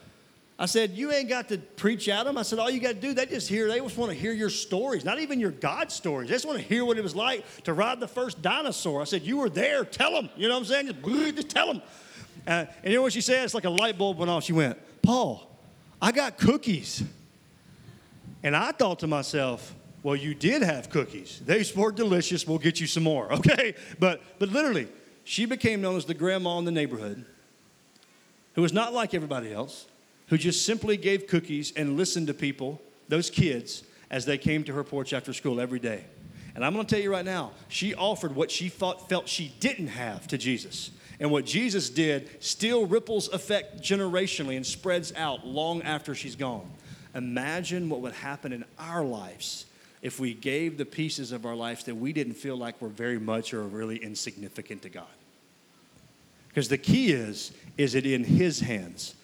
I 0.59 0.67
said, 0.67 0.93
You 0.93 1.13
ain't 1.13 1.29
got 1.29 1.49
to 1.49 1.59
preach 1.59 2.09
at 2.09 2.25
them. 2.25 2.39
I 2.39 2.43
said, 2.43 2.59
All 2.59 2.71
you 2.71 2.81
got 2.81 2.95
to 2.95 3.01
do, 3.01 3.13
they 3.13 3.27
just 3.27 3.49
hear, 3.49 3.69
they 3.69 3.81
just 3.81 3.99
want 3.99 4.13
to 4.13 4.17
hear 4.17 4.33
your 4.33 4.51
stories, 4.51 5.05
not 5.05 5.19
even 5.19 5.41
your 5.41 5.51
God 5.51 5.91
stories. 5.91 6.29
They 6.29 6.35
just 6.35 6.47
want 6.47 6.59
to 6.59 6.65
hear 6.65 6.85
what 6.85 6.97
it 6.97 7.03
was 7.03 7.17
like 7.17 7.45
to 7.65 7.73
ride 7.73 8.01
the 8.01 8.09
first 8.09 8.41
dinosaur. 8.41 9.01
I 9.01 9.05
said, 9.05 9.23
You 9.23 9.39
were 9.39 9.51
there, 9.51 9.85
tell 9.85 10.13
them. 10.13 10.31
You 10.37 10.49
know 10.49 10.55
what 10.55 10.61
I'm 10.61 10.67
saying? 10.67 10.87
Just, 11.03 11.37
just 11.37 11.51
tell 11.51 11.67
them. 11.67 11.83
Uh, 12.47 12.67
and 12.83 12.93
you 12.93 12.97
know 12.97 13.03
what 13.03 13.13
she 13.13 13.21
said? 13.21 13.45
It's 13.45 13.55
like 13.55 13.65
a 13.65 13.71
light 13.71 13.99
bulb 13.99 14.19
went 14.19 14.31
off. 14.31 14.45
She 14.45 14.53
went, 14.53 14.79
Paul, 15.03 15.51
I 16.01 16.13
got 16.13 16.39
cookies. 16.39 17.03
And 18.43 18.55
I 18.55 18.73
thought 18.73 18.99
to 19.01 19.07
myself, 19.07 19.75
well, 20.03 20.15
you 20.15 20.35
did 20.35 20.63
have 20.63 20.91
cookies. 20.91 21.41
They 21.45 21.65
were 21.75 21.91
delicious. 21.91 22.47
We'll 22.47 22.59
get 22.59 22.79
you 22.79 22.87
some 22.87 23.03
more, 23.03 23.33
okay? 23.33 23.75
But, 23.99 24.21
but 24.39 24.51
literally, 24.51 24.87
she 25.25 25.47
became 25.47 25.81
known 25.81 25.97
as 25.97 26.05
the 26.05 26.15
grandma 26.15 26.59
in 26.59 26.65
the 26.65 26.71
neighborhood 26.71 27.25
who 28.55 28.63
was 28.63 28.73
not 28.73 28.93
like 28.93 29.15
everybody 29.15 29.53
else, 29.53 29.87
who 30.29 30.39
just 30.39 30.65
simply 30.65 30.97
gave 30.97 31.27
cookies 31.27 31.73
and 31.77 31.97
listened 31.97 32.29
to 32.29 32.35
people, 32.35 32.81
those 33.09 33.31
kids, 33.31 33.83
as 34.11 34.25
they 34.25 34.39
came 34.39 34.65
to 34.65 34.73
her 34.73 34.85
porch 34.85 35.13
after 35.13 35.33
school 35.33 35.61
every 35.61 35.79
day. 35.79 36.05
And 36.55 36.65
I'm 36.65 36.73
going 36.73 36.87
to 36.87 36.95
tell 36.95 37.03
you 37.03 37.11
right 37.11 37.25
now, 37.25 37.51
she 37.69 37.95
offered 37.95 38.37
what 38.37 38.51
she 38.51 38.69
thought 38.69 39.09
felt 39.09 39.29
she 39.29 39.53
didn't 39.59 39.89
have 39.89 40.29
to 40.29 40.39
Jesus. 40.39 40.93
And 41.19 41.31
what 41.31 41.45
Jesus 41.45 41.91
did 41.91 42.31
still 42.43 42.87
ripples 42.87 43.29
effect 43.29 43.81
generationally 43.81 44.57
and 44.57 44.65
spreads 44.65 45.13
out 45.17 45.45
long 45.47 45.83
after 45.83 46.15
she's 46.15 46.37
gone. 46.37 46.71
Imagine 47.15 47.89
what 47.89 48.01
would 48.03 48.13
happen 48.13 48.53
in 48.53 48.65
our 48.79 49.05
lives 49.05 49.67
if 50.05 50.21
we 50.21 50.35
gave 50.35 50.77
the 50.77 50.85
pieces 50.85 51.33
of 51.33 51.47
our 51.47 51.57
lives 51.57 51.85
that 51.85 51.95
we 51.95 52.13
didn't 52.13 52.35
feel 52.35 52.57
like 52.57 52.81
were 52.83 52.91
very 52.91 53.19
much 53.19 53.55
or 53.55 53.63
really 53.63 53.97
insignificant 53.97 54.83
to 54.83 54.91
God. 54.91 55.07
Because 56.49 56.69
the 56.69 56.77
key 56.77 57.11
is, 57.11 57.53
is 57.79 57.95
it 57.95 58.05
in 58.05 58.23
His 58.23 58.61
hands? 58.61 59.15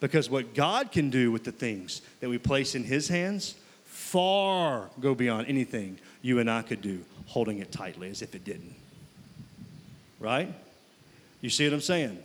Because 0.00 0.30
what 0.30 0.54
God 0.54 0.92
can 0.92 1.10
do 1.10 1.30
with 1.30 1.44
the 1.44 1.52
things 1.52 2.00
that 2.20 2.30
we 2.30 2.38
place 2.38 2.74
in 2.74 2.84
His 2.84 3.06
hands 3.06 3.54
far 3.84 4.88
go 4.98 5.14
beyond 5.14 5.46
anything 5.46 5.98
you 6.22 6.38
and 6.38 6.50
I 6.50 6.62
could 6.62 6.80
do 6.80 7.04
holding 7.26 7.58
it 7.58 7.70
tightly 7.70 8.08
as 8.08 8.22
if 8.22 8.34
it 8.34 8.42
didn't. 8.42 8.74
Right? 10.18 10.52
You 11.42 11.50
see 11.50 11.66
what 11.66 11.74
I'm 11.74 11.80
saying? 11.82 12.18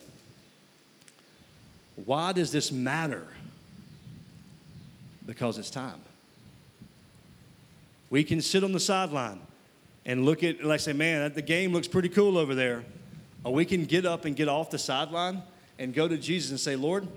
Why 2.05 2.31
does 2.31 2.53
this 2.53 2.71
matter? 2.71 3.27
Because 5.25 5.57
it's 5.57 5.69
time. 5.69 5.99
We 8.09 8.23
can 8.23 8.41
sit 8.41 8.63
on 8.63 8.71
the 8.71 8.79
sideline 8.79 9.39
and 10.05 10.25
look 10.25 10.43
at, 10.43 10.63
like, 10.63 10.79
say, 10.79 10.93
man, 10.93 11.33
the 11.33 11.41
game 11.41 11.73
looks 11.73 11.87
pretty 11.87 12.09
cool 12.09 12.37
over 12.37 12.53
there. 12.53 12.83
Or 13.43 13.53
we 13.53 13.65
can 13.65 13.85
get 13.85 14.05
up 14.05 14.25
and 14.25 14.35
get 14.35 14.47
off 14.47 14.69
the 14.69 14.77
sideline 14.77 15.41
and 15.77 15.93
go 15.93 16.07
to 16.07 16.17
Jesus 16.17 16.51
and 16.51 16.59
say, 16.59 16.75
Lord, 16.75 17.07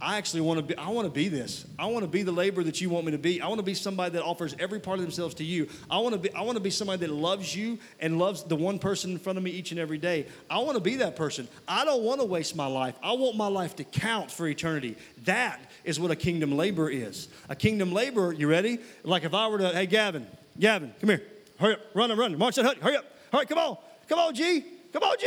I 0.00 0.16
actually 0.16 0.42
want 0.42 0.58
to 0.58 0.62
be, 0.62 0.76
I 0.76 0.88
want 0.90 1.06
to 1.06 1.12
be 1.12 1.28
this. 1.28 1.66
I 1.78 1.86
want 1.86 2.04
to 2.04 2.08
be 2.08 2.22
the 2.22 2.32
laborer 2.32 2.62
that 2.64 2.80
you 2.80 2.88
want 2.88 3.04
me 3.06 3.12
to 3.12 3.18
be. 3.18 3.40
I 3.40 3.48
want 3.48 3.58
to 3.58 3.64
be 3.64 3.74
somebody 3.74 4.12
that 4.12 4.22
offers 4.22 4.54
every 4.58 4.78
part 4.78 4.98
of 4.98 5.02
themselves 5.02 5.34
to 5.36 5.44
you. 5.44 5.68
I 5.90 5.98
want 5.98 6.12
to 6.12 6.20
be, 6.20 6.32
I 6.32 6.42
want 6.42 6.56
to 6.56 6.62
be 6.62 6.70
somebody 6.70 7.04
that 7.06 7.12
loves 7.12 7.54
you 7.54 7.78
and 7.98 8.18
loves 8.18 8.44
the 8.44 8.54
one 8.54 8.78
person 8.78 9.10
in 9.10 9.18
front 9.18 9.38
of 9.38 9.44
me 9.44 9.50
each 9.50 9.72
and 9.72 9.80
every 9.80 9.98
day. 9.98 10.26
I 10.48 10.58
want 10.58 10.76
to 10.76 10.82
be 10.82 10.96
that 10.96 11.16
person. 11.16 11.48
I 11.66 11.84
don't 11.84 12.04
want 12.04 12.20
to 12.20 12.26
waste 12.26 12.54
my 12.54 12.66
life. 12.66 12.94
I 13.02 13.12
want 13.12 13.36
my 13.36 13.48
life 13.48 13.74
to 13.76 13.84
count 13.84 14.30
for 14.30 14.46
eternity. 14.46 14.96
That 15.24 15.60
is 15.82 15.98
what 15.98 16.12
a 16.12 16.16
kingdom 16.16 16.52
laborer 16.52 16.90
is. 16.90 17.28
A 17.48 17.56
kingdom 17.56 17.92
laborer, 17.92 18.32
you 18.32 18.48
ready? 18.48 18.78
Like 19.02 19.24
if 19.24 19.34
I 19.34 19.48
were 19.48 19.58
to, 19.58 19.70
hey, 19.70 19.86
Gavin, 19.86 20.26
Gavin, 20.60 20.94
come 21.00 21.10
here. 21.10 21.22
Hurry 21.58 21.74
up, 21.74 21.80
run, 21.94 22.16
run, 22.16 22.38
march 22.38 22.54
that 22.54 22.64
hut, 22.64 22.78
hurry 22.78 22.96
up. 22.96 23.04
All 23.32 23.40
right, 23.40 23.48
come 23.48 23.58
on, 23.58 23.76
come 24.08 24.20
on, 24.20 24.32
G, 24.32 24.64
come 24.92 25.02
on, 25.02 25.16
G. 25.18 25.26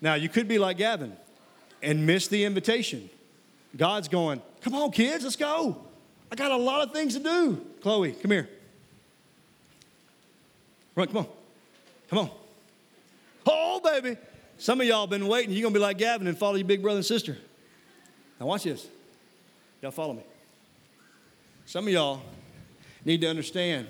Now, 0.00 0.14
you 0.14 0.30
could 0.30 0.48
be 0.48 0.58
like 0.58 0.78
Gavin 0.78 1.14
and 1.82 2.06
miss 2.06 2.26
the 2.26 2.44
invitation. 2.44 3.10
God's 3.76 4.08
going, 4.08 4.42
come 4.60 4.74
on, 4.74 4.90
kids, 4.90 5.24
let's 5.24 5.36
go. 5.36 5.76
I 6.30 6.36
got 6.36 6.50
a 6.50 6.56
lot 6.56 6.82
of 6.82 6.92
things 6.92 7.14
to 7.14 7.22
do. 7.22 7.64
Chloe, 7.80 8.12
come 8.12 8.30
here. 8.30 8.48
Run, 10.94 11.06
come 11.06 11.16
on. 11.18 11.26
Come 12.08 12.18
on. 12.18 12.30
Oh, 13.46 13.80
baby. 13.80 14.16
Some 14.58 14.80
of 14.80 14.86
y'all 14.86 15.06
been 15.06 15.26
waiting. 15.26 15.52
You're 15.52 15.62
going 15.62 15.74
to 15.74 15.78
be 15.78 15.82
like 15.82 15.98
Gavin 15.98 16.26
and 16.26 16.36
follow 16.36 16.56
your 16.56 16.66
big 16.66 16.82
brother 16.82 16.98
and 16.98 17.06
sister. 17.06 17.38
Now, 18.38 18.46
watch 18.46 18.64
this. 18.64 18.86
Y'all 19.80 19.90
follow 19.90 20.14
me. 20.14 20.22
Some 21.66 21.86
of 21.86 21.92
y'all 21.92 22.22
need 23.04 23.20
to 23.22 23.28
understand, 23.28 23.86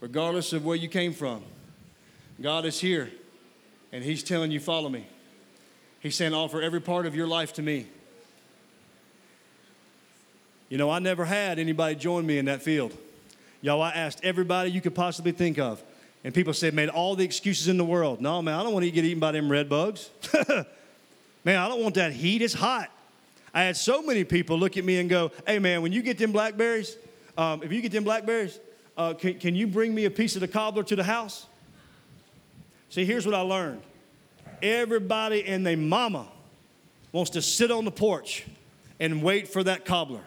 regardless 0.00 0.52
of 0.52 0.64
where 0.64 0.76
you 0.76 0.88
came 0.88 1.12
from, 1.12 1.42
God 2.40 2.64
is 2.64 2.80
here 2.80 3.10
and 3.92 4.02
He's 4.02 4.22
telling 4.22 4.50
you, 4.50 4.58
follow 4.58 4.88
me. 4.88 5.06
He's 6.00 6.16
saying, 6.16 6.34
offer 6.34 6.60
every 6.60 6.80
part 6.80 7.06
of 7.06 7.14
your 7.14 7.26
life 7.28 7.52
to 7.54 7.62
me. 7.62 7.86
You 10.72 10.78
know, 10.78 10.88
I 10.88 11.00
never 11.00 11.26
had 11.26 11.58
anybody 11.58 11.94
join 11.96 12.24
me 12.24 12.38
in 12.38 12.46
that 12.46 12.62
field. 12.62 12.96
Y'all, 13.60 13.82
I 13.82 13.90
asked 13.90 14.20
everybody 14.22 14.70
you 14.70 14.80
could 14.80 14.94
possibly 14.94 15.30
think 15.30 15.58
of. 15.58 15.82
And 16.24 16.32
people 16.32 16.54
said, 16.54 16.72
made 16.72 16.88
all 16.88 17.14
the 17.14 17.26
excuses 17.26 17.68
in 17.68 17.76
the 17.76 17.84
world. 17.84 18.22
No, 18.22 18.40
man, 18.40 18.58
I 18.58 18.62
don't 18.62 18.72
want 18.72 18.86
to 18.86 18.90
get 18.90 19.04
eaten 19.04 19.20
by 19.20 19.32
them 19.32 19.52
red 19.52 19.68
bugs. 19.68 20.08
man, 21.44 21.58
I 21.58 21.68
don't 21.68 21.82
want 21.82 21.96
that 21.96 22.14
heat. 22.14 22.40
It's 22.40 22.54
hot. 22.54 22.88
I 23.52 23.64
had 23.64 23.76
so 23.76 24.00
many 24.00 24.24
people 24.24 24.58
look 24.58 24.78
at 24.78 24.84
me 24.86 24.98
and 24.98 25.10
go, 25.10 25.30
hey, 25.46 25.58
man, 25.58 25.82
when 25.82 25.92
you 25.92 26.00
get 26.00 26.16
them 26.16 26.32
blackberries, 26.32 26.96
um, 27.36 27.62
if 27.62 27.70
you 27.70 27.82
get 27.82 27.92
them 27.92 28.04
blackberries, 28.04 28.58
uh, 28.96 29.12
can, 29.12 29.38
can 29.38 29.54
you 29.54 29.66
bring 29.66 29.94
me 29.94 30.06
a 30.06 30.10
piece 30.10 30.36
of 30.36 30.40
the 30.40 30.48
cobbler 30.48 30.84
to 30.84 30.96
the 30.96 31.04
house? 31.04 31.44
See, 32.88 33.04
here's 33.04 33.26
what 33.26 33.34
I 33.34 33.42
learned 33.42 33.82
everybody 34.62 35.44
and 35.44 35.66
their 35.66 35.76
mama 35.76 36.28
wants 37.12 37.32
to 37.32 37.42
sit 37.42 37.70
on 37.70 37.84
the 37.84 37.90
porch 37.90 38.46
and 38.98 39.22
wait 39.22 39.48
for 39.48 39.62
that 39.64 39.84
cobbler 39.84 40.22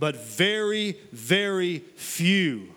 but 0.00 0.16
very, 0.16 0.96
very 1.12 1.80
few 1.94 2.74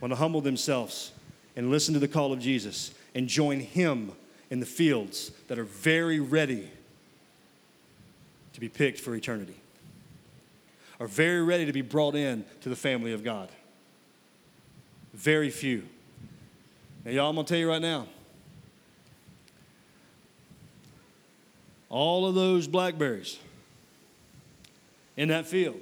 want 0.00 0.12
to 0.12 0.16
humble 0.16 0.40
themselves 0.40 1.12
and 1.56 1.70
listen 1.70 1.92
to 1.92 2.00
the 2.00 2.08
call 2.08 2.32
of 2.32 2.40
Jesus 2.40 2.92
and 3.14 3.28
join 3.28 3.60
Him 3.60 4.12
in 4.50 4.60
the 4.60 4.66
fields 4.66 5.30
that 5.48 5.58
are 5.58 5.64
very 5.64 6.20
ready 6.20 6.70
to 8.54 8.60
be 8.60 8.68
picked 8.68 8.98
for 8.98 9.14
eternity, 9.14 9.56
are 10.98 11.06
very 11.06 11.42
ready 11.42 11.66
to 11.66 11.72
be 11.72 11.82
brought 11.82 12.14
in 12.14 12.44
to 12.62 12.68
the 12.70 12.76
family 12.76 13.12
of 13.12 13.22
God. 13.22 13.50
Very 15.12 15.50
few. 15.50 15.82
Now, 17.04 17.10
y'all, 17.10 17.28
I'm 17.28 17.34
going 17.34 17.44
to 17.44 17.52
tell 17.52 17.60
you 17.60 17.68
right 17.68 17.82
now. 17.82 18.06
All 21.90 22.26
of 22.26 22.34
those 22.34 22.66
blackberries 22.66 23.38
in 25.18 25.28
that 25.28 25.46
field 25.46 25.78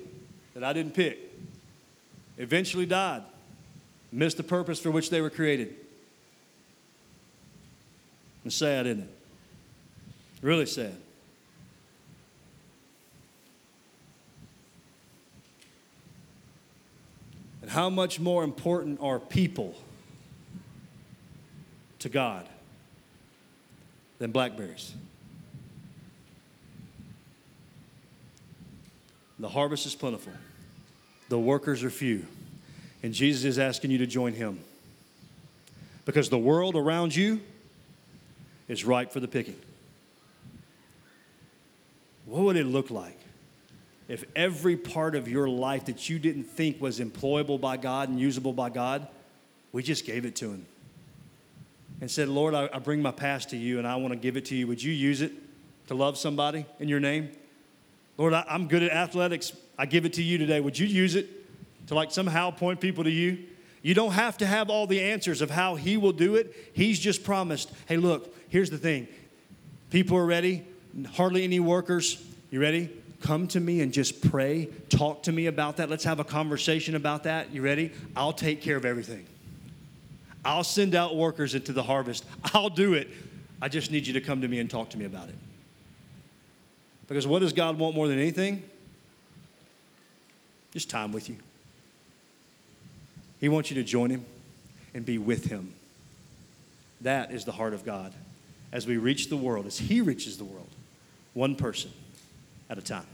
that 0.55 0.65
I 0.65 0.73
didn't 0.73 0.95
pick 0.95 1.19
eventually 2.39 2.87
died, 2.87 3.23
missed 4.11 4.39
the 4.39 4.43
purpose 4.43 4.81
for 4.81 4.91
which 4.91 5.11
they 5.11 5.21
were 5.21 5.31
created. 5.31 5.75
It's 8.47 8.57
sad, 8.57 8.87
isn't 8.87 9.03
it? 9.03 9.11
Really 10.41 10.65
sad. 10.65 10.97
And 17.61 17.71
how 17.71 17.91
much 17.91 18.19
more 18.19 18.43
important 18.43 19.01
are 19.03 19.19
people 19.19 19.75
to 21.99 22.09
God 22.09 22.49
than 24.19 24.31
blackberries? 24.31 24.95
The 29.39 29.49
harvest 29.49 29.87
is 29.87 29.95
plentiful, 29.95 30.33
the 31.29 31.39
workers 31.39 31.85
are 31.85 31.91
few. 31.91 32.27
And 33.03 33.13
Jesus 33.13 33.45
is 33.45 33.59
asking 33.59 33.91
you 33.91 33.99
to 33.99 34.07
join 34.07 34.33
him. 34.33 34.59
Because 36.07 36.29
the 36.29 36.39
world 36.39 36.75
around 36.75 37.15
you 37.15 37.41
is 38.69 38.85
ripe 38.85 39.13
for 39.13 39.21
the 39.21 39.29
picking. 39.29 39.57
What 42.25 42.43
would 42.43 42.57
it 42.57 42.65
look 42.65 42.91
like 42.91 43.19
if 44.09 44.25
every 44.35 44.77
part 44.77 45.15
of 45.15 45.29
your 45.29 45.49
life 45.49 45.85
that 45.85 46.09
you 46.09 46.19
didn't 46.19 46.45
think 46.45 46.81
was 46.81 46.99
employable 46.99 47.61
by 47.61 47.77
God 47.77 48.09
and 48.09 48.19
usable 48.19 48.53
by 48.53 48.71
God, 48.71 49.07
we 49.73 49.83
just 49.83 50.07
gave 50.07 50.25
it 50.25 50.35
to 50.37 50.51
Him? 50.51 50.67
and 52.01 52.11
said, 52.11 52.29
Lord, 52.29 52.55
I, 52.55 52.79
bring 52.79 53.01
my 53.01 53.11
past 53.11 53.51
to 53.51 53.57
you 53.57 53.79
and 53.79 53.87
I 53.87 53.97
want 53.97 54.13
to 54.13 54.19
give 54.19 54.37
it 54.37 54.47
to 54.47 54.55
you. 54.55 54.67
Would 54.67 54.83
you 54.83 54.93
use 54.93 55.23
it 55.23 55.33
to 55.89 55.95
love 55.95 56.19
somebody 56.19 56.67
in 56.79 56.89
your 56.89 57.01
name? 57.01 57.31
Lord, 58.19 58.33
I, 58.33 58.45
I'm 58.49 58.69
good 58.69 58.83
at 58.83 58.93
athletics. 58.93 59.53
I 59.79 59.87
give 59.87 60.05
it 60.05 60.15
to 60.15 60.23
you 60.23 60.39
today. 60.39 60.61
Would 60.61 60.79
you 60.79 60.87
use 60.87 61.15
it 61.15 61.29
to 61.89 61.95
like 61.95 62.11
somehow 62.11 62.51
point 62.51 62.81
people 62.81 63.05
to 63.05 63.11
you? 63.11 63.39
You 63.83 63.95
don't 63.95 64.13
have 64.13 64.39
to 64.39 64.47
have 64.47 64.69
all 64.71 64.87
the 64.87 65.01
answers 65.01 65.43
of 65.43 65.51
how 65.51 65.75
He 65.75 65.97
will 65.97 66.13
do 66.13 66.35
it. 66.35 66.55
He's 66.73 66.99
just 66.99 67.23
promised, 67.23 67.73
hey, 67.87 67.97
look, 67.97 68.35
here's 68.49 68.71
the 68.71 68.79
thing. 68.79 69.07
People 69.91 70.17
are 70.17 70.27
ready, 70.27 70.65
hardly 71.13 71.45
any 71.45 71.61
workers. 71.61 72.23
You 72.51 72.61
ready? 72.61 72.91
Come 73.21 73.47
to 73.49 73.61
me 73.61 73.81
and 73.81 73.93
just 73.93 74.29
pray. 74.31 74.69
Talk 74.89 75.23
to 75.25 75.33
me 75.33 75.47
about 75.47 75.77
that. 75.77 75.89
Let's 75.89 76.05
have 76.05 76.21
a 76.21 76.25
conversation 76.25 76.97
about 76.97 77.25
that. 77.25 77.53
You 77.53 77.63
ready? 77.63 77.93
I'll 78.15 78.33
take 78.33 78.61
care 78.61 78.77
of 78.77 78.85
everything. 78.85 79.27
I'll 80.45 80.65
send 80.65 80.95
out 80.95 81.17
workers 81.17 81.55
into 81.55 81.73
the 81.73 81.83
harvest. 81.83 82.25
I'll 82.55 82.71
do 82.71 82.95
it. 82.95 83.09
I 83.61 83.69
just 83.69 83.91
need 83.91 84.07
you 84.07 84.13
to 84.15 84.21
come 84.21 84.43
to 84.43 84.49
me 84.49 84.59
and 84.59 84.71
talk 84.71 84.91
to 84.91 84.99
me 84.99 85.05
about 85.05 85.29
it. 85.29 85.35
Because 87.09 87.27
what 87.27 87.41
does 87.41 87.53
God 87.53 87.79
want 87.79 87.95
more 87.95 88.09
than 88.09 88.19
anything? 88.19 88.63
Just 90.73 90.91
time 90.91 91.13
with 91.13 91.29
you. 91.29 91.37
He 93.41 93.49
wants 93.49 93.71
you 93.71 93.77
to 93.77 93.85
join 93.85 94.11
Him 94.11 94.25
and 94.95 95.05
be 95.05 95.19
with 95.19 95.47
Him. 95.47 95.73
That 97.01 97.31
is 97.31 97.45
the 97.45 97.53
heart 97.53 97.75
of 97.75 97.85
God 97.85 98.13
as 98.73 98.87
we 98.87 98.97
reach 98.97 99.29
the 99.29 99.37
world, 99.37 99.67
as 99.67 99.79
He 99.79 100.01
reaches 100.01 100.37
the 100.37 100.45
world, 100.45 100.69
one 101.35 101.55
person 101.55 101.91
at 102.69 102.79
a 102.79 102.83
time. 102.83 103.07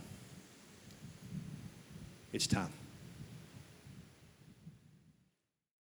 It's 2.31 2.47
time. 2.47 2.73